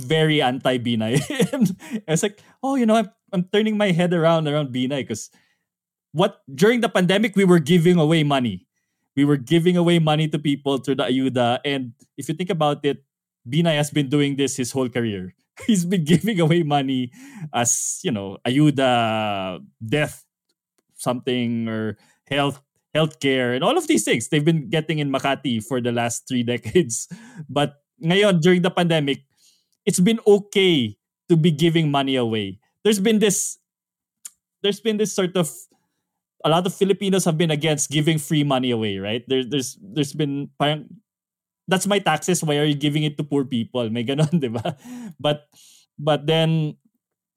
very 0.00 0.40
anti 0.40 0.78
Binay. 0.78 1.20
and 1.52 1.76
I 2.08 2.12
was 2.12 2.22
like, 2.22 2.40
oh, 2.62 2.76
you 2.76 2.86
know, 2.86 2.96
I'm, 2.96 3.10
I'm 3.32 3.44
turning 3.52 3.76
my 3.76 3.92
head 3.92 4.14
around 4.14 4.48
around 4.48 4.72
Binay 4.72 5.04
because 5.04 5.30
what 6.12 6.40
during 6.52 6.80
the 6.80 6.88
pandemic 6.88 7.36
we 7.36 7.44
were 7.44 7.58
giving 7.58 7.98
away 7.98 8.22
money. 8.22 8.66
We 9.14 9.26
were 9.26 9.36
giving 9.36 9.76
away 9.76 9.98
money 9.98 10.26
to 10.28 10.38
people 10.38 10.78
through 10.78 10.96
the 10.96 11.04
Ayuda. 11.04 11.60
And 11.66 11.92
if 12.16 12.28
you 12.30 12.34
think 12.34 12.48
about 12.48 12.80
it, 12.84 13.04
Binay 13.46 13.76
has 13.76 13.90
been 13.90 14.08
doing 14.08 14.36
this 14.36 14.56
his 14.56 14.72
whole 14.72 14.88
career. 14.88 15.34
He's 15.66 15.84
been 15.84 16.04
giving 16.04 16.40
away 16.40 16.62
money 16.62 17.12
as, 17.52 18.00
you 18.02 18.10
know, 18.10 18.38
Ayuda, 18.46 19.60
death, 19.84 20.24
something, 20.96 21.68
or 21.68 21.98
health, 22.28 22.60
healthcare, 22.94 23.54
and 23.54 23.64
all 23.64 23.76
of 23.76 23.86
these 23.86 24.04
things 24.04 24.28
they've 24.28 24.44
been 24.44 24.68
getting 24.68 24.98
in 24.98 25.12
Makati 25.12 25.62
for 25.62 25.80
the 25.80 25.92
last 25.92 26.28
three 26.28 26.42
decades. 26.46 27.08
But 27.48 27.82
ngayon, 28.02 28.40
during 28.40 28.62
the 28.62 28.70
pandemic, 28.70 29.24
it's 29.84 30.00
been 30.00 30.20
okay 30.26 30.96
to 31.28 31.36
be 31.36 31.50
giving 31.50 31.90
money 31.90 32.16
away. 32.16 32.58
There's 32.84 33.00
been 33.00 33.18
this, 33.18 33.58
there's 34.62 34.80
been 34.80 34.96
this 34.96 35.14
sort 35.14 35.36
of 35.36 35.50
a 36.44 36.50
lot 36.50 36.66
of 36.66 36.74
Filipinos 36.74 37.24
have 37.24 37.38
been 37.38 37.50
against 37.50 37.90
giving 37.90 38.18
free 38.18 38.44
money 38.44 38.70
away, 38.70 38.98
right? 38.98 39.22
There, 39.28 39.44
there's 39.44 39.78
there's 39.80 40.12
been 40.12 40.50
that's 41.68 41.86
my 41.86 41.98
taxes. 41.98 42.42
Why 42.42 42.58
are 42.58 42.64
you 42.64 42.74
giving 42.74 43.02
it 43.02 43.16
to 43.18 43.24
poor 43.24 43.44
people? 43.44 43.88
May 43.90 44.04
ganon, 44.04 44.40
di 44.42 44.48
ba? 44.48 44.76
But 45.20 45.48
but 45.98 46.26
then 46.26 46.76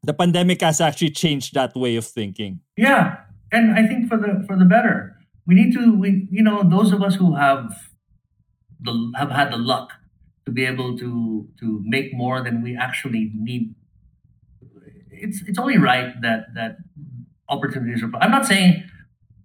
the 0.04 0.14
pandemic 0.14 0.62
has 0.62 0.82
actually 0.82 1.12
changed 1.12 1.54
that 1.54 1.76
way 1.76 1.96
of 1.96 2.06
thinking. 2.06 2.60
Yeah, 2.78 3.18
and 3.52 3.74
I 3.74 3.88
think 3.88 4.10
for 4.10 4.18
the 4.18 4.44
for 4.48 4.58
the 4.58 4.66
better. 4.66 5.18
We 5.46 5.54
need 5.54 5.74
to 5.74 5.94
we 5.94 6.28
you 6.32 6.44
know 6.44 6.64
those 6.64 6.92
of 6.92 7.02
us 7.02 7.16
who 7.16 7.36
have 7.36 7.70
the 8.82 8.94
have 9.16 9.32
had 9.32 9.52
the 9.52 9.58
luck 9.58 9.94
to 10.46 10.52
be 10.52 10.66
able 10.66 10.98
to 10.98 11.48
to 11.60 11.82
make 11.86 12.14
more 12.14 12.44
than 12.44 12.62
we 12.62 12.76
actually 12.76 13.32
need. 13.34 13.76
It's 15.12 15.42
it's 15.48 15.60
only 15.60 15.78
right 15.78 16.14
that 16.22 16.54
that 16.56 16.78
opportunities 17.50 18.04
are. 18.04 18.10
I'm 18.20 18.32
not 18.32 18.46
saying 18.46 18.84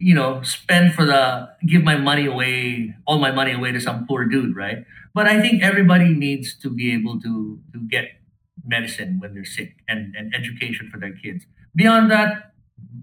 you 0.01 0.15
know 0.17 0.43
spend 0.43 0.95
for 0.95 1.05
the 1.05 1.49
give 1.69 1.85
my 1.85 1.97
money 1.97 2.25
away 2.27 2.97
all 3.07 3.21
my 3.21 3.31
money 3.31 3.53
away 3.53 3.71
to 3.71 3.81
some 3.81 4.07
poor 4.09 4.25
dude, 4.25 4.57
right? 4.57 4.83
But 5.13 5.29
I 5.29 5.41
think 5.41 5.63
everybody 5.63 6.15
needs 6.15 6.57
to 6.65 6.71
be 6.71 6.93
able 6.93 7.21
to 7.21 7.61
to 7.73 7.79
get 7.87 8.17
medicine 8.65 9.21
when 9.21 9.35
they're 9.35 9.45
sick 9.45 9.77
and, 9.89 10.17
and 10.17 10.35
education 10.35 10.89
for 10.91 10.99
their 10.99 11.13
kids. 11.13 11.45
Beyond 11.77 12.11
that, 12.11 12.53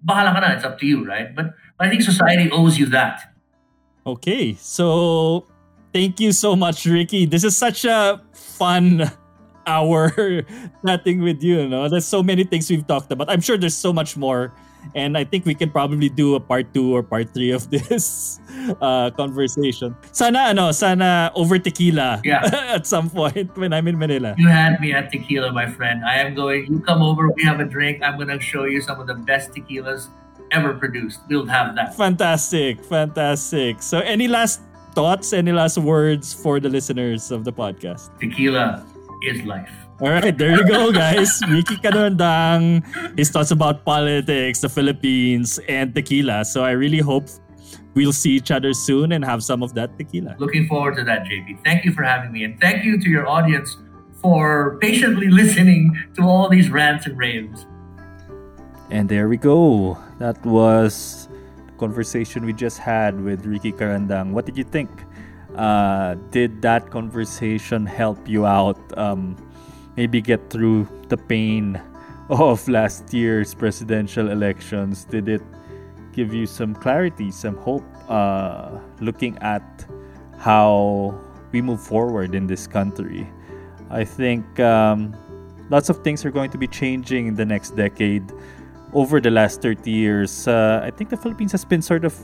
bahala 0.05 0.33
ka 0.33 0.39
na, 0.41 0.53
it's 0.57 0.65
up 0.65 0.79
to 0.79 0.85
you, 0.85 1.05
right? 1.05 1.33
But 1.33 1.53
I 1.79 1.89
think 1.89 2.01
society 2.01 2.49
owes 2.51 2.77
you 2.77 2.87
that. 2.87 3.33
Okay, 4.05 4.55
so 4.55 5.45
thank 5.93 6.19
you 6.19 6.31
so 6.31 6.55
much, 6.55 6.85
Ricky. 6.85 7.25
This 7.25 7.43
is 7.43 7.55
such 7.55 7.85
a 7.85 8.21
fun 8.33 9.11
hour 9.67 10.11
chatting 10.85 11.21
with 11.21 11.43
you. 11.43 11.61
you 11.61 11.69
know? 11.69 11.89
There's 11.89 12.07
so 12.07 12.23
many 12.23 12.43
things 12.43 12.69
we've 12.69 12.87
talked 12.87 13.11
about. 13.11 13.29
I'm 13.29 13.41
sure 13.41 13.57
there's 13.57 13.77
so 13.77 13.91
much 13.93 14.17
more. 14.17 14.53
And 14.95 15.17
I 15.17 15.23
think 15.23 15.45
we 15.45 15.55
can 15.55 15.69
probably 15.69 16.09
do 16.09 16.35
a 16.35 16.39
part 16.39 16.73
two 16.73 16.95
or 16.95 17.03
part 17.03 17.33
three 17.33 17.51
of 17.51 17.69
this 17.73 18.39
uh, 18.81 19.09
conversation. 19.11 19.95
Sana, 20.11 20.51
ano, 20.51 20.71
sana 20.71 21.31
over 21.35 21.59
tequila 21.59 22.21
Yeah. 22.23 22.43
at 22.75 22.85
some 22.87 23.09
point 23.09 23.55
when 23.57 23.73
I'm 23.73 23.87
in 23.87 23.97
Manila. 23.97 24.35
You 24.37 24.47
had 24.47 24.79
me 24.79 24.93
at 24.93 25.11
tequila, 25.11 25.51
my 25.51 25.69
friend. 25.69 26.03
I 26.05 26.17
am 26.19 26.35
going, 26.35 26.67
you 26.71 26.79
come 26.79 27.01
over, 27.01 27.29
we 27.29 27.43
have 27.43 27.59
a 27.59 27.65
drink. 27.65 28.03
I'm 28.03 28.15
going 28.17 28.29
to 28.29 28.39
show 28.39 28.65
you 28.65 28.81
some 28.81 28.99
of 28.99 29.07
the 29.07 29.15
best 29.15 29.51
tequilas 29.51 30.07
ever 30.51 30.73
produced. 30.73 31.19
We'll 31.29 31.45
have 31.47 31.75
that. 31.75 31.95
Fantastic, 31.95 32.83
fantastic. 32.85 33.81
So, 33.81 33.99
any 33.99 34.27
last 34.27 34.61
thoughts, 34.95 35.33
any 35.33 35.51
last 35.51 35.77
words 35.77 36.33
for 36.33 36.59
the 36.59 36.69
listeners 36.69 37.31
of 37.31 37.43
the 37.43 37.51
podcast? 37.53 38.09
Tequila 38.19 38.85
is 39.23 39.43
life. 39.43 39.86
All 39.99 40.09
right, 40.09 40.37
there 40.37 40.53
you 40.53 40.67
go, 40.67 40.91
guys. 40.91 41.41
Ricky 41.49 41.75
Carandang, 41.77 42.85
his 43.17 43.31
thoughts 43.31 43.49
about 43.49 43.83
politics, 43.83 44.61
the 44.61 44.69
Philippines, 44.69 45.57
and 45.67 45.95
tequila. 45.95 46.45
So 46.45 46.63
I 46.63 46.77
really 46.77 46.99
hope 46.99 47.25
we'll 47.95 48.13
see 48.13 48.33
each 48.37 48.51
other 48.51 48.75
soon 48.75 49.11
and 49.11 49.25
have 49.25 49.43
some 49.43 49.63
of 49.63 49.73
that 49.73 49.97
tequila. 49.97 50.35
Looking 50.37 50.67
forward 50.67 50.97
to 50.97 51.03
that, 51.05 51.23
JP. 51.23 51.63
Thank 51.65 51.83
you 51.83 51.93
for 51.93 52.03
having 52.03 52.31
me. 52.31 52.43
And 52.43 52.61
thank 52.61 52.85
you 52.85 53.01
to 53.01 53.09
your 53.09 53.27
audience 53.27 53.75
for 54.21 54.77
patiently 54.81 55.29
listening 55.41 55.97
to 56.13 56.21
all 56.21 56.47
these 56.47 56.69
rants 56.69 57.07
and 57.07 57.17
raves. 57.17 57.65
And 58.91 59.09
there 59.09 59.27
we 59.27 59.37
go. 59.37 59.97
That 60.19 60.37
was 60.45 61.27
the 61.65 61.73
conversation 61.79 62.45
we 62.45 62.53
just 62.53 62.77
had 62.77 63.19
with 63.19 63.47
Ricky 63.47 63.71
Carandang. 63.71 64.29
What 64.29 64.45
did 64.45 64.57
you 64.57 64.63
think? 64.63 64.91
Uh, 65.55 66.13
did 66.29 66.61
that 66.61 66.91
conversation 66.91 67.87
help 67.87 68.29
you 68.29 68.45
out? 68.45 68.77
Um, 68.95 69.35
maybe 69.97 70.21
get 70.21 70.49
through 70.49 70.87
the 71.09 71.17
pain 71.17 71.81
of 72.29 72.65
last 72.69 73.13
year's 73.13 73.53
presidential 73.53 74.29
elections? 74.29 75.03
Did 75.03 75.27
it 75.27 75.41
give 76.13 76.33
you 76.33 76.45
some 76.45 76.75
clarity, 76.75 77.31
some 77.31 77.57
hope, 77.57 77.83
uh, 78.07 78.79
looking 79.01 79.37
at 79.39 79.85
how 80.37 81.19
we 81.51 81.61
move 81.61 81.81
forward 81.81 82.35
in 82.35 82.47
this 82.47 82.67
country? 82.67 83.27
I 83.89 84.05
think 84.05 84.59
um, 84.59 85.15
lots 85.69 85.89
of 85.89 86.03
things 86.03 86.23
are 86.25 86.31
going 86.31 86.51
to 86.51 86.57
be 86.57 86.67
changing 86.67 87.27
in 87.27 87.35
the 87.35 87.45
next 87.45 87.75
decade. 87.75 88.31
Over 88.93 89.19
the 89.19 89.31
last 89.31 89.61
30 89.61 89.91
years, 89.91 90.47
uh, 90.47 90.81
I 90.83 90.91
think 90.91 91.09
the 91.09 91.17
Philippines 91.17 91.51
has 91.51 91.65
been 91.65 91.81
sort 91.81 92.05
of 92.05 92.15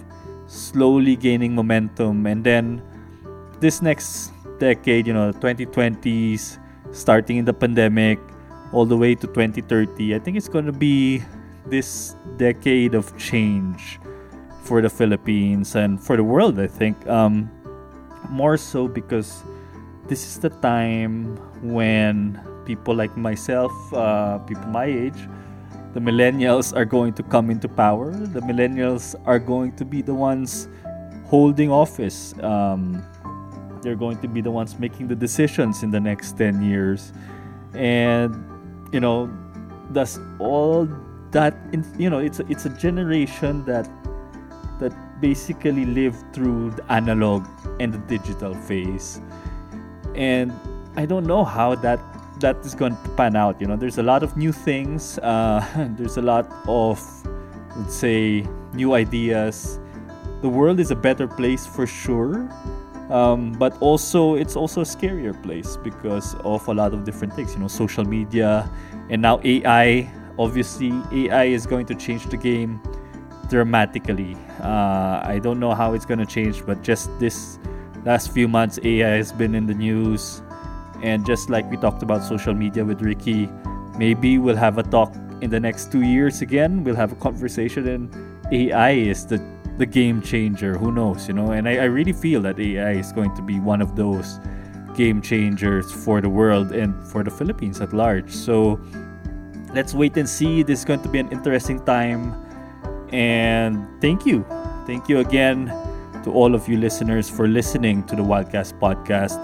slowly 0.47 1.15
gaining 1.15 1.53
momentum, 1.55 2.25
and 2.25 2.43
then 2.43 2.81
this 3.59 3.81
next 3.81 4.31
decade, 4.59 5.05
you 5.05 5.13
know, 5.13 5.31
2020s, 5.33 6.57
starting 6.93 7.37
in 7.37 7.45
the 7.45 7.53
pandemic, 7.53 8.19
all 8.71 8.85
the 8.85 8.97
way 8.97 9.13
to 9.15 9.27
2030, 9.27 10.15
I 10.15 10.19
think 10.19 10.37
it's 10.37 10.47
going 10.47 10.65
to 10.65 10.71
be 10.71 11.21
this 11.65 12.15
decade 12.37 12.95
of 12.95 13.15
change 13.17 13.99
for 14.63 14.81
the 14.81 14.89
Philippines 14.89 15.75
and 15.75 16.01
for 16.01 16.15
the 16.15 16.23
world, 16.23 16.59
I 16.59 16.67
think. 16.67 16.95
Um, 17.07 17.51
more 18.29 18.57
so 18.57 18.87
because 18.87 19.43
this 20.07 20.25
is 20.25 20.39
the 20.39 20.49
time 20.49 21.35
when 21.61 22.39
people 22.65 22.95
like 22.95 23.15
myself, 23.17 23.71
uh, 23.93 24.39
people 24.39 24.65
my 24.67 24.85
age, 24.85 25.27
the 25.93 25.99
millennials 25.99 26.75
are 26.75 26.85
going 26.85 27.13
to 27.13 27.23
come 27.23 27.51
into 27.51 27.67
power. 27.67 28.11
The 28.11 28.41
millennials 28.41 29.15
are 29.25 29.39
going 29.39 29.75
to 29.75 29.85
be 29.85 30.01
the 30.01 30.13
ones 30.13 30.67
holding 31.25 31.69
office. 31.69 32.33
Um, 32.41 33.03
they're 33.83 33.95
going 33.95 34.17
to 34.19 34.27
be 34.27 34.41
the 34.41 34.51
ones 34.51 34.79
making 34.79 35.07
the 35.07 35.15
decisions 35.15 35.83
in 35.83 35.91
the 35.91 35.99
next 35.99 36.37
10 36.37 36.61
years. 36.63 37.11
And, 37.73 38.33
you 38.91 38.99
know, 38.99 39.29
that's 39.91 40.19
all 40.39 40.87
that, 41.31 41.55
you 41.97 42.09
know, 42.09 42.19
it's 42.19 42.39
a, 42.39 42.45
it's 42.49 42.65
a 42.65 42.69
generation 42.69 43.65
that 43.65 43.89
that 44.79 44.93
basically 45.21 45.85
lived 45.85 46.21
through 46.33 46.71
the 46.71 46.91
analog 46.91 47.45
and 47.79 47.93
the 47.93 47.99
digital 47.99 48.53
phase. 48.53 49.21
And 50.15 50.51
I 50.95 51.05
don't 51.05 51.25
know 51.25 51.43
how 51.43 51.75
that 51.75 51.99
that 52.39 52.57
is 52.65 52.75
going 52.75 52.97
to 52.97 53.09
pan 53.15 53.35
out. 53.35 53.59
You 53.61 53.67
know, 53.67 53.75
there's 53.75 53.97
a 53.97 54.03
lot 54.03 54.23
of 54.23 54.35
new 54.35 54.51
things. 54.51 55.17
Uh, 55.19 55.63
there's 55.97 56.17
a 56.17 56.21
lot 56.21 56.51
of, 56.67 56.99
let's 57.77 57.95
say, 57.95 58.45
new 58.73 58.93
ideas. 58.93 59.79
The 60.41 60.49
world 60.49 60.79
is 60.79 60.91
a 60.91 60.95
better 60.95 61.27
place 61.27 61.65
for 61.65 61.87
sure, 61.87 62.49
um, 63.09 63.51
but 63.53 63.75
also 63.81 64.35
it's 64.35 64.55
also 64.55 64.81
a 64.81 64.85
scarier 64.85 65.33
place 65.43 65.77
because 65.77 66.35
of 66.43 66.67
a 66.67 66.73
lot 66.73 66.93
of 66.93 67.03
different 67.03 67.33
things. 67.33 67.53
You 67.53 67.59
know, 67.59 67.67
social 67.67 68.05
media 68.05 68.69
and 69.09 69.21
now 69.21 69.39
AI 69.43 70.09
Obviously, 70.39 70.91
AI 71.11 71.45
is 71.45 71.67
going 71.67 71.85
to 71.85 71.95
change 71.95 72.25
the 72.25 72.37
game 72.37 72.81
dramatically. 73.49 74.35
Uh, 74.59 75.21
I 75.23 75.39
don't 75.41 75.59
know 75.59 75.75
how 75.75 75.93
it's 75.93 76.05
going 76.05 76.19
to 76.19 76.25
change, 76.25 76.65
but 76.65 76.81
just 76.81 77.09
this 77.19 77.59
last 78.03 78.31
few 78.31 78.47
months, 78.47 78.79
AI 78.83 79.17
has 79.17 79.31
been 79.31 79.53
in 79.53 79.67
the 79.67 79.75
news. 79.75 80.41
And 81.03 81.25
just 81.25 81.49
like 81.49 81.69
we 81.69 81.77
talked 81.77 82.01
about 82.01 82.23
social 82.23 82.53
media 82.53 82.83
with 82.83 83.01
Ricky, 83.01 83.47
maybe 83.97 84.39
we'll 84.39 84.55
have 84.55 84.79
a 84.79 84.83
talk 84.83 85.13
in 85.41 85.51
the 85.51 85.59
next 85.59 85.91
two 85.91 86.01
years 86.01 86.41
again. 86.41 86.83
We'll 86.83 86.95
have 86.95 87.11
a 87.11 87.15
conversation, 87.15 87.87
and 87.87 88.15
AI 88.51 88.91
is 88.91 89.27
the 89.27 89.37
the 89.77 89.85
game 89.85 90.21
changer. 90.21 90.77
Who 90.77 90.91
knows, 90.91 91.27
you 91.27 91.33
know? 91.33 91.51
And 91.51 91.67
I, 91.67 91.77
I 91.77 91.83
really 91.85 92.13
feel 92.13 92.41
that 92.41 92.59
AI 92.59 92.93
is 92.93 93.11
going 93.11 93.35
to 93.35 93.41
be 93.41 93.59
one 93.59 93.81
of 93.81 93.95
those 93.95 94.39
game 94.95 95.21
changers 95.21 95.91
for 95.91 96.21
the 96.21 96.29
world 96.29 96.71
and 96.71 96.95
for 97.07 97.23
the 97.23 97.31
Philippines 97.31 97.81
at 97.81 97.93
large. 97.93 98.31
So 98.31 98.79
let's 99.73 99.93
wait 99.93 100.17
and 100.17 100.29
see. 100.29 100.63
This 100.63 100.79
is 100.79 100.85
going 100.85 101.01
to 101.01 101.09
be 101.09 101.19
an 101.19 101.31
interesting 101.31 101.83
time. 101.85 102.35
And 103.11 103.87
thank 104.01 104.25
you. 104.25 104.45
Thank 104.85 105.09
you 105.09 105.19
again 105.19 105.67
to 106.23 106.31
all 106.31 106.55
of 106.55 106.67
you 106.67 106.77
listeners 106.77 107.29
for 107.29 107.47
listening 107.47 108.03
to 108.03 108.15
the 108.15 108.23
Wildcast 108.23 108.79
podcast. 108.79 109.39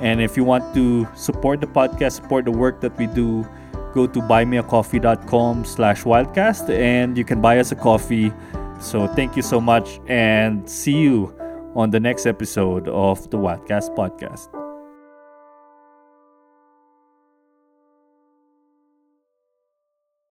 And 0.00 0.20
if 0.20 0.36
you 0.36 0.44
want 0.44 0.74
to 0.74 1.06
support 1.14 1.60
the 1.60 1.66
podcast, 1.66 2.12
support 2.12 2.44
the 2.44 2.50
work 2.50 2.80
that 2.80 2.96
we 2.98 3.06
do, 3.06 3.46
go 3.92 4.06
to 4.06 4.20
buymeacoffee.com 4.20 5.64
slash 5.64 6.02
wildcast 6.02 6.70
and 6.70 7.16
you 7.16 7.24
can 7.24 7.40
buy 7.40 7.58
us 7.58 7.72
a 7.72 7.76
coffee. 7.76 8.32
So 8.82 9.06
thank 9.06 9.36
you 9.36 9.42
so 9.42 9.60
much 9.60 10.00
and 10.08 10.68
see 10.68 10.96
you 10.96 11.34
on 11.74 11.90
the 11.90 12.00
next 12.00 12.26
episode 12.26 12.88
of 12.88 13.30
the 13.30 13.38
Wildcast 13.38 13.96
podcast. 13.96 14.61